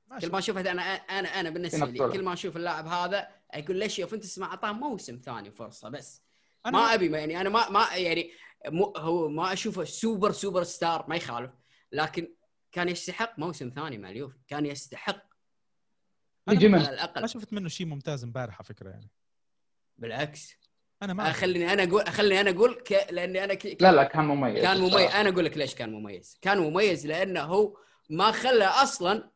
[0.08, 3.78] ما كل ما أشوف أنا أنا أنا بالنسبة لي كل ما أشوف اللاعب هذا أقول
[3.78, 6.22] ليش يوفنتوس ما أعطاه موسم ثاني فرصة بس.
[6.66, 8.32] أنا ما أبي يعني أنا ما ما يعني
[8.68, 11.52] مو هو ما أشوفه super super star ما يخالف.
[11.92, 12.34] لكن
[12.72, 14.38] كان يستحق موسم ثاني مع اليوفي.
[14.48, 15.26] كان يستحق.
[16.48, 17.22] على الأقل.
[17.22, 19.10] ما شفت منه شيء ممتاز امبارح على فكرة يعني.
[19.98, 20.56] بالعكس.
[21.02, 23.08] أنا ما خليني أنا أقول خليني أنا أقول ك...
[23.12, 23.82] لأني أنا ك...
[23.82, 24.64] لا لا كان مميز.
[24.64, 25.12] كان مميز.
[25.12, 26.38] أنا أقول لك ليش كان مميز.
[26.42, 27.78] كان مميز لأنه هو
[28.10, 29.32] ما خلى أصلا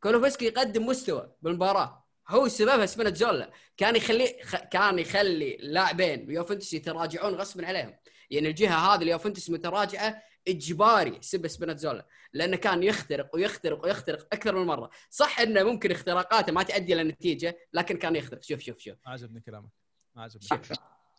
[0.00, 2.04] كولوفسكي يقدم مستوى بالمباراة.
[2.28, 4.56] هو سببها سبينتزولا كان يخلي خ...
[4.56, 7.96] كان يخلي اللاعبين يوفنتوس يتراجعون غصبا عليهم.
[8.30, 14.66] يعني الجهة هذه اليوفنتوس متراجعة إجباري سب سبينتزولا لأنه كان يخترق ويخترق ويخترق أكثر من
[14.66, 14.90] مرة.
[15.10, 18.42] صح إنه ممكن اختراقاته ما تؤدي إلى نتيجه لكن كان يخترق.
[18.42, 18.98] شوف شوف شوف.
[19.06, 19.70] عجبني كلامك.
[20.16, 20.48] عجبني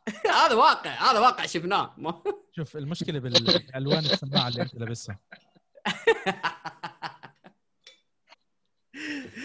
[0.45, 1.95] هذا واقع هذا واقع شفناه.
[2.51, 5.19] شوف المشكلة بالالوان السماعة اللي أنت لابسها.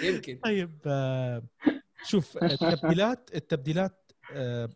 [0.02, 0.40] يمكن.
[0.44, 1.42] طيب آه،
[2.04, 4.68] شوف التبديلات التبديلات آه،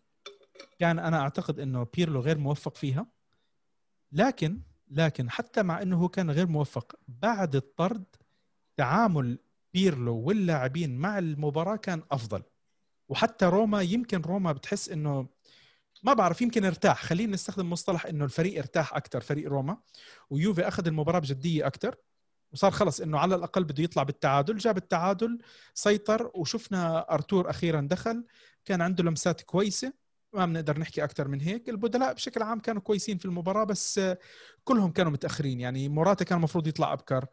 [0.79, 3.07] كان أنا أعتقد إنه بيرلو غير موفق فيها
[4.13, 8.05] لكن لكن حتى مع إنه كان غير موفق بعد الطرد
[8.77, 9.39] تعامل
[9.75, 12.43] بيرلو واللاعبين مع المباراة كان أفضل.
[13.09, 15.29] وحتى روما يمكن روما بتحس إنه
[16.03, 17.03] ما بعرف يمكن ارتاح.
[17.05, 19.77] خلينا نستخدم مصطلح إنه الفريق ارتاح أكثر فريق روما.
[20.31, 21.97] ويوفي أخذ المباراة بجدية أكثر
[22.53, 24.57] وصار خلص إنه على الأقل بده يطلع بالتعادل.
[24.57, 25.39] جاب التعادل
[25.75, 28.25] سيطر وشفنا أرتور أخيرا دخل.
[28.65, 30.04] كان عنده لمسات كويسة.
[30.35, 31.69] ما بنقدر نحكي أكثر من هيك.
[31.69, 34.01] البدلاء بشكل عام كانوا كويسين في المباراة بس
[34.65, 35.61] كلهم كانوا متأخرين.
[35.61, 37.27] يعني موراتا كان المفروض يطلع أبكر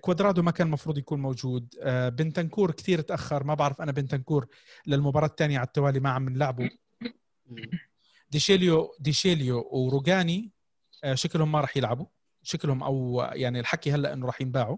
[0.00, 1.74] كوادرادو ما كان المفروض يكون موجود
[2.16, 3.44] بنتنكور كثير تأخر.
[3.44, 4.46] ما بعرف أنا بنتنكور
[4.86, 6.70] للمباراة الثانية على التوالي ما عم نلعبه.
[8.30, 10.52] ديشيليو ديشيليو وروجاني
[11.14, 12.06] شكلهم ما راح يلعبوا.
[12.42, 14.76] شكلهم أو يعني الحكي هلأ إنه راح ينباعوا.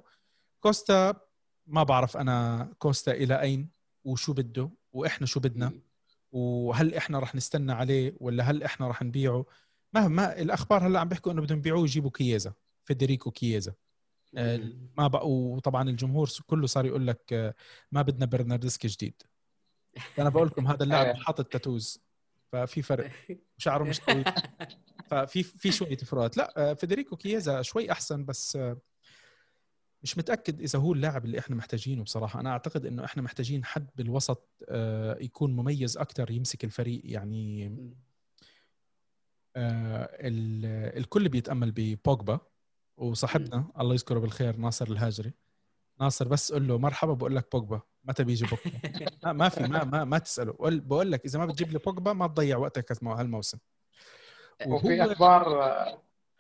[0.61, 1.21] كوستا
[1.67, 3.71] ما بعرف أنا كوستا إلى أين
[4.05, 5.73] وشو بده وإحنا شو بدنا.
[6.33, 9.45] وهل إحنا راح نستنى عليه ولا هل إحنا راح نبيعه؟
[9.93, 12.53] ما ما الأخبار هلأ عم بيحكوا إنه بدهم يبيعوه يجيبوا كييزا
[12.85, 13.75] فيدريكو كييزا.
[14.37, 14.61] آه،
[14.99, 17.55] ما بقى وطبعا الجمهور كله صار يقول لك آه،
[17.93, 19.23] ما بدنا برناردسكي جديد.
[20.19, 21.21] أنا بقول لكم هذا اللاعب آه.
[21.21, 22.03] حاطط تاتوز
[22.53, 23.11] ففي فرق.
[23.59, 24.25] شعره مش قوي.
[25.11, 26.37] ففي في شوية فروقات.
[26.37, 28.59] لا فيدريكو كييزا شوي أحسن بس
[30.03, 32.41] مش متأكد إذا هو اللاعب اللي إحنا محتاجينه بصراحة.
[32.41, 37.75] أنا أعتقد إنه إحنا محتاجين حد بالوسط آه، يكون مميز أكثر يمسك الفريق يعني
[39.57, 40.09] آه،
[40.99, 42.41] الكل بيتأمل ببوجبا
[42.97, 43.65] وصاحبنا.
[43.81, 45.33] الله يذكره بالخير ناصر الهاجري.
[46.01, 47.81] ناصر بس قول له مرحبا بقول لك بوجبا.
[48.05, 50.53] متى بيجي بوجبا؟ ما في ما ما, ما تسأله.
[50.61, 53.59] بقول لك إذا ما بتجيب لي بوجبا ما تضيع وقتك هالموسم.
[54.67, 55.49] وفي أخبار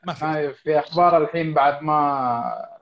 [0.06, 0.52] ما في.
[0.52, 2.79] في أخبار الحين بعد ما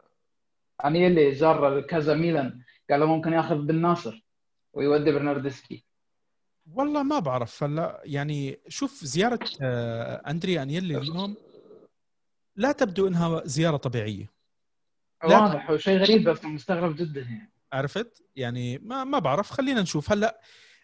[0.85, 4.24] انيلي زار كذا ميلان قال ممكن ياخذ بن ناصر
[4.72, 5.85] ويودي برناردسكي.
[6.74, 7.62] والله ما بعرف.
[7.62, 11.37] هلا يعني شوف زيارة آه، اندريا انيلي اليوم
[12.57, 14.31] لا تبدو إنها زيارة طبيعية.
[15.24, 17.53] واضح وشيء غريب بس مستغرب جدا يعني.
[17.72, 19.51] عرفت؟ يعني ما ما بعرف.
[19.51, 20.12] خلينا نشوف.
[20.12, 20.41] هلا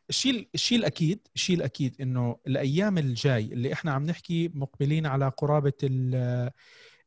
[0.08, 5.72] الشيء الشيء الأكيد الشيء الأكيد إنه الأيام الجاي اللي إحنا عم نحكي مقبلين على قرابة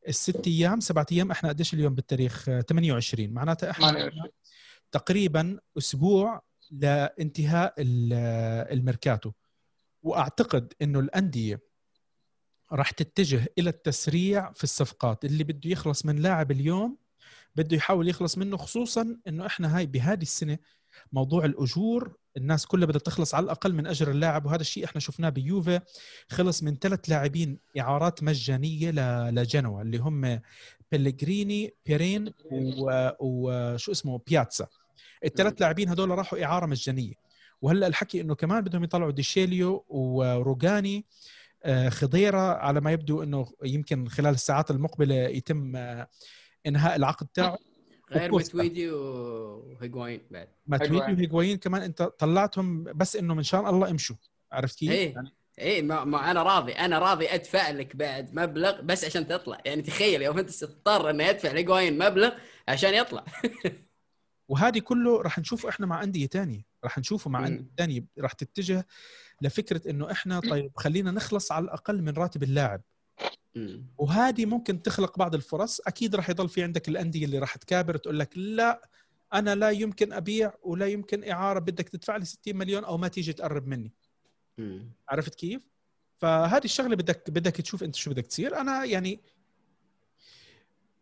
[0.07, 4.29] الست أيام سبعة أيام إحنا قديش اليوم بالتاريخ؟ 28 معناتها إحنا 28.
[4.91, 6.41] تقريبا أسبوع
[6.71, 9.31] لانتهاء الميركاتو.
[10.03, 11.61] وأعتقد إنه الأندية
[12.71, 15.25] راح تتجه إلى التسريع في الصفقات.
[15.25, 16.97] اللي بده يخلص من لاعب اليوم
[17.55, 20.57] بده يحاول يخلص منه خصوصا إنه إحنا هاي بهذه السنة
[21.11, 25.29] موضوع الأجور الناس كلها بدها تخلص على الأقل من أجر اللاعب وهذا الشيء إحنا شفناه
[25.29, 25.79] بيوفي
[26.29, 28.91] خلص من ثلاث لاعبين إعارات مجانية
[29.29, 30.39] لجنوا اللي هم
[30.91, 32.33] بيلغريني بيرين
[33.19, 34.67] وشو اسمه؟ بياتسا
[35.25, 37.13] الثلاث لاعبين هذول راحوا إعارة مجانية.
[37.61, 41.05] وهلأ الحكي إنه كمان بدهم يطلعوا ديشيليو وروجاني
[41.63, 46.07] آه، خضيرة على ما يبدو إنه يمكن خلال الساعات المقبلة يتم آه،
[46.65, 47.57] إنهاء العقد تاعه.
[48.11, 50.47] غير متويدي وهيغوين بعد.
[50.67, 54.15] متويدي وهيغوين كمان انت طلعتهم بس انه من شان الله امشوا.
[54.51, 55.13] عرفت كيف؟ إيه.
[55.13, 56.71] يعني إيه ما, ما أنا راضي.
[56.71, 59.57] أنا راضي أدفع لك بعد مبلغ بس عشان تطلع.
[59.65, 62.31] يعني تخيل يوم أنت تضطر انه يدفع لهيغوين مبلغ
[62.67, 63.25] عشان يطلع.
[64.49, 68.87] وهذه كله راح نشوفه إحنا مع أندية ثانية راح نشوفه مع أندية ثانية راح تتجه
[69.41, 72.81] لفكرة إنه إحنا طيب خلينا نخلص على الأقل من راتب اللاعب.
[73.97, 75.79] وهذه ممكن تخلق بعض الفرص.
[75.87, 78.89] أكيد راح يضل في عندك الأندية اللي راح تكابر تقول لك لا
[79.33, 83.33] أنا لا يمكن أبيع ولا يمكن إعارة بدك تدفع لي 60 مليون أو ما تيجي
[83.33, 83.93] تقرب مني.
[85.09, 85.67] عرفت كيف؟
[86.17, 88.57] فهذه الشغلة بدك بدك تشوف أنت شو بدك تصير.
[88.61, 89.21] أنا يعني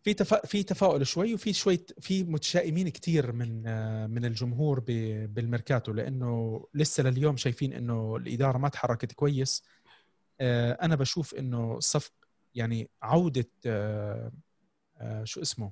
[0.03, 0.45] في تفا...
[0.45, 3.63] في تفاؤل شوي وفي شوي في متشائمين كثير من
[4.09, 4.85] من الجمهور ب...
[5.33, 9.63] بالميركاتو لأنه لسه لليوم شايفين إنه الإدارة ما تحركت كويس.
[10.41, 12.11] آه، أنا بشوف إنه صف
[12.55, 14.31] يعني عودة آه،
[15.23, 15.71] شو اسمه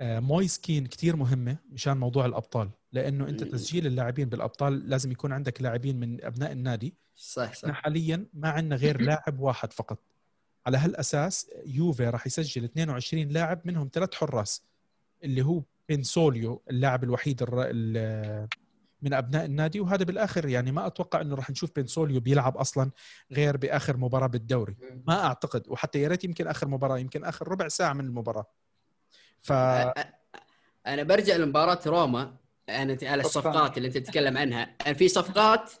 [0.00, 6.00] مويسكين كثير مهمة مشان موضوع الأبطال لأنه أنت تسجيل اللاعبين بالأبطال لازم يكون عندك لاعبين
[6.00, 6.94] من أبناء النادي.
[7.16, 7.70] صح صح.
[7.70, 9.98] حاليا ما عندنا غير لاعب واحد فقط.
[10.66, 14.62] على هالأساس يوفي راح يسجل 22 لاعب منهم ثلاث حراس
[15.24, 17.42] اللي هو بنسوليو اللاعب الوحيد
[19.02, 22.90] من أبناء النادي وهذا بالآخر يعني ما أتوقع إنه راح نشوف بنسوليو بيلعب أصلا
[23.32, 24.76] غير بآخر مباراة بالدوري.
[25.06, 28.46] ما أعتقد وحتى يا ريت يمكن آخر مباراة يمكن آخر ربع ساعة من المباراة.
[29.42, 29.52] ف
[30.86, 32.34] أنا برجع لمباراة روما
[32.68, 34.76] أنا على الصفقات اللي أنت تتكلم عنها.
[34.84, 35.72] يعني في صفقات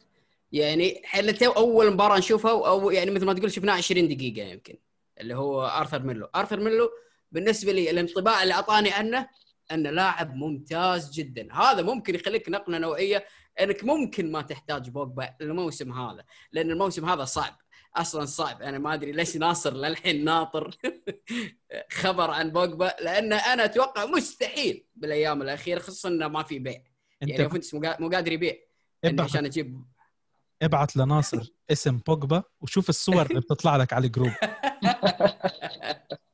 [0.52, 1.02] يعني
[1.40, 4.74] تو أول مباراة نشوفها أو يعني مثل ما تقول شفناها 20 دقيقة يمكن
[5.20, 6.26] اللي هو آرثر ميلو.
[6.36, 6.90] آرثر ميلو
[7.32, 9.28] بالنسبة لي الانطباع اللي أعطاني عنه
[9.72, 11.54] انه لاعب ممتاز جدا.
[11.54, 13.24] هذا ممكن يخليك نقلة نوعية
[13.60, 17.56] أنك ممكن ما تحتاج بوجبا الموسم هذا لأن الموسم هذا صعب
[17.96, 18.62] أصلا صعب.
[18.62, 20.76] أنا ما أدري ليش ناصر للحين ناطر
[22.00, 26.82] خبر عن بوجبا لأن أنا أتوقع مستحيل بالأيام الأخيرة خصوصا إنه ما في بيع.
[27.20, 28.54] يعني يوفنتوس مو قا- مو قادر يبيع
[29.18, 29.84] عشان أجيب.
[30.62, 34.32] ابعت لناصر اسم بوجبا وشوف الصور اللي بتطلع لك على ال group.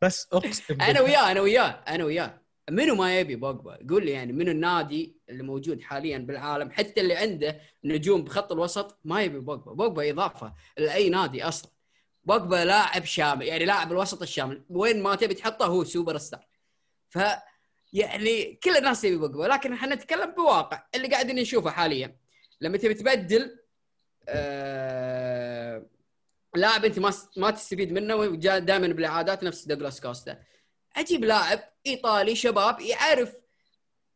[0.02, 1.00] بس أقسم أنا.
[1.00, 2.40] وياه أنا وياه أنا وياه.
[2.70, 7.16] منو ما يبي بوجبا؟ قول لي يعني منو النادي اللي موجود حاليا بالعالم؟ حتى اللي
[7.16, 9.72] عنده نجوم بخط الوسط ما يبي بوجبا.
[9.72, 11.70] بوجبا إضافة لأي نادي أصلا.
[12.24, 14.64] بوجبا لاعب شامل يعني لاعب الوسط الشامل.
[14.70, 16.46] وين ما تبي تحطه هو سوبر ستار.
[17.08, 17.18] ف
[17.92, 19.44] يعني كل الناس تبي بوجبا.
[19.44, 20.86] لكن إحنا نتكلم بواقع.
[20.94, 22.16] اللي قاعدين نشوفه حاليا
[22.60, 23.58] لما تبي تبدل
[24.28, 25.86] آه
[26.56, 30.38] لاعب أنت ما ما تستفيد منه وجاء دائما بالعيادات نفس دوغلاس كوستا.
[30.96, 33.34] أجيب لاعب إيطالي شباب يعرف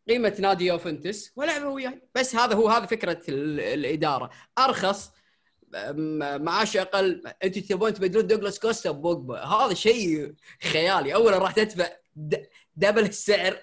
[0.08, 4.30] قيمة نادي يوفنتوس والعبه وياه بس هذا هو هذا فكرة ال- الإدارة.
[4.58, 5.10] أرخص
[6.38, 7.22] معاش أقل.
[7.44, 9.44] أنتم تبون تبدلون دوغلاس كوستا بوجبا.
[9.44, 11.14] هذا شيء خيالي.
[11.14, 11.88] اولا راح تدفع
[12.76, 13.58] double السعر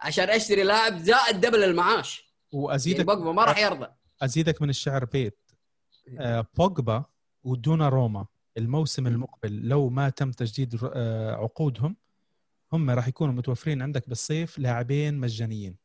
[0.00, 2.18] عشان أشتري لاعب زائد double المعاش.
[2.52, 3.86] يعني وأزيدك بوجبا ما راح يرضى.
[4.22, 5.38] أزيدك من الشعر بيت.
[6.18, 7.04] آه، بوجبا
[7.44, 8.26] ودوناروما.
[8.56, 11.96] الموسم المقبل لو ما تم تجديد آه، عقودهم
[12.72, 15.76] هم راح يكونوا متوفرين عندك بالصيف لاعبين مجانيين.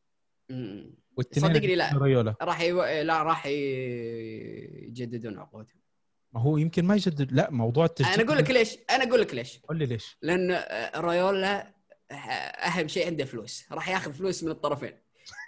[1.17, 1.97] والتنين صدقني لا.
[1.97, 2.35] رايولا.
[2.41, 2.83] راح يو...
[2.83, 5.77] لا راح يجددون عقودهم.
[6.33, 8.77] ما هو يمكن ما يجدد لا موضوع التجديد أنا أقول لك ليش.
[8.89, 9.59] أنا أقول لك ليش.
[9.59, 10.17] قول لي ليش.
[10.21, 10.63] لأن
[10.95, 11.73] رايولا
[12.11, 13.65] آه، أهم شيء عنده فلوس.
[13.71, 14.93] راح ياخذ فلوس من الطرفين.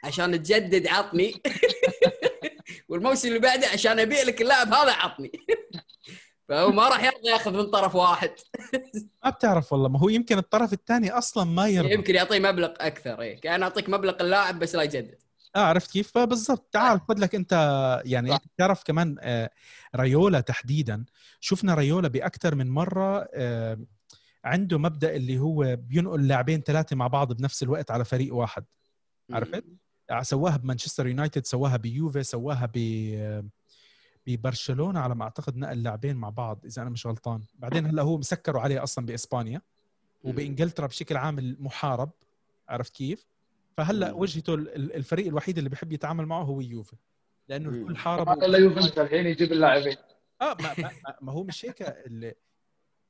[0.03, 1.33] عشان تجدد عطني.
[2.89, 5.31] والموسم اللي بعده عشان أبيع لك اللاعب هذا عطني.
[6.49, 8.31] فهو ما راح يرضى ياخذ من طرف واحد.
[9.25, 11.93] ما بتعرف والله ما هو يمكن الطرف الثاني أصلا ما يرضى.
[11.93, 13.41] يمكن يعطيه مبلغ أكثر إيه.
[13.41, 15.15] كان اعطيك مبلغ اللاعب بس لا يجدد.
[15.55, 16.69] آه عرفت كيف؟ فبالضبط.
[16.71, 17.51] تعال خذ لك أنت
[18.05, 18.33] يعني.
[18.33, 19.49] أنت بتعرف كمان آه،
[19.95, 21.05] ريولا تحديدا.
[21.39, 23.79] شفنا ريولا بأكثر من مرة آه،
[24.43, 28.63] عنده مبدأ اللي هو بينقل لاعبين ثلاثة مع بعض بنفس الوقت على فريق واحد.
[29.31, 29.63] عرفت؟
[30.21, 32.77] سواها بمانشستر يونايتد سواها بيوفي سواها ب
[34.27, 38.17] ببرشلونة على ما أعتقد نقل لاعبين مع بعض إذا أنا مش غلطان بعدين هلأ هو
[38.17, 39.61] مسكروا عليه أصلا بإسبانيا
[40.23, 42.09] وبإنجلترا بشكل عام محارب
[42.69, 43.25] عرفت كيف؟
[43.77, 44.11] فهلأ.
[44.11, 46.95] وجهته ال- ال- الفريق الوحيد اللي بيحب يتعامل معه هو يوفي
[47.47, 47.69] لأنه.
[47.69, 49.97] الكل حارب ما الا يوفنتوس الحين يجيب اللاعبين
[50.41, 52.33] آه ما, ما, ما- ما هو مش هيك اللي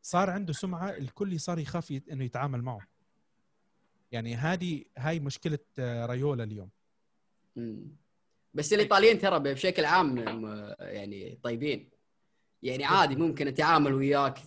[0.01, 2.79] صار عنده سمعة الكل صار يخاف إنه يتعامل معه
[4.11, 6.69] يعني هذه هاي مشكلة آه، ريولا اليوم.
[8.53, 10.17] بس الإيطاليين ترى بشكل عام
[10.79, 11.99] يعني طيبين.
[12.63, 14.37] يعني عادي ممكن أتعامل وياك.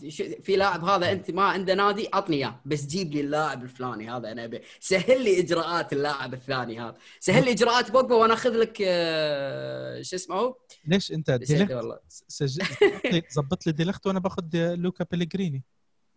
[0.42, 2.60] في لاعب هذا أنت ما عنده نادي عطني إياه.
[2.64, 4.32] بس جيب لي اللاعب الفلاني هذا.
[4.32, 6.96] أنا ابي سهل لي إجراءات اللاعب الثاني هذا.
[7.20, 11.98] سهل لي إجراءات بوجبا وأنا أخذ لك آه، شو اسمه؟ هو ليش أنت ديليخت؟ والله.
[12.08, 12.62] سج...
[13.30, 15.62] زبط لي- ديليخت وأنا باخذ لوكا بيليجريني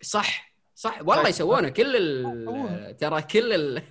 [0.02, 0.56] صح.
[0.76, 1.00] صح.
[1.02, 1.70] والله يسوونه.
[1.70, 1.96] كل.
[1.96, 2.98] ال...
[2.98, 3.82] ترى كل ال...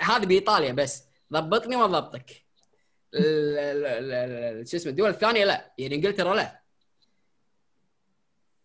[0.10, 1.04] هذه بإيطاليا بس.
[1.32, 2.43] ضبطني وضبطك.
[4.64, 6.60] شو اسمه الدول الثانية لا يعني إنجلترا لا.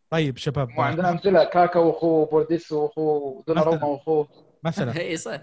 [0.10, 3.86] طيب شباب وعندنا أمثلة كاكا واخوه بورديس واخوه دوناروما.
[3.86, 4.28] واخوه
[4.64, 4.98] مثلا.
[5.02, 5.42] إي صح.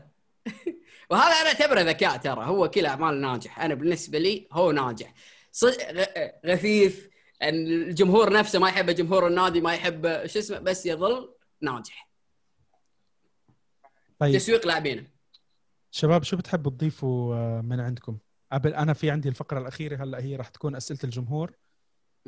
[1.11, 3.61] وهذا أنا أعتبره ذكاء ترى هو كل أعمال ناجح.
[3.61, 5.15] أنا بالنسبة لي هو ناجح.
[5.53, 7.07] ص- غ- غثيث
[7.43, 12.09] إن الجمهور نفسه ما يحب جمهور النادي ما يحب شو اسمه بس يظل ناجح.
[14.19, 14.35] طيب.
[14.35, 15.07] تسويق لاعبينه.
[15.91, 18.19] شباب شو بتحبوا تضيفوا آه، من عندكم؟
[18.53, 21.53] قبل أنا في عندي الفقرة الأخيرة هلأ هي راح تكون أسئلة الجمهور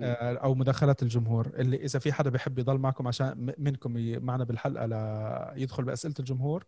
[0.00, 1.46] آه، أو مداخلات الجمهور.
[1.46, 3.92] اللي إذا في حدا بيحب يضل معكم عشان منكم
[4.24, 6.64] معنا بالحلقة لا يدخل بأسئلة الجمهور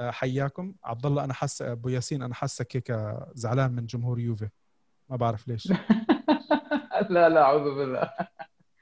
[0.00, 0.74] آه، حياكم.
[0.84, 2.92] عبد الله أنا حاسه أبو ياسين أنا حاسك هيك
[3.34, 4.48] زعلان من جمهور يوفي.
[5.08, 5.66] ما بعرف ليش.
[7.10, 8.10] لا لا أعوذ بالله.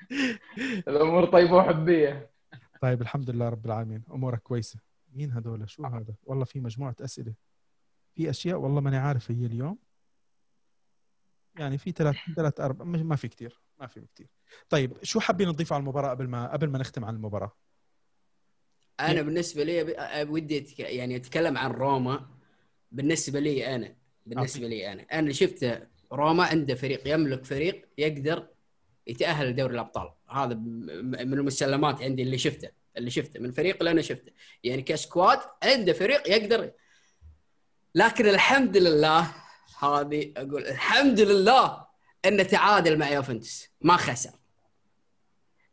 [0.89, 2.31] الأمور طيبة وحبية.
[2.81, 4.03] طيب الحمد لله رب العالمين.
[4.11, 4.79] أمورك كويسة.
[5.13, 7.35] مين هذول شو هذا؟ والله في مجموعة أسئلة.
[8.15, 9.79] في أشياء والله ماني عارف هي اليوم.
[11.59, 14.27] يعني في ثلاث ثلاث أربع ما في كثير ما في كثير
[14.69, 17.57] طيب شو حابين نضيف على المباراة قبل ما قبل ما نختم عن المباراة؟
[19.01, 19.83] أنا بالنسبة لي
[20.29, 20.81] ودي أتك...
[20.81, 22.29] يعني أتكلم عن روما.
[22.93, 23.97] بالنسبة لي أنا
[24.27, 25.03] بالنسبة لي أنا.
[25.03, 25.81] أنا اللي شفته
[26.13, 28.49] روما عنده فريق يملك فريق يقدر
[29.07, 30.13] يتأهل لدوري الأبطال.
[30.29, 34.33] هذا من المسلمات عندي اللي شفته اللي شفته من الفريق اللي أنا شفته.
[34.65, 36.73] يعني كسكواد عنده فريق يقدر
[37.95, 39.35] لكن الحمد لله
[39.83, 41.87] هذه أقول الحمد لله
[42.25, 43.69] انه تعادل مع يوفنتوس.
[43.81, 44.31] ما خسر.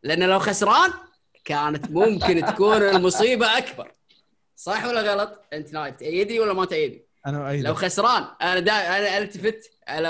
[0.03, 0.93] لأن لو خسران
[1.45, 3.91] كانت ممكن تكون المصيبة أكبر.
[4.55, 8.73] صح ولا غلط؟ أنت نايف تأيدي ولا ما تأيدي؟ أنا أيضا لو خسران أنا دا
[8.73, 10.07] أنا التفت على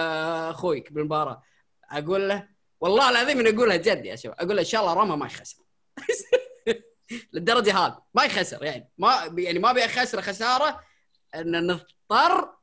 [0.49, 1.43] أخويك بالمباراة.
[1.91, 2.47] أقول له
[2.81, 4.35] والله العظيم إني أقولها جد يا شباب.
[4.39, 5.57] أقول له إن شاء الله روما ما يخسر.
[7.33, 8.01] للدرجة هذه.
[8.13, 8.89] ما يخسر يعني.
[8.97, 10.88] ما يعني ما ابي اخسر خسارة
[11.35, 12.59] أن نضطر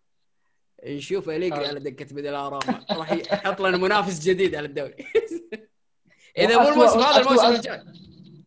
[0.84, 4.94] نشوف أليجري على دكة بدل روما راح يحط لنا منافس جديد على الدوري.
[6.38, 7.82] إذا مو الموسم هذا الموسم الجاي.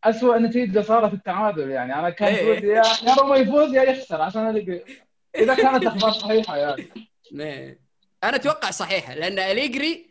[0.03, 1.99] اسوء نتيجة صارت التعادل يعني.
[1.99, 2.57] أنا كان إيه.
[2.57, 4.21] ودي يا يا روما يفوز يا يخسر.
[4.21, 4.83] عشان القى
[5.35, 6.89] إذا كانت أخبار صحيحة يعني
[8.23, 10.09] أنا أتوقع صحيحة لأن أليجري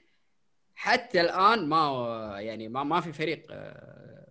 [0.74, 4.26] حتى الآن ما يعني ما ما في فريق آه،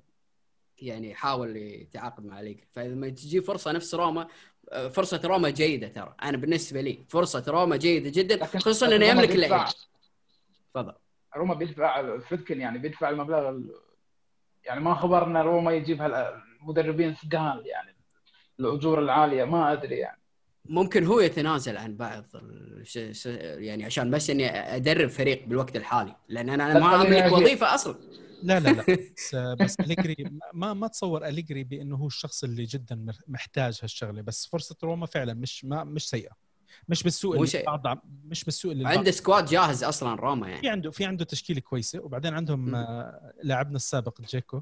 [0.81, 2.67] يعني حاول يتعاقد مع أليجري.
[2.71, 4.27] فإذا ما تجي فرصة نفس روما
[4.71, 6.15] فرصة روما جيدة ترى.
[6.23, 9.65] أنا بالنسبة لي فرصة روما جيدة جدا خصوصا إنه يملك اللعيبه
[10.73, 10.93] تفضل.
[11.35, 13.75] روما بيدفع فدكن يعني بيدفع المبلغ ال-
[14.65, 17.95] يعني ما خبرنا روما يجيب هالمدربين ثقال يعني
[18.59, 20.19] الأجور العالية ما أدري يعني.
[20.65, 22.23] ممكن هو يتنازل عن بعض
[23.57, 27.31] يعني عشان بس إني أدرب فريق بالوقت الحالي لأن أنا ما أملك.
[27.31, 27.95] وظيفة أصلا.
[28.43, 28.83] لا لا لا.
[29.17, 30.15] بس بس أليجري
[30.53, 34.21] ما ما تصور أليجري بأنه هو الشخص اللي جدا محتاج هالشغلة.
[34.21, 36.31] بس فرصة روما فعلا مش ما مش سيئة.
[36.87, 37.75] مش بالسوء اللي سيئة.
[37.75, 40.61] بعض مش بالسوء اللي عنده squad جاهز أصلا روما يعني.
[40.61, 42.75] في عنده في عنده تشكيلة كويسة وبعدين عندهم.
[42.75, 44.61] آه، لاعبنا السابق جيكو.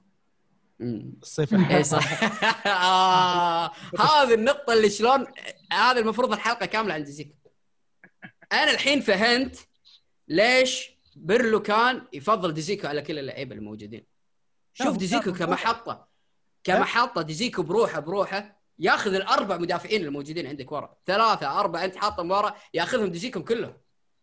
[0.81, 2.23] الصيف اي صح.
[2.67, 5.25] آه، هذه النقطة اللي شلون
[5.71, 7.35] هذا المفروض الحلقة كاملة عن دزيكو
[8.53, 9.67] أنا الحين فهمت
[10.27, 14.05] ليش بيرلو كان يفضل دزيكو على كل اللعيبة الموجودين.
[14.73, 16.07] شوف دزيكو كمحطة
[16.63, 20.95] كمحطة دزيكو بروحه بروحه ياخذ الأربع مدافعين الموجودين عندك ورا.
[21.05, 23.73] ثلاثة أربعة أنت حاطهم ورا ياخذهم دزيكو كلهم.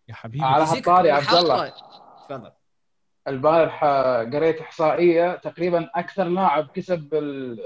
[0.09, 0.45] يا حبيبي.
[0.45, 1.73] على دزيكو هالطاري يا عبد الله.
[2.29, 2.53] تفضل.
[3.29, 7.61] البارح آه، قريت إحصائية تقريبا أكثر لاعب كسب ال-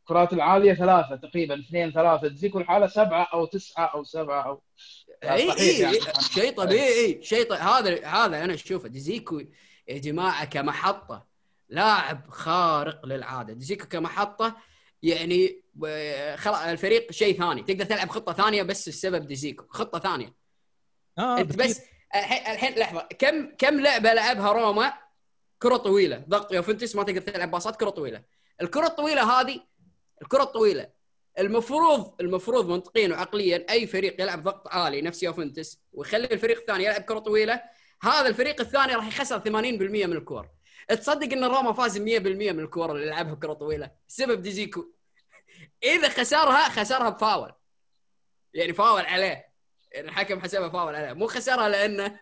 [0.00, 2.28] الكرات العالية ثلاثة تقريبا اثنين ثلاثة.
[2.28, 4.62] دزيكو لحاله سبعة أو تسعة أو سبعة أو
[5.24, 5.98] اي صحيح اي يعني.
[6.20, 7.62] شيء طبيعي شيء طبيعي.
[7.62, 8.88] هذا هذا أنا أشوفه.
[8.88, 9.42] دزيكو
[9.88, 11.26] يا جماعة كمحطة
[11.68, 13.52] لاعب خارق للعادة.
[13.52, 14.56] دزيكو كمحطة
[15.02, 15.62] يعني
[16.36, 17.62] خلاص الفريق شيء ثاني.
[17.62, 19.64] تقدر تلعب خطة ثانية بس السبب دزيكو.
[19.68, 20.34] خطة ثانية.
[21.18, 21.56] آه أنت.
[21.56, 21.80] بس
[22.14, 23.08] الحين الحين لحظة.
[23.18, 24.92] كم كم لعبة لعبها روما
[25.58, 28.22] كرة طويلة؟ ضغط يوفنتوس ما تقدر تلعب باصات كرة طويلة.
[28.62, 29.60] الكرة الطويلة هذه
[30.22, 30.95] الكرة الطويلة
[31.38, 37.02] المفروض المفروض منطقيا وعقليا أي فريق يلعب ضغط عالي نفس يوفنتوس ويخلي الفريق الثاني يلعب
[37.02, 37.62] كرة طويلة
[38.02, 40.48] هذا الفريق الثاني راح يخسر 80% من الكور.
[40.88, 44.84] تصدق إن روما فاز 100% من الكور اللي لعبها كرة طويلة سبب دزيكو
[45.82, 47.52] إذا خسرها خسرها بفاول.
[48.54, 49.46] يعني فاول عليه.
[49.92, 51.12] يعني الحكم حسبها فاول عليه.
[51.12, 52.02] مو خسرها لأنه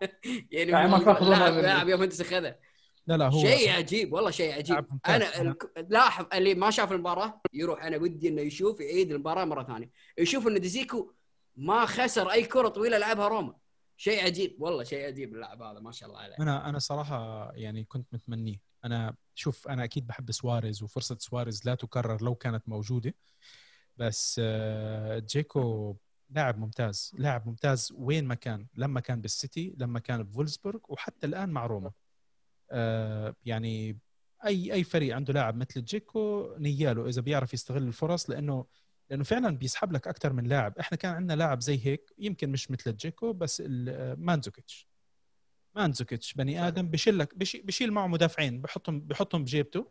[0.53, 2.59] يعني يعني لاعب يوفنتوس أخذها.
[3.07, 4.87] لا لا هو شيء عجيب والله شيء عجيب.
[5.07, 9.63] أنا الك- لاحظ اللي ما شاف المباراة يروح أنا ودي إنه يشوف يعيد المباراة مرة
[9.65, 9.91] ثانية.
[10.19, 11.13] يشوف إن دزيكو
[11.57, 13.55] ما خسر أي كرة طويلة لعبها روما.
[13.97, 16.35] شيء عجيب والله شيء عجيب اللاعب هذا ما شاء الله عليه.
[16.41, 21.75] أنا أنا صراحة يعني كنت متمنيه أنا شوف أنا أكيد بحب سواريز وفرصة سواريز لا
[21.75, 23.15] تكرر لو كانت موجودة.
[23.97, 25.97] بس آه، جيكو
[26.31, 28.67] لاعب ممتاز لاعب ممتاز وين ما كان.
[28.77, 31.91] لما كان بالسيتي لما كان بفولسبورغ وحتى الآن مع روما.
[33.45, 33.99] يعني
[34.47, 38.67] أي أي فريق عنده لاعب مثل جيكو نياله إذا بيعرف يستغل الفرص لأنه
[39.11, 40.79] لأنه فعلا بيسحب لك أكثر من لاعب.
[40.79, 44.89] إحنا كان عندنا لاعب زي هيك يمكن مش مثل جيكو بس آه، مانزوكيتش.
[45.75, 49.87] مانزوكيتش بني آدم بشيل لك بشي- بشيل معه مدافعين بحطهم بحطهم بجيبته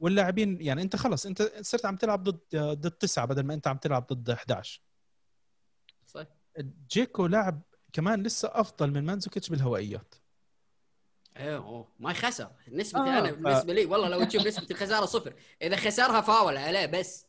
[0.00, 3.76] واللاعبين يعني أنت خلص أنت صرت عم تلعب ضد ضد تسعة بدل ما أنت عم
[3.76, 4.82] تلعب ضد 11
[6.06, 6.26] صح
[6.90, 7.62] جيكو لاعب
[7.92, 10.14] كمان لسه أفضل من مانزوكيتش بالهوائيات.
[11.36, 11.88] أوه.
[11.98, 15.34] ما يخسر نسبة آه، أنا بالنسبة لي والله لو تشوف نسبة الخسارة صفر.
[15.62, 17.26] إذا خسرها فاول عليه بس.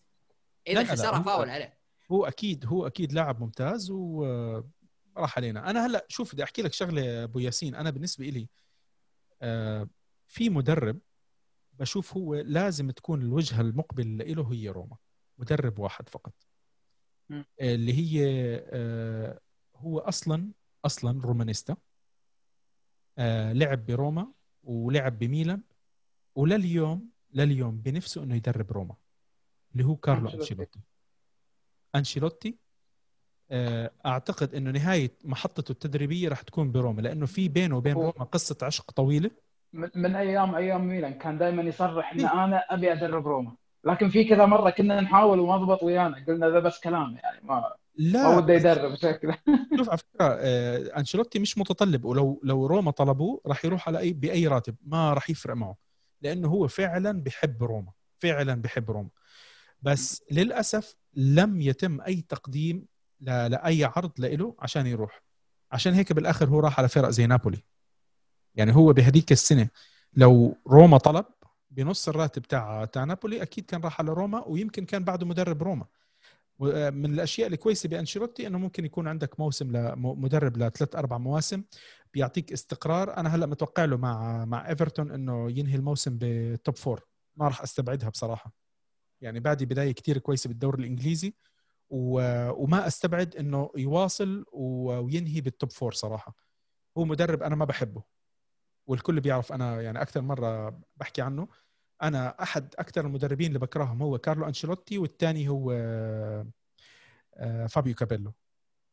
[0.68, 1.78] إذا خسرها فاول عليه.
[2.12, 5.70] هو أكيد هو أكيد لاعب ممتاز وراح علينا.
[5.70, 7.76] أنا هلأ شوف بدي أحكي لك شغلة أبو ياسين.
[7.76, 8.50] أنا بالنسبة لي
[9.42, 9.90] آه،
[10.28, 11.00] في مدرب
[11.74, 14.98] بشوف هو لازم تكون الوجهة المقبل له هي روما.
[15.38, 16.34] مدرب واحد فقط.
[17.62, 18.26] اللي هي
[18.70, 19.40] آه،
[19.76, 20.52] هو أصلا
[20.86, 21.74] أصلا رومانيستا.
[21.74, 21.78] آه،
[23.54, 24.28] لعب بروما
[24.64, 25.62] ولعب بميلان
[26.36, 28.96] ولليوم لليوم بنفسه إنه يدرب روما
[29.74, 30.30] اللي هو كارلو.
[30.30, 30.80] أنشيلوتي.
[31.96, 32.56] أنشيلوتي.
[33.52, 38.58] آه، أعتقد إنه نهاية محطته التدريبية راح تكون بروما لأنه في بينه وبين روما قصة
[38.62, 39.32] عشق طويلة.
[39.74, 43.56] من من أيام أيام ميلان كان دائما يصرح إن أنا أبي أدرب روما.
[43.84, 47.74] لكن في كذا مرة كنا نحاول وما ضبط ويانا قلنا ذا بس كلام يعني ما
[47.98, 49.38] لا وده يدرب شكله
[49.78, 54.14] شوف على فكرة آه، أنشيلوتي مش متطلب ولو لو روما طلبوه راح يروح على أي
[54.14, 55.76] بأي راتب ما راح يفرق معه
[56.22, 59.10] لأنه هو فعلا بحب روما فعلا بحب روما.
[59.82, 62.86] بس للأسف لم يتم أي تقديم
[63.22, 65.24] ل- لأي عرض له عشان يروح.
[65.72, 67.64] عشان هيك بالآخر هو راح على فرق زي نابولي.
[68.56, 69.68] يعني هو بهديك السنة
[70.14, 71.26] لو روما طلب
[71.72, 75.86] بنص الراتب تاع تاع نابولي أكيد كان راح على روما ويمكن كان بعده مدرب روما.
[76.60, 81.64] من الأشياء الكويسه بأنشيلوتي إنه ممكن يكون عندك موسم لمدرب لثلاث أربع مواسم
[82.14, 87.06] بيعطيك استقرار أنا هلأ متوقع له مع مع إيفرتون إنه ينهي الموسم ب top four
[87.36, 88.54] ما راح أستبعدها بصراحة
[89.22, 91.36] يعني بادي بداية كتير كويسة بالدوري الإنجليزي.
[91.90, 94.46] وما أستبعد إنه يواصل.
[94.52, 96.36] وينهي بال top four صراحة
[96.98, 98.04] هو مدرب أنا ما بحبه
[98.88, 101.48] والكل بيعرف أنا يعني أكثر مرة بحكي عنه
[102.04, 108.34] أنا أحد أكثر المدربين اللي بكرههم هو كارلو أنشيلوتي والثاني هو آه، فابيو كابيلو.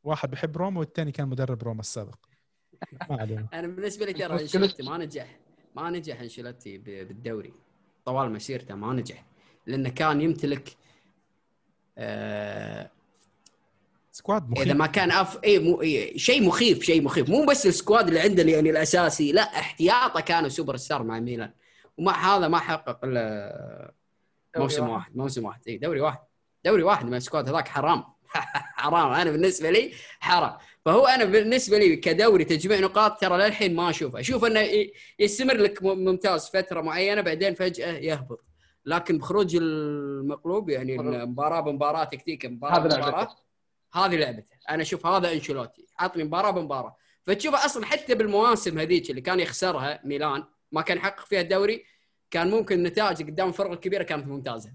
[0.05, 2.19] واحد بحب روما والثاني كان مدرب روما السابق.
[3.11, 3.47] ما علينا.
[3.53, 5.39] أنا بالنسبة لي ترى أنشيلوتي ما نجح
[5.77, 7.53] ما نجح أنشيلوتي ب- بالدوري.
[8.05, 9.25] طوال مسيرته ما نجح
[9.67, 10.77] لأنه كان يمتلك
[11.99, 12.91] آه
[14.12, 14.67] squad مخيف.
[14.67, 15.39] إذا ما كان أف...
[15.45, 15.83] اي مو...
[15.83, 17.29] إيه شيء مخيف شيء مخيف.
[17.31, 21.51] مو بس ال squad اللي عنده يعني الأساسي لا احتياطه كانوا سوبر ستار مع ميلان.
[21.99, 23.93] ومع هذا ما حقق إلا
[24.57, 25.16] موسم واحد.
[25.16, 25.61] موسم واحد.
[25.68, 26.18] اي دوري واحد.
[26.64, 28.05] دوري واحد من السكواد هذاك حرام.
[28.82, 29.12] حرام.
[29.12, 30.57] أنا بالنسبة لي حرام.
[30.84, 34.20] فهو أنا بالنسبة لي كدوري تجميع نقاط ترى للحين ما أشوفه.
[34.20, 34.88] أشوف إنه
[35.18, 38.45] يستمر لك ممتاز فترة معينة بعدين فجأة يهبط.
[38.86, 43.28] لكن بخروج المقلوب يعني مباراة بمباراة تكتيك مباراة بمباراة
[43.95, 45.86] هذه لعبته أنا أشوف هذا أنشيلوتي.
[45.99, 46.97] عطني مباراة بمباراة.
[47.26, 51.85] فتشوفه أصلا حتى بالمواسم هذيك اللي كان يخسرها ميلان ما كان يحقق فيها الدوري
[52.31, 54.73] كان ممكن النتائج قدام الفرق الكبيره كانت ممتازة.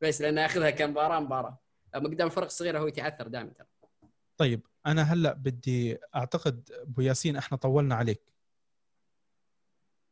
[0.00, 1.58] بس لأنه ياخذها كمباراه مباراة
[1.96, 3.50] أما قدام الفرق الصغيره هو يتعثر دائما.
[3.52, 3.66] ترى
[4.36, 8.20] طيب أنا هلأ بدي أعتقد أبو ياسين إحنا طولنا عليك.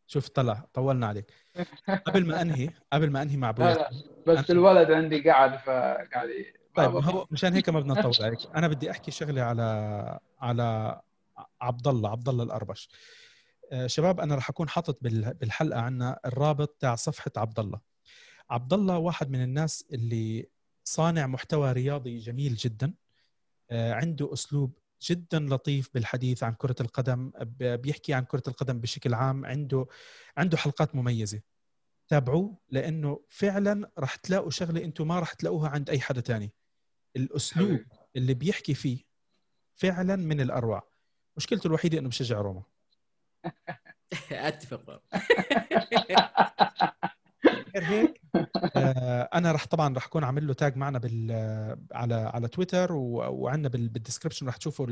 [0.07, 1.33] شوف طلع طولنا عليك.
[2.07, 3.85] قبل ما أنهي قبل ما أنهي مع أبو لا ياسين
[4.27, 6.29] لا بس الولد عندي قاعد فقاعد
[6.77, 8.39] طيب ما- هو مشان هيك ما بدنا نطول عليك.
[8.57, 11.01] أنا بدي أحكي شغلة على على
[11.61, 12.89] عبد الله عبد الله الأربش.
[13.87, 17.81] شباب أنا راح أكون حاطط بال- بالحلقة عنا الرابط تاع صفحة عبد الله
[18.51, 20.49] عبد الله واحد من الناس اللي
[20.85, 22.95] صانع محتوى رياضي جميل جدا
[23.71, 29.47] آه، عنده أسلوب جدا لطيف بالحديث عن كرة القدم بيحكي عن كرة القدم بشكل عام
[29.47, 29.87] عنده
[30.37, 31.41] عنده حلقات مميزة.
[32.09, 36.53] تابعوه لأنه فعلا راح تلاقوا شغلة أنتم ما راح تلاقوها عند أي حدا تاني.
[37.17, 37.81] الأسلوب.
[38.17, 38.99] اللي بيحكي فيه
[39.75, 40.89] فعلا من الأروع.
[41.37, 42.63] مشكلته الوحيدة إنه بشجع روما.
[44.33, 45.03] اتفق.
[47.77, 48.21] غير هيك
[48.77, 51.33] آه، أنا راح طبعا راح أكون عامل له تاج معنا بال
[51.93, 54.87] على على تويتر وعندنا بال- بالدسكربشن راح تشوفوا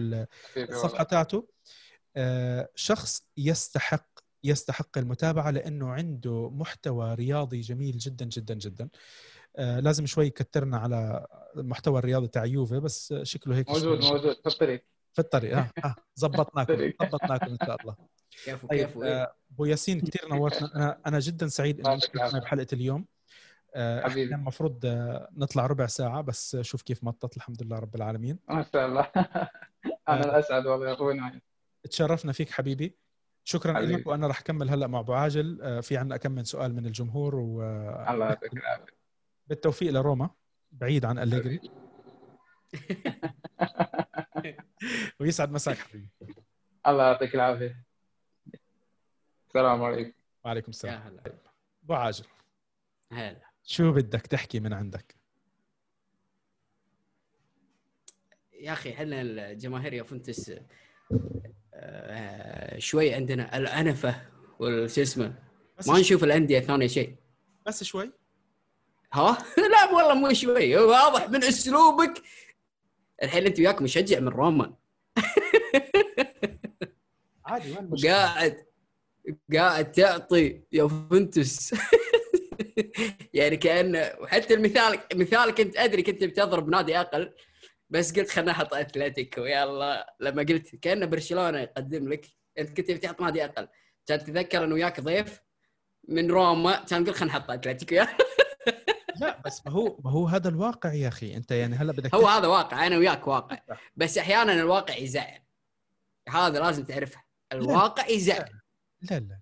[0.56, 1.04] الصفحة.
[1.04, 1.48] تاعته.
[2.16, 4.06] آه، شخص يستحق
[4.44, 8.88] يستحق المتابعة لأنه عنده محتوى رياضي جميل جدا جدا جدا.
[9.56, 11.26] آه، لازم شوي يكترنا على
[11.56, 14.34] المحتوى الرياضي تاع يوفي بس شكله هيك موجود موجود.
[14.42, 14.84] في الطريق.
[15.12, 16.92] في الطريق آه آه زبطناكم.
[17.02, 17.96] زبطناكم إن شاء الله.
[18.44, 20.76] كيف طيب وكيف وإيه؟ آه، أبو ياسين كثير نورتنا.
[20.76, 22.38] أنا أنا جدا سعيد انك العافية.
[22.38, 23.06] بحلقه اليوم.
[23.74, 24.30] آه، إحنا حبيبي.
[24.30, 27.36] كان المفروض آه، نطلع ربع ساعة بس شوف كيف مطت.
[27.36, 28.38] الحمد لله رب العالمين.
[28.48, 29.10] ما شاء الله.
[30.08, 31.14] أنا الأسعد والله يا أخوي.
[31.14, 31.42] نايف
[31.90, 32.98] تشرفنا فيك حبيبي.
[33.44, 33.92] شكرا حبيبي.
[33.92, 35.82] لك وأنا راح أكمل هلأ مع أبو عاجل.
[35.82, 38.84] في عندنا كم من سؤال من الجمهور الله يعطيك العافية.
[39.46, 40.30] وبالتوفيق لروما
[40.72, 41.60] بعيد عن أليجري.
[45.20, 46.08] ويسعد مساك حبيبي.
[46.86, 47.89] الله يعطيك العافية.
[49.50, 50.12] السلام عليكم.
[50.44, 51.22] وعليكم يا السلام هلا
[51.84, 52.24] أبو عاجل
[53.12, 53.40] هلا.
[53.64, 55.16] شو بدك تحكي من عندك؟
[58.52, 60.52] يا أخي إحنا الجماهير يا فنتس
[61.74, 64.22] آه، شوي عندنا الأنفة
[64.58, 65.34] والشو اسمه
[65.88, 67.16] ما نشوف الأندية ثاني شيء.
[67.66, 68.12] بس شوي.
[69.12, 69.38] ها؟
[69.72, 70.76] لا والله مو شوي.
[70.76, 72.22] واضح من أسلوبك.
[73.22, 74.74] الحين أنت وياك مشجع من روما
[77.46, 78.69] عادي وين؟ قاعد
[79.54, 81.74] قاعد تعطي يوفنتوس
[83.34, 87.34] يعني كانه وحتى المثال مثال كنت أدري كنت بتضرب نادي أقل
[87.90, 89.40] بس قلت خلنا أحط أتلتيكو.
[89.40, 92.26] يلا لما قلت كانه برشلونة يقدم لك
[92.58, 93.68] أنت كنت بتحط نادي أقل.
[94.06, 95.40] كان تتذكر انه وياك ضيف
[96.08, 97.94] من روما كان قلت خلنا نحط أتلتيكو.
[97.94, 98.16] يلا
[99.20, 101.36] لا بس ما هو ما هو هذا الواقع يا أخي.
[101.36, 102.86] أنت يعني هلا بدك هو هذا واقع.
[102.86, 103.58] أنا وياك واقع.
[103.96, 105.42] بس أحيانا الواقع يزعل.
[106.28, 107.22] هذا لازم تعرفه.
[107.52, 108.59] الواقع يزعل.
[109.02, 109.40] لا لا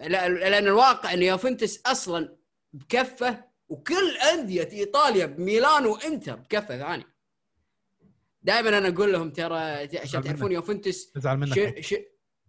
[0.00, 2.36] لا لأن الواقع إن يوفنتوس أصلا
[2.72, 7.14] بكفة وكل أندية إيطاليا بميلان وإنتر بكفة ثانية.
[8.42, 9.58] دائما أنا أقول لهم ترى
[9.98, 11.80] عشان تعرفون يوفنتوس ازعل منك.
[11.80, 11.88] ش...
[11.94, 11.94] ش...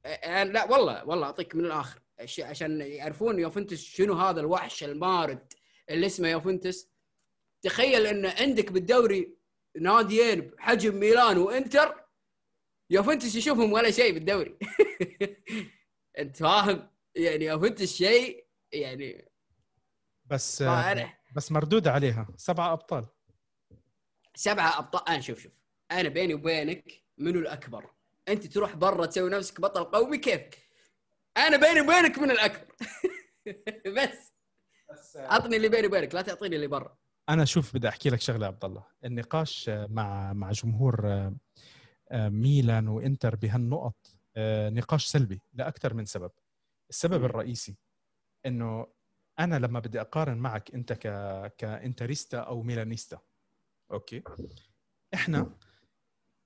[0.06, 2.02] أنا لا والله والله أعطيك من الآخر.
[2.40, 5.54] عشان يعرفون يوفنتوس شنو هذا الوحش المارد
[5.90, 6.88] اللي اسمه يوفنتوس.
[7.62, 9.38] تخيل إن عندك بالدوري
[9.80, 12.06] ناديين بحجم ميلان وإنتر
[12.90, 14.58] يوفنتوس يشوفهم ولا شيء بالدوري.
[16.20, 19.32] انت فاهم؟ يعني يوفنتوس شيء يعني
[20.26, 20.64] بس
[21.36, 22.28] بس مردودة عليها.
[22.38, 23.06] سبعة أبطال.
[24.36, 25.10] سبعة أبطال.
[25.10, 25.52] أنا شوف شوف.
[25.92, 27.90] أنا بيني وبينك منو الأكبر؟
[28.28, 30.58] أنت تروح برا تسوي نفسك بطل قومي كيفك؟
[31.38, 32.76] أنا بيني وبينك من الأكبر.
[33.98, 34.32] بس.
[35.16, 36.98] اعطني اللي بيني وبينك لا تعطيني اللي برا.
[37.30, 38.84] أنا شوف بدي أحكي لك شغلة يا عبد الله.
[39.06, 41.36] النقاش مع مع جمهور آه،
[42.12, 44.21] آه، ميلان وإنتر بهالنقط آه،
[44.70, 46.32] نقاش سلبي لأكثر من سبب.
[46.90, 47.26] السبب.
[47.26, 47.76] الرئيسي
[48.46, 48.88] إنه
[49.40, 51.08] أنا لما بدي أقارن معك أنت ك
[51.58, 53.20] ك it: interista أو it: milanista
[53.92, 54.24] okay؟
[55.14, 55.52] إحنا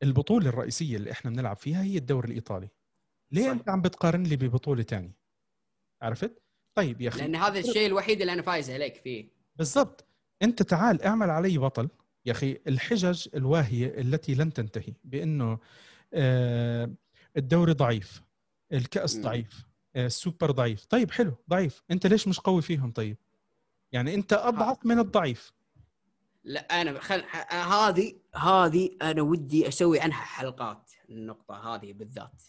[0.04, 2.70] البطولة الرئيسية اللي إحنا بنلعب فيها هي الدوري الإيطالي.
[3.32, 3.50] ليه صح.
[3.50, 5.18] أنت عم بتقارن لي ببطولة تانية؟
[6.02, 6.42] عرفت؟
[6.76, 7.20] طيب يا أخي.
[7.20, 9.30] لأن هذا الشيء الوحيد اللي أنا فايز عليك فيه.
[9.56, 10.06] بالضبط.
[10.42, 11.90] أنت تعال اعمل علي بطل.
[12.26, 15.60] يا أخي الحجج الواهية التي لن تنتهي بأنه
[16.14, 16.92] آه،
[17.38, 18.22] الدوري ضعيف
[18.74, 19.18] الكأس.
[19.18, 19.66] ضعيف
[19.96, 20.86] آه، السوبر ضعيف.
[20.86, 21.84] طيب حلو ضعيف.
[21.92, 23.18] انت ليش مش قوي فيهم طيب؟
[23.92, 25.54] يعني انت أضعف من الضعيف.
[26.44, 27.24] لا أنا خل...
[27.50, 32.44] هذه هذه أنا ودي أسوي عنها حلقات النقطة هذه بالذات.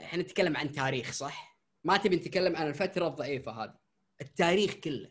[0.00, 3.74] إحنا نتكلم عن تاريخ صح؟ ما تبي نتكلم عن الفترة الضعيفة هذه.
[4.20, 5.08] التاريخ كله.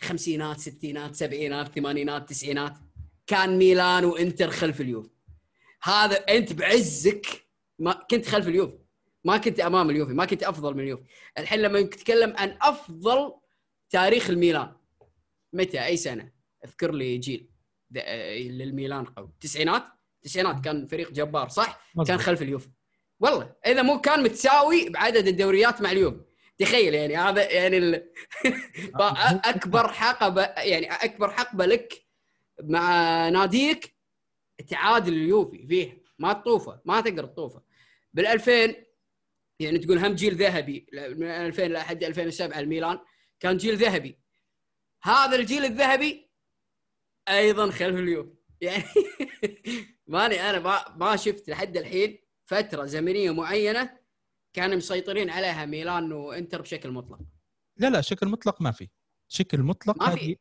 [0.00, 2.78] خمسينات ستينات سبعينات ثمانينات تسعينات.
[3.26, 5.15] كان ميلان وإنتر خلف اليوف
[5.82, 7.46] هذا أنت بعزك
[7.78, 8.86] ما كنت خلف اليوف
[9.26, 11.04] ما كنت أمام اليوفي ما كنت أفضل من اليوفي.
[11.38, 13.32] الحين لما نتكلم عن أفضل
[13.90, 14.76] تاريخ الميلان
[15.52, 16.32] متى؟ أي سنة؟
[16.64, 17.50] اذكر لي جيل.
[17.90, 19.30] للميلان قوي.
[19.40, 19.84] تسعينات؟
[20.22, 20.64] تسعينات.
[20.64, 22.20] كان فريق جبار صح؟ كان مظبوط.
[22.20, 22.68] خلف اليوفي.
[23.20, 26.20] والله إذا مو كان متساوي بعدد الدوريات مع اليوفي.
[26.58, 28.10] تخيل يعني هذا يعني ال...
[29.44, 32.06] اكبر حقبة يعني أكبر حقبة لك
[32.62, 33.95] مع ناديك
[34.68, 36.04] تعادل اليوفي فيه.
[36.18, 37.62] ما تطوفه ما تقدر تطوفه.
[38.14, 38.74] بال 2000
[39.60, 40.86] يعني تقول هم جيل ذهبي.
[40.92, 42.98] من 2000 لحد 2007 الميلان
[43.40, 44.18] كان جيل ذهبي.
[45.02, 46.30] هذا الجيل الذهبي
[47.28, 48.36] أيضا خلف اليوفي.
[48.60, 48.84] يعني
[50.06, 53.98] ماني أنا ما ما شفت لحد الحين فترة زمنية معينة
[54.52, 57.18] كانوا مسيطرين عليها ميلان وإنتر بشكل مطلق.
[57.76, 58.88] لا لا شكل مطلق ما في.
[59.28, 60.36] شكل مطلق ما في.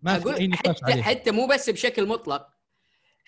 [0.00, 1.02] ما في أي أقول نقاش حتى عليه.
[1.02, 2.55] حتى مو بس بشكل مطلق.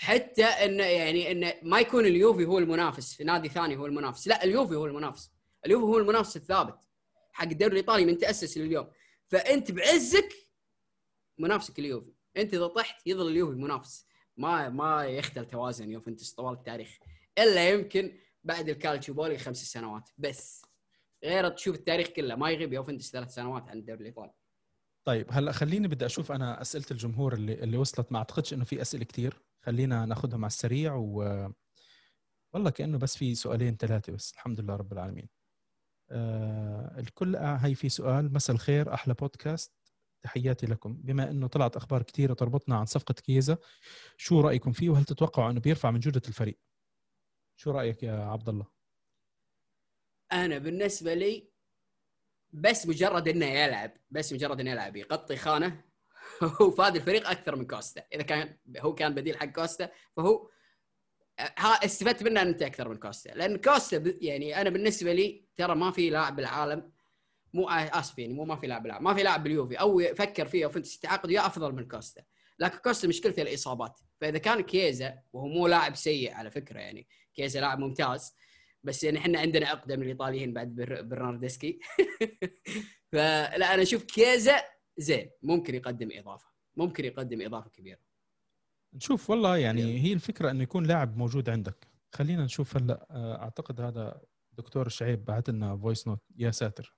[0.00, 4.28] حتى انه يعني انه ما يكون اليوفي هو المنافس في نادي ثاني هو المنافس.
[4.28, 5.32] لا اليوفي هو المنافس.
[5.66, 6.78] اليوفي هو المنافس الثابت
[7.32, 8.90] حق الدوري الإيطالي من تأسس لليوم.
[9.26, 10.28] فأنت بعزك
[11.38, 12.12] منافسك اليوفي.
[12.36, 14.06] أنت إذا طحت يظل اليوفي منافس.
[14.36, 16.98] ما ما يختل توازن يوفنتوس طوال التاريخ.
[17.38, 20.62] إلا يمكن بعد الكالتشيوبولي خمس سنوات بس.
[21.24, 22.34] غير تشوف التاريخ كله.
[22.34, 24.32] ما يغيب يوفنتوس ثلاث سنوات عن الدوري الإيطالي.
[25.04, 28.12] طيب هلا خليني بدي أشوف أنا أسئلة الجمهور اللي اللي وصلت.
[28.12, 29.47] ما أعتقدش إنه في أسئلة كتير.
[29.60, 31.48] خلينا ناخذها مع السريع و
[32.54, 35.28] والله كأنه بس في سؤالين ثلاثة بس الحمد لله رب العالمين.
[36.10, 39.72] آه الكل آه هي في سؤال مساء الخير أحلى بودكاست.
[40.22, 40.94] تحياتي لكم.
[40.94, 43.58] بما إنه طلعت أخبار كثيره تربطنا عن صفقة كيزا
[44.16, 46.58] شو رأيكم فيه؟ وهل تتوقعوا إنه بيرفع من جودة الفريق؟
[47.60, 48.66] شو رأيك يا عبد الله
[50.32, 51.50] أنا بالنسبة لي
[52.52, 55.84] بس مجرد إنه يلعب بس مجرد إنه يلعب يغطي خانة
[56.42, 58.02] هو فاد الفريق أكثر من كوستا.
[58.14, 60.50] إذا كان هو كان بديل حق كوستا فهو
[61.40, 63.28] ها استفدت منه أنت أكثر من كوستا.
[63.28, 66.92] لأن كوستا يعني أنا بالنسبة لي ترى ما في لاعب بالعالم
[67.54, 69.74] مو اسف يعني مو ما في لاعب بالعالم ما في لاعب باليوفي.
[69.76, 72.22] أو فكر فيه أو فانت تعاقد وياه أفضل من كوستا.
[72.58, 74.00] لكن كوستا مشكلته الإصابات.
[74.20, 78.34] فإذا كان كيزا وهو مو لاعب سيء على فكرة يعني كيزا لاعب ممتاز
[78.82, 81.78] بس يعني إحنا عندنا عقدة من الإيطاليين بعد بر- برناردسكي.
[83.12, 84.62] فلا أنا أشوف كيزا
[84.98, 86.46] زين ممكن يقدم إضافة.
[86.76, 88.00] ممكن يقدم إضافة كبيرة.
[88.94, 91.86] نشوف والله يعني هي الفكرة إنه يكون لاعب موجود عندك.
[92.12, 94.20] خلينا نشوف هلا آه، أعتقد هذا
[94.52, 96.94] دكتور شعيب بعت لنا voice note يا ساتر.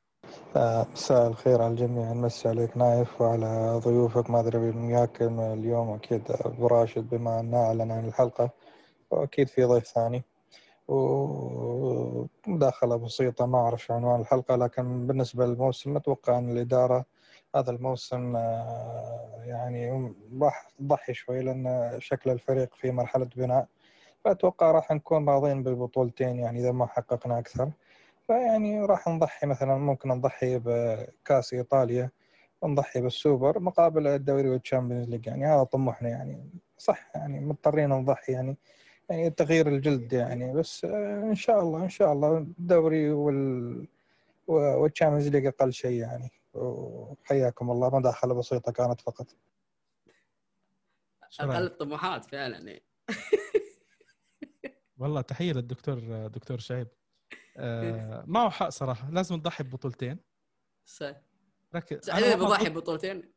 [0.92, 2.12] مساء الخير على الجميع.
[2.12, 4.30] نمسي عليك نايف وعلى ضيوفك.
[4.30, 8.50] ما أدري وياك اليوم أكيد أبو راشد بما انه أعلن عن الحلقة
[9.10, 10.22] وأكيد في ضيف ثاني.
[12.46, 17.04] ومداخله بسيطة ما اعرف عنوان الحلقة لكن بالنسبة للموسم أتوقع أن الإدارة
[17.56, 23.66] هذا الموسم آه، يعني راح تضحي شوي لأن شكل الفريق في مرحلة بناء.
[24.24, 27.70] فأتوقع راح نكون راضين بالبطولتين يعني إذا ما حققنا أكثر.
[28.26, 32.10] فيعني راح نضحي مثلا ممكن نضحي بكأس إيطاليا
[32.62, 35.26] ونضحي بالسوبر مقابل الدوري وال Champions League.
[35.26, 36.50] يعني هذا طموحنا يعني.
[36.78, 38.56] صح يعني مضطرين نضحي يعني
[39.10, 40.52] يعني تغيير الجلد يعني.
[40.52, 43.86] بس آه، إن شاء الله إن شاء الله الدوري وال
[44.46, 46.39] وال Champions League أقل شيء يعني.
[46.52, 49.36] وحياكم الله مداخله بسيطة كانت فقط.
[51.40, 52.82] أقل الطموحات فعلا يعني.
[54.98, 56.88] والله تحية للدكتور دكتور شعيب.
[57.56, 60.18] آه معه حق صراحة لازم تضحي ببطولتين.
[60.84, 61.16] صح.
[61.74, 63.32] ركز أنا بضحي ببطولتين.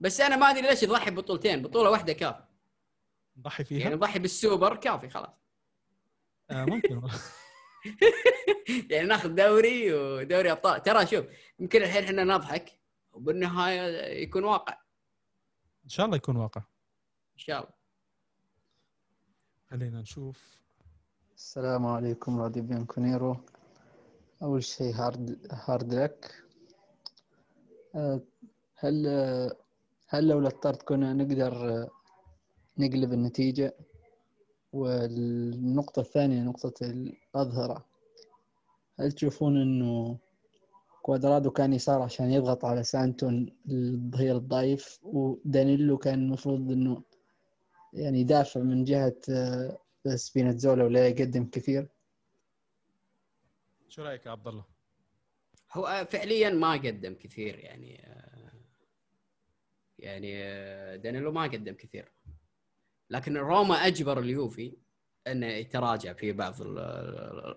[0.00, 2.42] بس أنا ما أدري ليش يضحي ببطولتين بطولة واحدة كافي.
[3.36, 5.34] نضحي فيها؟ يعني نضحي بالسوبر كافي خلاص.
[6.50, 7.02] آه ممكن
[8.90, 10.82] يعني ناخذ دوري ودوري أبطال.
[10.82, 11.26] ترى شوف
[11.58, 12.78] يمكن الحين إحنا نضحك
[13.12, 13.82] وبالنهاية
[14.22, 14.76] يكون واقع.
[15.84, 16.60] إن شاء الله يكون واقع.
[17.34, 17.74] إن شاء الله.
[19.70, 20.62] خلينا نشوف.
[21.36, 23.36] السلام عليكم راديو بيانكونيرو
[24.42, 26.44] أول شيء hard hard luck
[28.76, 29.06] هل
[30.08, 31.88] هل لو الطرد كنا نقدر
[32.78, 33.74] نقلب النتيجة؟
[34.72, 37.84] والنقطة الثانية نقطة الأظهرة.
[39.00, 40.18] هل تشوفون إنه
[41.02, 47.02] كوادرادو كان يسار عشان يضغط على سانتون الظهير الضعيف ودانيلو كان المفروض إنه
[47.92, 49.78] يعني يدافع من جهة أه،
[50.14, 51.88] سبيناتزولا ولا يقدم كثير؟
[53.88, 54.64] شو رأيك يا عبد الله؟
[55.72, 58.02] هو فعليا ما قدم كثير يعني
[59.98, 60.32] يعني
[60.98, 62.12] دانيلو ما قدم كثير.
[63.12, 64.76] لكن روما أجبر اليوفي
[65.26, 66.54] انه يتراجع في بعض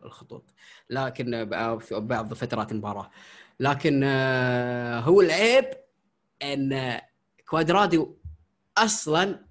[0.04, 0.54] الخطوط.
[0.90, 1.50] لكن
[1.80, 3.12] في بعض فترات المباراة.
[3.60, 4.04] لكن
[5.04, 5.66] هو العيب
[6.44, 7.00] أن
[7.50, 8.16] كوادرادو
[8.78, 9.46] أصلا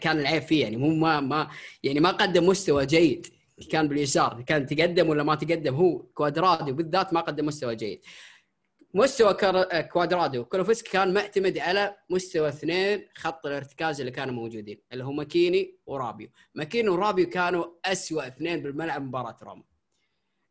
[0.00, 0.62] كان العيب فيه.
[0.62, 1.50] يعني مو ما ما
[1.82, 3.26] يعني ما قدم مستوى جيد.
[3.70, 4.42] كان باليسار.
[4.42, 5.74] كان تقدم ولا ما تقدم.
[5.74, 8.00] هو كوادرادو بالذات ما قدم مستوى جيد.
[8.96, 9.34] مستوى
[9.82, 10.44] كوادرادو.
[10.44, 16.28] كولوسيفسكي كان معتمد على مستوى اثنين خط الارتكاز اللي كانوا موجودين اللي هو ماكيني ورابيو.
[16.54, 19.64] ماكيني ورابيو كانوا أسوأ اثنين بالملعب مباراة روما.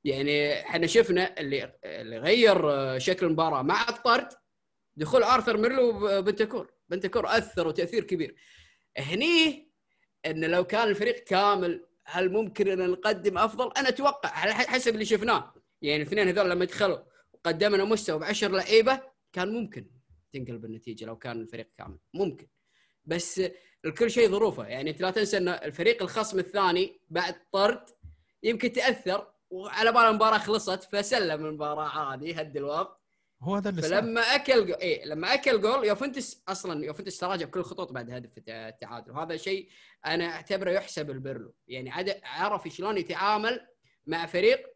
[0.04, 2.60] يعني إحنا شفنا اللي اللي غير
[3.00, 4.28] شكل المباراة مع الطرد
[4.96, 8.36] دخول آرثر ميرلو بنتكور بنتكور أثر وتأثير كبير.
[8.98, 9.72] هني
[10.26, 15.06] إن لو كان الفريق كامل هل ممكن أن نقدم أفضل؟ أنا أتوقع على حسب اللي
[15.06, 15.54] شفناه.
[15.82, 17.15] يعني الاثنين هذول لما دخلوا
[17.46, 19.02] وقدمنا مستوى بعشر لعيبة
[19.34, 19.88] كان ممكن
[20.34, 21.98] تنقلب النتيجة لو كان الفريق كامل.
[22.14, 22.48] ممكن.
[23.06, 23.42] بس
[23.86, 24.68] الكل شيء ظروفه.
[24.68, 27.86] يعني أنت لا تنسى أن الفريق الخصم الثاني بعد طرد
[28.44, 32.96] يمكن تأثر وعلى بال المباراة خلصت فسلم المباراة عادي هد الوضع.
[33.42, 34.36] هو هذا اللي فلما صار.
[34.36, 34.74] أكل جو...
[34.74, 39.12] إيه لما أكل جول يوفنتس أصلا يوفنتس تراجع بكل الخطوط بعد هدف التعادل.
[39.12, 39.70] وهذا شيء
[40.06, 42.20] أنا أعتبره يحسب لبيرلو يعني عد...
[42.24, 43.68] عرف شلون يتعامل
[44.06, 44.76] مع فريق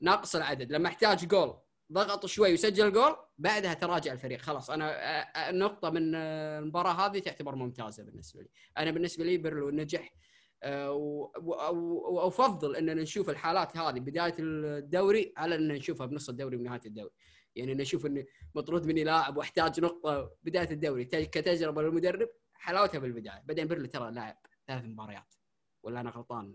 [0.00, 0.72] ناقص العدد.
[0.72, 1.60] لما احتاج جول
[1.92, 4.40] ضغط شوي وسجل جول بعدها تراجع الفريق.
[4.40, 8.48] خلاص أنا النقطة من المباراة هذه تعتبر ممتازة بالنسبة لي.
[8.78, 10.14] أنا بالنسبة لي بيرلو نجح
[10.62, 17.10] آه، وأفضل اننا نشوف الحالات هذه بداية الدوري على إن نشوفها بنص الدوري ونهاية الدوري.
[17.56, 23.42] يعني أنا أشوف اني مطرود مني لاعب واحتاج نقطة بداية الدوري كتجربة للمدرب حلاوتها بالبداية.
[23.44, 25.34] بعدين بيرلو ترى لاعب ثلاث مباريات.
[25.82, 26.54] ولا أنا غلطان؟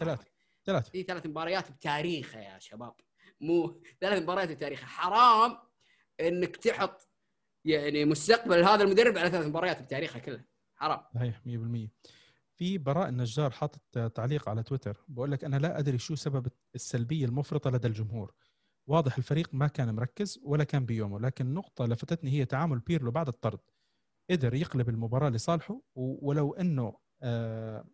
[0.00, 0.20] ثلاث
[0.64, 2.94] ثلاث في ثلاث مباريات بتاريخه يا شباب.
[3.40, 5.58] مو ثلاث مباريات بتاريخه حرام
[6.20, 7.08] إنك تحط
[7.64, 10.44] يعني مستقبل هذا المدرب على ثلاث مباريات بتاريخه كلها
[10.74, 11.00] حرام.
[11.14, 11.88] صحيح 100%
[12.56, 17.26] في براء النجار حاطط تعليق على تويتر بقول لك أنا لا أدري شو سبب السلبية
[17.26, 18.34] المفرطة لدى الجمهور.
[18.86, 23.28] واضح الفريق ما كان مركز ولا كان بيومه لكن نقطة لفتتني هي تعامل بيرلو بعد
[23.28, 23.60] الطرد.
[24.30, 27.84] قدر يقلب المباراة لصالحه؟ ولو إنه آه،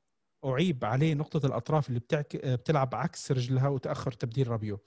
[0.45, 2.37] أعيب عليه نقطة الأطراف اللي بتعك...
[2.37, 4.79] بتلعب عكس رجلها وتأخر تبديل رابيو.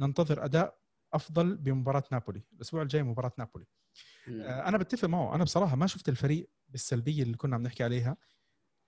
[0.00, 0.78] ننتظر أداء
[1.12, 2.42] أفضل بمباراة نابولي.
[2.52, 3.66] الأسبوع الجاي مباراة نابولي.
[4.28, 5.34] آه، أنا بتفق معه.
[5.34, 8.16] أنا بصراحة ما شفت الفريق بالسلبية اللي كنا عم نحكي عليها.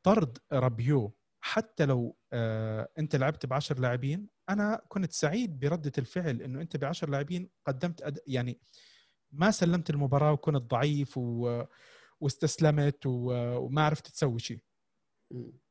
[0.02, 6.42] طرد رابيو حتى لو آه أنت لعبت ب 10 لاعبين أنا كنت سعيد برده الفعل
[6.42, 8.18] إنه أنت ب 10 لاعبين قدمت أد...
[8.26, 8.60] يعني
[9.32, 11.62] ما سلمت المباراة وكنت ضعيف و...
[12.20, 13.32] واستسلمت و...
[13.56, 14.60] وما عرفت تسوي شيء.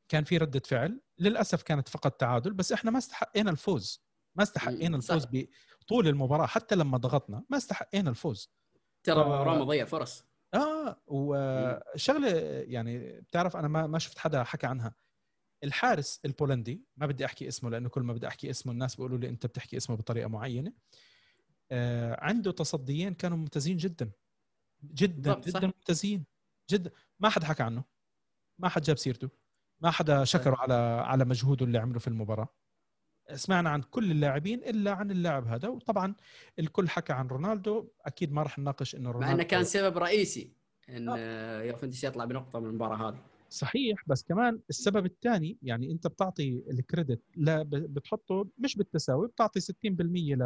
[0.08, 1.00] كان في ردة فعل.
[1.18, 4.04] للأسف كانت فقط تعادل بس إحنا ما استحقينا الفوز.
[4.36, 5.30] ما استحقينا الفوز صح.
[5.80, 8.50] بطول المباراة حتى لما ضغطنا ما استحقينا الفوز.
[9.04, 10.24] ترى ف- روما ضيع فرص.
[10.54, 12.28] آه وشغلة
[12.66, 14.94] يعني بتعرف أنا ما ما شفت حدا حكى عنها.
[15.64, 19.28] الحارس البولندي ما بدي أحكي اسمه لأنه كل ما بدي أحكي اسمه الناس بيقولوا لي
[19.28, 20.72] أنت بتحكي اسمه بطريقة معينة.
[21.72, 24.10] آه عنده تصديين كانوا ممتازين جدا.
[24.84, 25.38] جدا صح.
[25.40, 26.24] جدا ممتازين.
[26.70, 26.90] جدا.
[27.20, 27.84] ما حد حكى عنه.
[28.58, 29.28] ما حد جاب سيرته.
[29.80, 30.74] ما حدا شكره على
[31.06, 32.48] على مجهوده اللي عمله في المباراة.
[33.34, 36.14] سمعنا عن كل اللاعبين إلا عن اللاعب هذا وطبعا
[36.58, 40.50] الكل حكى عن رونالدو أكيد ما راح نناقش إنه مع رونالدو إنه كان سبب رئيسي
[40.88, 41.62] إن آه.
[41.62, 43.18] يوفنتوس يطلع بنقطة من المباراة هذه
[43.50, 49.64] صحيح بس كمان السبب الثاني يعني أنت بتعطي الكريدت لا بتحطه مش بالتساوي بتعطي 60%
[49.94, 50.44] ل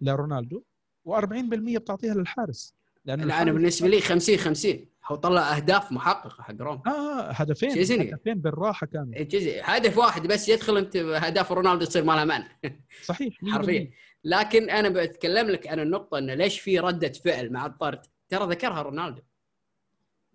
[0.00, 0.62] لرونالدو
[1.08, 6.82] و40% بتعطيها للحارس لأنه أنا بالنسبة لي 50 50 هو طلع أهداف محققة حق روما.
[6.86, 8.14] آه هدفين شيزني.
[8.14, 9.22] هدفين بالراحة كانوا.
[9.22, 12.60] جزء هدف واحد بس يدخل انت اهداف رونالدو تصير ما لها معنى
[13.04, 13.90] صحيح 100% حرفيا.
[14.24, 18.82] لكن أنا بتكلم لك عن النقطة إنه ليش في ردة فعل مع الطرد؟ ترى ذكرها
[18.82, 19.22] رونالدو.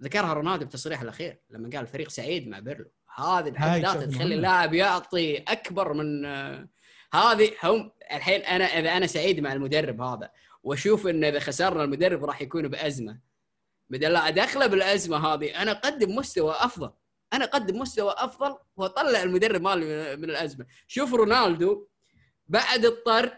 [0.03, 2.91] ذكرها رونالدو بتصريحه الأخير لما قال الفريق سعيد مع بيرلو.
[3.15, 4.35] هذه بحد ذاتها تخلي.
[4.35, 6.69] اللاعب يعطي أكبر من آه،
[7.13, 10.29] هذه هم الحين أنا إذا أنا سعيد مع المدرب هذا
[10.63, 13.30] وأشوف ان إذا خسرنا المدرب راح يكون بأزمة.
[13.91, 16.91] بدل لا أدخله بالأزمة هذه أنا أقدم مستوى أفضل.
[17.33, 20.65] أنا أقدم مستوى أفضل وأطلع المدرب مالي من الأزمة.
[20.87, 21.87] شوف رونالدو
[22.47, 23.33] بعد الطرد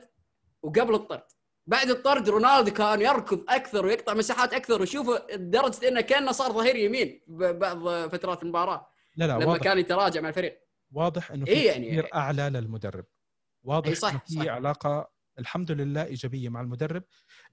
[0.63, 1.23] وقبل الطرد.
[1.67, 4.81] بعد الطرد رونالدو كان يركض أكثر ويقطع مساحات أكثر.
[4.81, 8.87] وشوف لدرجة إنه كأنه صار ظهير يمين ببعض فترات المباراة.
[9.15, 9.63] لا لا لما واضح.
[9.63, 10.59] كان يتراجع مع الفريق.
[10.91, 13.05] واضح إنه في إيه يعني- أعلى للمدرب.
[13.63, 14.47] واضح إيه صح، انه في صح.
[14.47, 17.03] علاقة الحمد لله إيجابية مع المدرب.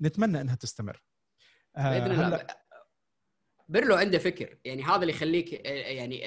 [0.01, 1.02] نتمنى إنها تستمر.
[1.77, 2.47] آه، بإذن الله.
[3.70, 4.59] بيرلو عنده فكر.
[4.64, 6.22] يعني هذا اللي يخليك يعني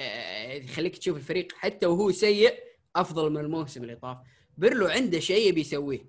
[0.64, 2.54] يخليك تشوف الفريق حتى وهو سيء
[2.96, 4.18] أفضل من الموسم اللي طاف.
[4.56, 6.08] بيرلو عنده شيء يبي يسويه.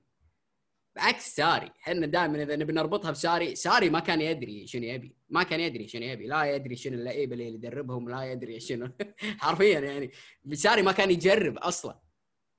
[0.95, 1.71] بعكس ساري.
[1.81, 5.15] إحنا دائما إذا نبي نربطها بساري ساري ما كان يدري شنو يبي.
[5.29, 6.27] ما كان يدري شنو يبي.
[6.27, 8.89] لا يدري شنو اللعيبة اللي يدربهم لا يدري شنو.
[9.43, 10.11] حرفيا يعني.
[10.53, 11.99] ساري ما كان يجرب أصلا.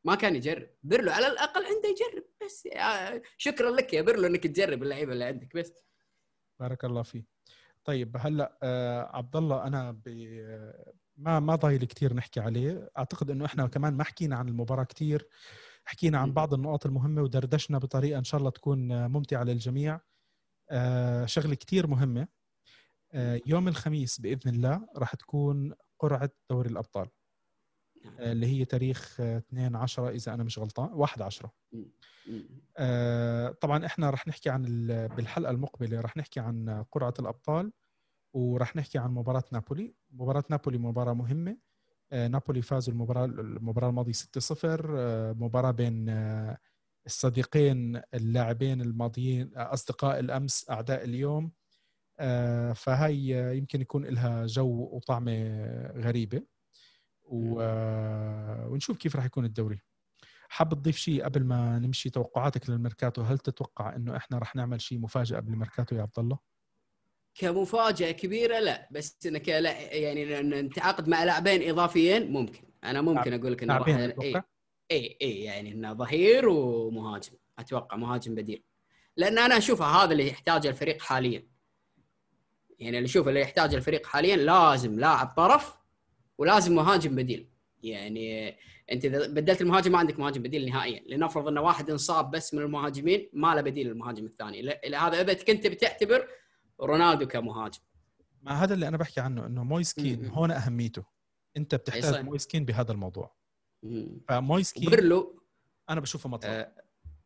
[0.05, 0.71] ما كان يجرب.
[0.83, 2.25] بيرلو على الأقل عنده يجرب.
[2.45, 5.57] بس آه، شكرا لك يا بيرلو إنك تجرب اللعيبة اللي عندك.
[5.57, 5.73] بس.
[6.61, 7.36] بارك الله فيك.
[7.87, 10.09] طيب هلا آه عبد الله أنا ب...
[11.17, 12.91] ما ما ضايل كثير نحكي عليه.
[12.99, 15.29] أعتقد إنه إحنا كمان ما حكينا عن المباراة كثير
[15.85, 16.33] حكينا عن.
[16.33, 20.01] بعض النقاط المهمة ودردشنا بطريقة إن شاء الله تكون آه، ممتعة للجميع.
[20.71, 22.29] آه شغلة كثير مهمة.
[23.13, 27.09] آه يوم الخميس بإذن الله راح تكون قرعة دوري الأبطال.
[28.19, 31.93] اللي هي تاريخ آه، 2 10 إذا أنا مش غلطان 1 10 مم.
[32.77, 37.73] آه، طبعا إحنا رح نحكي عن ال- بالحلقة المقبلة رح نحكي عن قرعه الأبطال
[38.35, 39.95] ورح نحكي عن مباراة نابولي.
[40.11, 41.59] مباراة نابولي مباراة مهمة.
[42.13, 46.59] آه، نابولي فازوا المباراة المباراة الماضية 6-0 آه، مباراة بين آه،
[47.07, 51.53] الصديقين اللاعبين الماضيين آه، أصدقاء الأمس أعداء اليوم.
[52.19, 55.67] آه، فهي آه، يمكن يكون لها جو وطعمة
[55.97, 56.43] غريبة.
[57.27, 59.83] و- ونشوف كيف راح يكون الدوري.
[60.49, 64.99] حاب تضيف شيء قبل ما نمشي توقعاتك للميركاتو؟ هل تتوقع إنه إحنا رح نعمل شيء
[64.99, 66.39] مفاجأة قبل الميركاتو يا عبد الله؟
[67.35, 72.63] كمفاجأة كبيرة لا بس إنك لا يعني نتعاقد مع لاعبين إضافيين ممكن.
[72.85, 74.43] أنا ممكن أقول لك إنه راح اي
[74.91, 77.33] اي اي يعني إنه ظهير ومهاجم.
[77.59, 78.65] أتوقع مهاجم بديل.
[79.17, 81.49] لأن أنا اشوفها هذا اللي يحتاجه الفريق حاليا.
[82.79, 85.77] يعني اللي اشوفه اللي يحتاجه الفريق حاليا لازم لاعب طرف
[86.39, 87.49] ولازم مهاجم بديل.
[87.83, 88.57] يعني
[88.93, 92.63] انت اذا بدلت المهاجم ما عندك مهاجم بديل نهائيا لنفرض إن واحد انصاب بس من
[92.63, 94.63] المهاجمين ما له بديل للمهاجم الثاني.
[94.63, 96.29] لا- هذا اذا كنت بتعتبر
[96.81, 97.81] رونالدو كمهاجم.
[98.43, 100.27] ما هذا اللي أنا بحكي عنه إنه مويسكين.
[100.27, 101.05] هون أهميته.
[101.57, 101.75] أنت.
[101.75, 103.37] بتحتاج مويسكين بهذا الموضوع.
[104.29, 105.43] فمويس كين وبيرلو.
[105.91, 106.73] أنا بشوفه مطلب آه،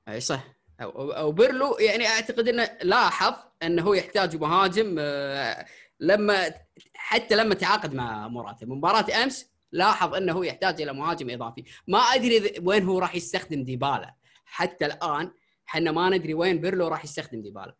[0.08, 0.44] أي صح.
[0.80, 5.66] أو بيرلو يعني أعتقد إنه لاحظ إنه هو يحتاج مهاجم آه،
[6.00, 6.54] لما
[6.94, 11.64] حتى لما تعاقد مع موراتا مباراة أمس لاحظ أنه هو يحتاج إلى مهاجم إضافي.
[11.88, 14.14] ما أدري وين هو راح يستخدم ديبالا.
[14.44, 15.32] حتى الآن
[15.68, 17.76] إحنا ما ندري وين بيرلو راح يستخدم ديبالا.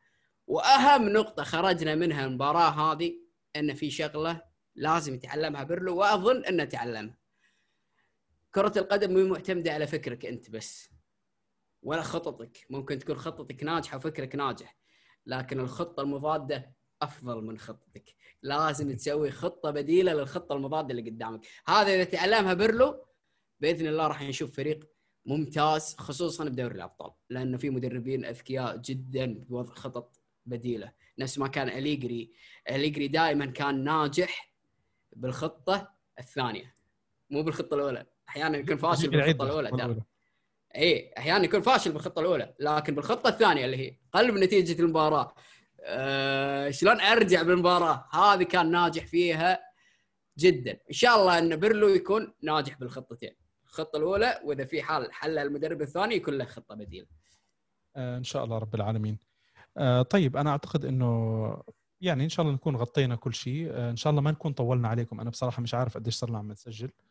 [0.47, 3.15] وأهم نقطة خرجنا منها المباراة هذه
[3.57, 4.43] إن في شغلة
[4.75, 7.19] لازم يتعلمها بيرلو وأظن إنه تعلمها.
[8.55, 10.91] كرة القدم مو معتمدة على فكرك أنت بس
[11.83, 12.67] ولا خططك.
[12.71, 14.77] ممكن تكون خطتك ناجحة وفكرك ناجح
[15.27, 18.15] لكن الخطة المضادة أفضل من خطتك.
[18.43, 21.47] لازم تسوي خطة بديلة للخطة المضادة اللي قدامك.
[21.67, 23.05] هذا إذا تعلمها بيرلو
[23.61, 24.91] بإذن الله راح نشوف فريق
[25.27, 27.13] ممتاز خصوصا بدوري الأبطال.
[27.31, 30.93] لأنه في مدربين أذكياء جدا بوضع خطط بديلة.
[31.19, 32.33] نفس ما كان أليجري.
[32.71, 34.55] أليجري دائما كان ناجح
[35.13, 36.77] بالخطة الثانية.
[37.31, 38.07] مو بالخطة الأولى.
[38.29, 40.01] أحيانا يكون فاشل بالخطة الأولى ترى
[40.77, 45.35] اي أحيانا يكون فاشل بالخطة الأولى لكن بالخطة الثانية اللي هي قلب نتيجة المباراة.
[45.85, 49.61] أه شلون أرجع بالمباراة؟ هذه كان ناجح فيها
[50.39, 50.73] جدا.
[50.73, 53.37] إن شاء الله إن بيرلو يكون ناجح بالخطتين.
[53.65, 57.07] الخطة الأولى وإذا في حال حل المدرب الثاني يكون له خطة بديلة.
[57.97, 59.19] آه، إن شاء الله رب العالمين.
[59.77, 61.63] آه، طيب أنا أعتقد إنه
[62.01, 63.69] يعني إن شاء الله نكون غطينا كل شيء.
[63.73, 65.21] آه، إن شاء الله ما نكون طولنا عليكم.
[65.21, 66.87] أنا بصراحة مش عارف قديش صرنا عم نسجل.
[66.87, 67.10] آه،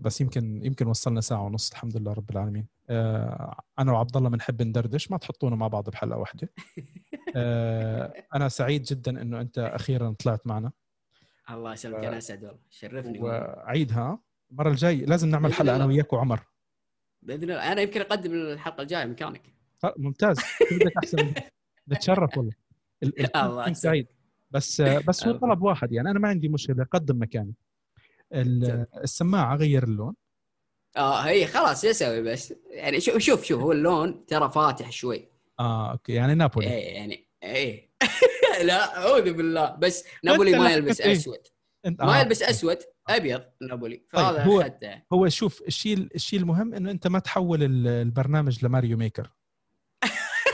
[0.00, 2.66] بس يمكن يمكن وصلنا ساعة ونص الحمد لله رب العالمين.
[2.90, 6.48] آه، أنا وعبد الله بنحب ندردش ما تحطونا مع بعض بحلقة واحدة.
[7.36, 10.72] آه، أنا سعيد جدا إنه أنت أخيرا طلعت معنا.
[11.50, 12.58] الله يسلمك أنا أسعد والله.
[12.70, 13.20] شرفني.
[13.20, 14.18] وعيدها
[14.50, 15.84] المرة الجاي لازم نعمل حلقة أنا.
[15.84, 16.40] وياك وعمر.
[17.22, 17.72] بإذن الله.
[17.72, 19.42] أنا يمكن أقدم الحلقة الجاية مكانك
[19.96, 20.36] ممتاز.
[20.72, 21.34] بدك أحسن؟
[21.88, 22.52] نتشرف والله.
[23.02, 23.72] ال- ال- الله.
[23.72, 24.06] سعيد.
[24.50, 25.32] بس بس هو.
[25.38, 26.10] طلب واحد يعني.
[26.10, 27.54] أنا ما عندي مشكلة قدم مكاني.
[28.32, 30.14] السماعة غير اللون.
[30.96, 35.28] آه هي خلاص يسوي بس؟ يعني شوف شوف شوف هو اللون ترى فاتح شوي.
[35.60, 36.12] آه أوكي.
[36.12, 36.66] يعني نابولي.
[36.66, 37.90] إيه يعني إيه.
[38.64, 39.76] لا أعوذ بالله.
[39.78, 41.38] بس نابولي ما يلبس؟ أسود.
[41.86, 42.20] انت ما آه.
[42.22, 42.78] يلبس أسود
[43.08, 44.02] أبيض نابولي.
[44.08, 48.96] فهذا هو- اخذته هو شوف الشيء الشيء المهم إنه أنت ما تحول ال- البرنامج لماريو
[48.96, 49.30] ميكر.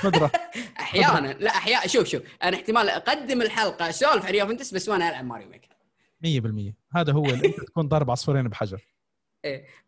[0.02, 0.30] قدرة.
[0.80, 1.32] أحيانا.
[1.32, 2.22] لا أحيانا شوف شوف.
[2.42, 3.88] أنا احتمال أقدم الحلقة.
[3.88, 5.68] اسولف عن يوفنتس بس وأنا العب ماريو ميكر.
[6.24, 8.86] 100% هذا هو اللي أنت تكون ضارب عصفورين بحجر.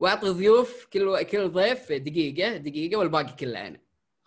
[0.01, 3.81] وأعطي ضيوف كل كل ضيف دقيقة دقيقة والباقي كله أنا.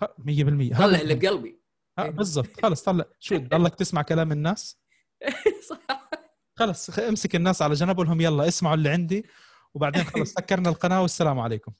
[0.03, 1.59] 100% هذا طلع اللي بقلبي.
[1.99, 2.61] ها، بالضبط.
[2.61, 3.05] خلص طلع.
[3.19, 4.79] شو تضلك تسمع كلام الناس؟
[5.69, 6.09] صح.
[6.55, 9.25] خلص امسك الناس على جنب لهم يلا اسمعوا اللي عندي.
[9.73, 11.71] وبعدين خلص سكرنا القناة والسلام عليكم.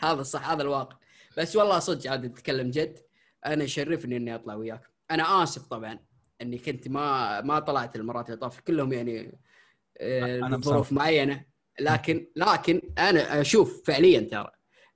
[0.00, 0.96] هذا الصح هذا الواقع.
[1.36, 2.98] بس والله صدق عاد اتكلم جد.
[3.46, 4.90] أنا يشرفني إني أطلع وياك.
[5.10, 5.98] أنا آسف طبعا.
[6.42, 9.38] إني كنت ما ما طلعت المرات اللي طافت كلهم يعني
[9.98, 10.92] آه، مسامح.
[10.92, 11.44] معينة
[11.80, 14.50] لكن لكن أنا أشوف فعليا ترى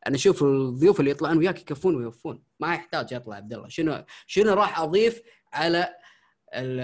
[0.06, 4.52] أنا أشوف الضيوف اللي يطلعون وياك يكفون ويوفون ما يحتاج اطلع عبد الله شنو شنو
[4.55, 5.89] راح أضيف على
[6.55, 6.81] ال-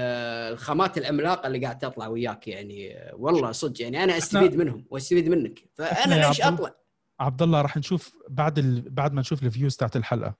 [0.53, 5.59] الخامات العملاقة اللي قاعد تطلع وياك يعني والله صدق يعني أنا أستفيد منهم وأستفيد منك
[5.75, 6.75] فأنا ليش أطلع؟
[7.21, 8.91] عبد الله راح نشوف بعد ال...
[8.91, 10.35] بعد ما نشوف ال views تاعت الحلقة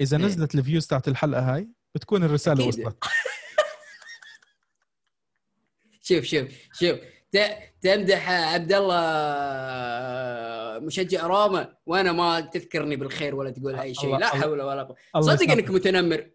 [0.00, 0.24] إذا إيه.
[0.24, 2.80] نزلت ال views تاعت الحلقة هاي بتكون الرسالة أكيد.
[2.86, 3.04] وصلت
[6.08, 6.98] شوف شوف شوف.
[7.80, 8.96] تمدح عبد الله
[10.86, 14.16] مشجع روما وأنا ما تذكرني بالخير ولا تقول أي شيء.
[14.16, 14.96] لا حول ولا قوة.
[15.22, 15.50] صدق.
[15.50, 16.30] إنك متنمر.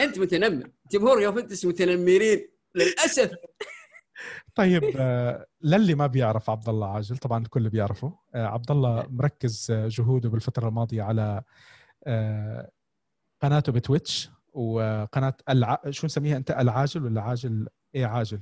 [0.00, 0.70] أنت متنمر.
[0.92, 3.30] جمهور يوفنتوس متنمرين للأسف.
[4.54, 8.18] طيب آه، للي ما بيعرف عبد الله عاجل طبعا الكل بيعرفه.
[8.34, 11.42] آه، عبد الله مركز آه، جهوده بالفترة الماضية على
[12.06, 12.70] آه،
[13.42, 15.82] قناته ب Twitch وقناة الع...
[15.90, 18.40] شو نسميها أنت؟ العاجل ولا عاجل؟ A عاجل.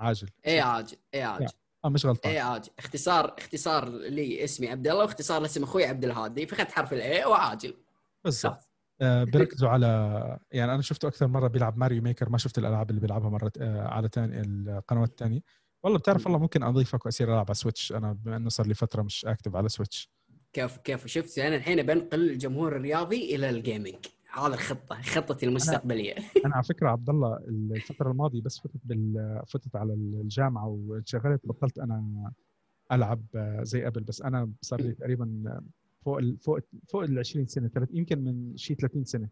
[0.00, 0.28] عاجل.
[0.46, 1.46] اي عاجل A عاجل.
[1.84, 2.32] آه مش غلطان.
[2.32, 2.70] A عاجل.
[2.78, 6.46] اختصار اختصار لي اسمي عبد الله واختصار لاسم أخوي عبد الهادي.
[6.46, 7.74] فاخذت حرف ال A وعاجل.
[8.24, 8.68] بالضبط.
[9.00, 9.86] آه، بيركزوا على
[10.50, 13.88] يعني أنا شفته أكثر مرة بيلعب Mario Maker ما شفت الألعاب اللي بيلعبها مرة آه،
[13.88, 15.40] على تاني القنوات الثانية
[15.82, 19.02] والله بتعرف والله ممكن أضيفك واصير ألعب على Switch أنا بما إنه صار لي فترة
[19.02, 20.10] مش active على Switch
[20.52, 26.14] كيف كيف شفت؟ أنا الحين بنقل الجمهور الرياضي إلى ال gaming هذا الخطة خطتي المستقبلية
[26.46, 31.78] أنا على فكرة عبد الله الفترة الماضية بس فتت بال فتت على الجامعة وانشغلت بطلت
[31.78, 32.32] أنا
[32.92, 33.22] ألعب
[33.62, 35.60] زي قبل بس أنا صار لي تقريبا
[36.04, 39.28] فوق ال فوق فوق ال 20 سنة ثلاث يمكن من شيء 30 سنة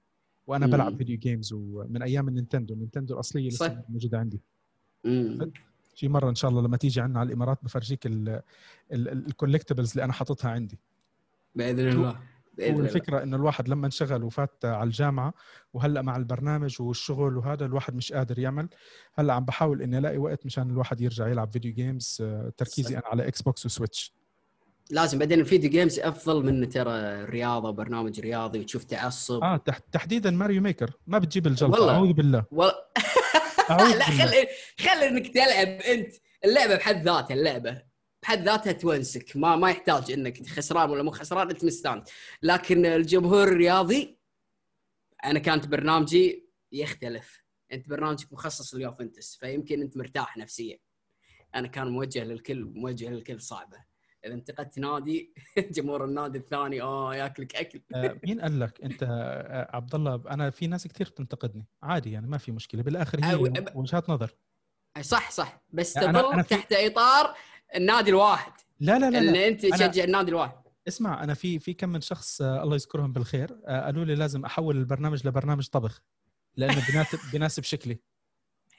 [0.47, 0.72] وأنا مم.
[0.72, 3.48] بلعب video games ومن أيام ال Nintendo ال Nintendo الأصلية.
[3.48, 4.40] لسه موجودة عندي
[5.05, 5.52] مم.
[5.94, 8.06] في مرة إن شاء الله لما تيجي عنا على الإمارات بفرجيك
[8.92, 10.78] ال collectibles اللي أنا حاططها عندي
[11.55, 12.20] بإذن الله
[12.60, 15.34] باذن هو الله الفكرة إنه الواحد لما انشغل وفات على الجامعة
[15.72, 18.68] وهلأ مع البرنامج والشغل وهذا الواحد مش قادر يعمل
[19.14, 23.02] هلأ عم بحاول إني ألاقي وقت مشان الواحد يرجع يلعب video games آه، تركيزي أنا
[23.06, 24.12] على Xbox و Switch
[24.90, 29.42] لازم بعدين ال video games أفضل من ترى الرياضة وبرنامج رياضي وتشوف تعصب.
[29.44, 31.94] آه تح- تحديدا Mario Maker ما بتجيب الجلطة والله.
[31.94, 32.44] أعوذ بالله.
[32.52, 32.62] و...
[33.70, 34.24] أعوذ لا بالله.
[34.26, 34.46] خلي
[34.80, 36.12] خلي إنك تلعب أنت.
[36.44, 37.82] اللعبة بحد ذاتها اللعبة.
[38.31, 39.36] بحد ذاتها تونسك.
[39.36, 42.09] ما ما يحتاج إنك خسران ولا مو خسران أنت مستانس.
[42.43, 44.19] لكن الجمهور الرياضي
[45.24, 47.44] أنا كانت برنامجي يختلف.
[47.73, 50.78] أنت برنامجك مخصص ليوفنتس فيمكن أنت مرتاح نفسيا.
[51.55, 53.77] أنا كان موجه للكل موجه للكل صعبة.
[54.24, 55.35] إذا انتقدت نادي
[55.77, 57.82] جمهور النادي الثاني آه ياكلك أكل.
[57.94, 61.66] آه، مين قال لك أنت آه، عبد الله أنا في ناس كثير بتنتقدني.
[61.82, 62.82] عادي يعني ما في مشكلة.
[62.82, 64.35] بالآخر هي أب- وجهات نظر.
[65.01, 65.62] صح صح.
[65.70, 67.35] بس أنا- تظل تحت إطار
[67.76, 68.52] النادي الواحد.
[68.80, 69.18] لا لا لا.
[69.18, 70.60] اللي أنت أنا- تشجع النادي الواحد.
[70.88, 73.60] اسمع أنا في في كم من شخص آه، الله يذكرهم بالخير.
[73.66, 76.02] آه، قالوا لي لازم أحول البرنامج لبرنامج طبخ
[76.56, 77.98] لأنه بيناسب بيناسب شكلي.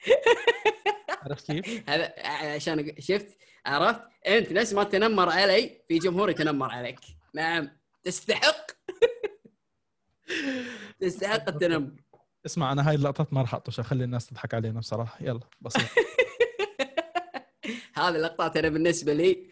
[1.22, 2.12] عرفت كيف؟ هذا
[2.54, 6.98] عشان شفت عرفت؟ أنت نفس ما تنمر علي في جمهور يتنمر عليك.
[7.34, 7.70] نعم.
[8.04, 8.66] تستحق.
[11.00, 11.90] تستحق التنمر.
[12.46, 15.16] اسمع أنا هاي اللقطات ما راح اطش اخلي الناس تضحك علينا بصراحة.
[15.20, 15.82] يلا بسيط
[17.94, 19.50] هذه اللقطات أنا بالنسبة لي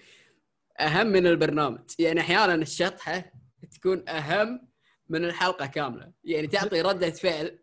[0.80, 1.80] أهم من البرنامج.
[1.98, 3.32] يعني أحيانا الشطحة
[3.74, 4.68] تكون أهم
[5.08, 6.12] من الحلقة كاملة.
[6.24, 7.58] يعني تعطي ردة فعل.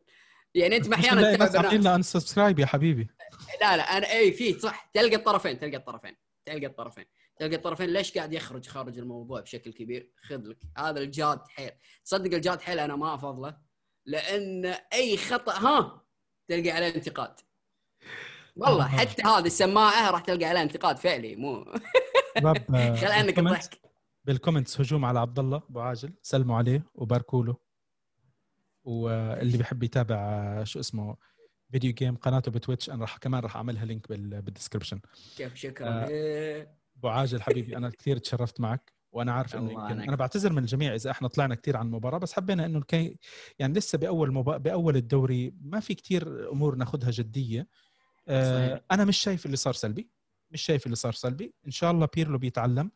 [0.55, 1.73] يعني أنت أحيانا برنامج.
[1.73, 3.07] لنا unsubscribe يا حبيبي.
[3.61, 4.91] لا لا أنا إي في صح.
[4.93, 7.05] تلقى الطرفين تلقى الطرفين تلقى الطرفين
[7.39, 7.89] تلقى الطرفين.
[7.89, 11.71] ليش قاعد يخرج خارج الموضوع بشكل كبير؟ خذ لك هذا الجاد حيل.
[12.05, 13.57] تصدق الجاد حيل أنا ما أفضله؟
[14.05, 16.05] لأن أي خطا ها
[16.47, 17.35] تلقى عليه انتقاد.
[18.57, 18.87] والله آه.
[18.87, 21.61] حتى هذه السماعة راح تلقى عليها انتقاد فعلي مو
[22.37, 23.81] آه، خل عنك الضحك
[24.25, 27.55] بال comments هجوم على عبد الله أبو عاجل سلموا عليه وباركوا له
[28.83, 31.15] واللي بيحب يتابع آه، شو اسمه
[31.71, 34.99] video game قناته ب Twitch أنا راح كمان راح أعملها link بال- بال description
[35.37, 36.05] كيف شكرا.
[36.97, 40.01] أبو عاجل حبيبي أنا كثير تشرفت معك وأنا عارف إنه يمكن.
[40.01, 43.17] أنا بعتذر من الجميع إذا إحنا طلعنا كثير عن المباراة بس حبينا إنه كي
[43.59, 44.57] يعني لسه بأول مبا...
[44.57, 47.67] بأول الدوري ما في كثير أمور ناخذها جدية
[48.27, 48.79] صحيح.
[48.91, 50.09] أنا مش شايف اللي صار سلبي
[50.51, 51.53] مش شايف اللي صار سلبي.
[51.65, 52.91] إن شاء الله بيرلو بيتعلم.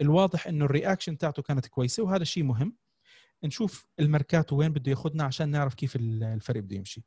[0.00, 2.76] الواضح إنه ال reaction تاعته كانت كويسة وهذا شيء مهم.
[3.44, 7.04] نشوف الميركاتو وين بده ياخذنا عشان نعرف كيف ال- الفريق بده يمشي.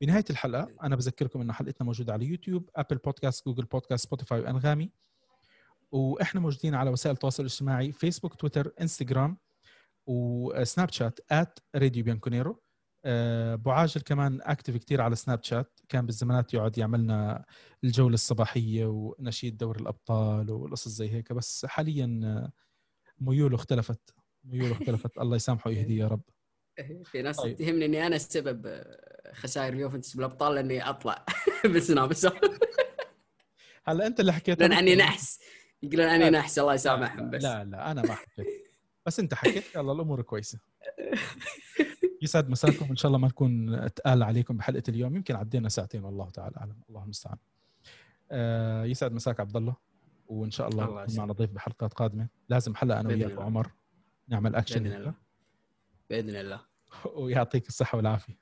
[0.00, 4.90] بنهاية الحلقة أنا بذكركم إنه حلقتنا موجودة على YouTube Apple Podcasts Google Podcasts Spotify وأنغامي.
[5.92, 9.36] وإحنا موجودين على وسائل التواصل الاجتماعي Facebook Twitter Instagram
[10.06, 11.20] و Snapchat
[11.76, 12.60] راديو بيانكونيرو آه،
[13.04, 17.44] أبو عاجل كمان اكتف كتير على سناب شات كان بالزمانات يقعد يعملنا
[17.84, 21.32] الجولة الصباحية ونشيد دوري الأبطال والقصص زي هيك.
[21.32, 22.52] بس حاليا آه،
[23.20, 24.14] ميوله اختلفت.
[24.44, 25.18] ميوله اختلفت.
[25.22, 26.22] الله يسامحه ويهديه يا رب.
[27.12, 27.56] في ناس طيب.
[27.56, 31.24] تتهمني إني أنا السبب آه، خسائر اليوفنتوس بالابطال لاني أطلع
[31.64, 32.12] بالسناب
[33.84, 34.60] هلا أنت اللي حكيت.
[34.60, 35.40] يقولون عني نحس.
[35.82, 36.30] يقولون عني.
[36.30, 36.58] نحس.
[36.58, 37.42] الله يسامحهم بس.
[37.42, 38.46] لا لا أنا ما حكيت.
[39.06, 39.74] بس أنت حكيت.
[39.74, 40.60] يلا الأمور كويسة.
[42.22, 45.16] يسعد مساكم ان شاء الله ما نكون تقال عليكم بحلقة اليوم.
[45.16, 46.76] يمكن عدينا ساعتين والله تعالى أعلم.
[46.88, 47.36] الله المستعان.
[48.30, 49.76] آه يسعد مساك عبد الله
[50.26, 52.28] وإن شاء الله الله معنا ضيف بحلقات قادمة.
[52.48, 53.38] لازم حلقه أنا وياك.
[53.38, 53.70] وعمر
[54.28, 55.14] نعمل اكشن بإذن الله.
[56.10, 56.60] بإذن الله.
[57.16, 58.38] ويعطيك الصحة والعافية.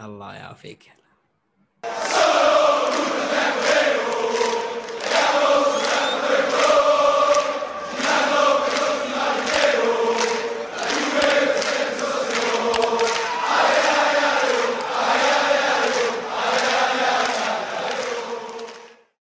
[0.00, 0.92] الله يعافيك.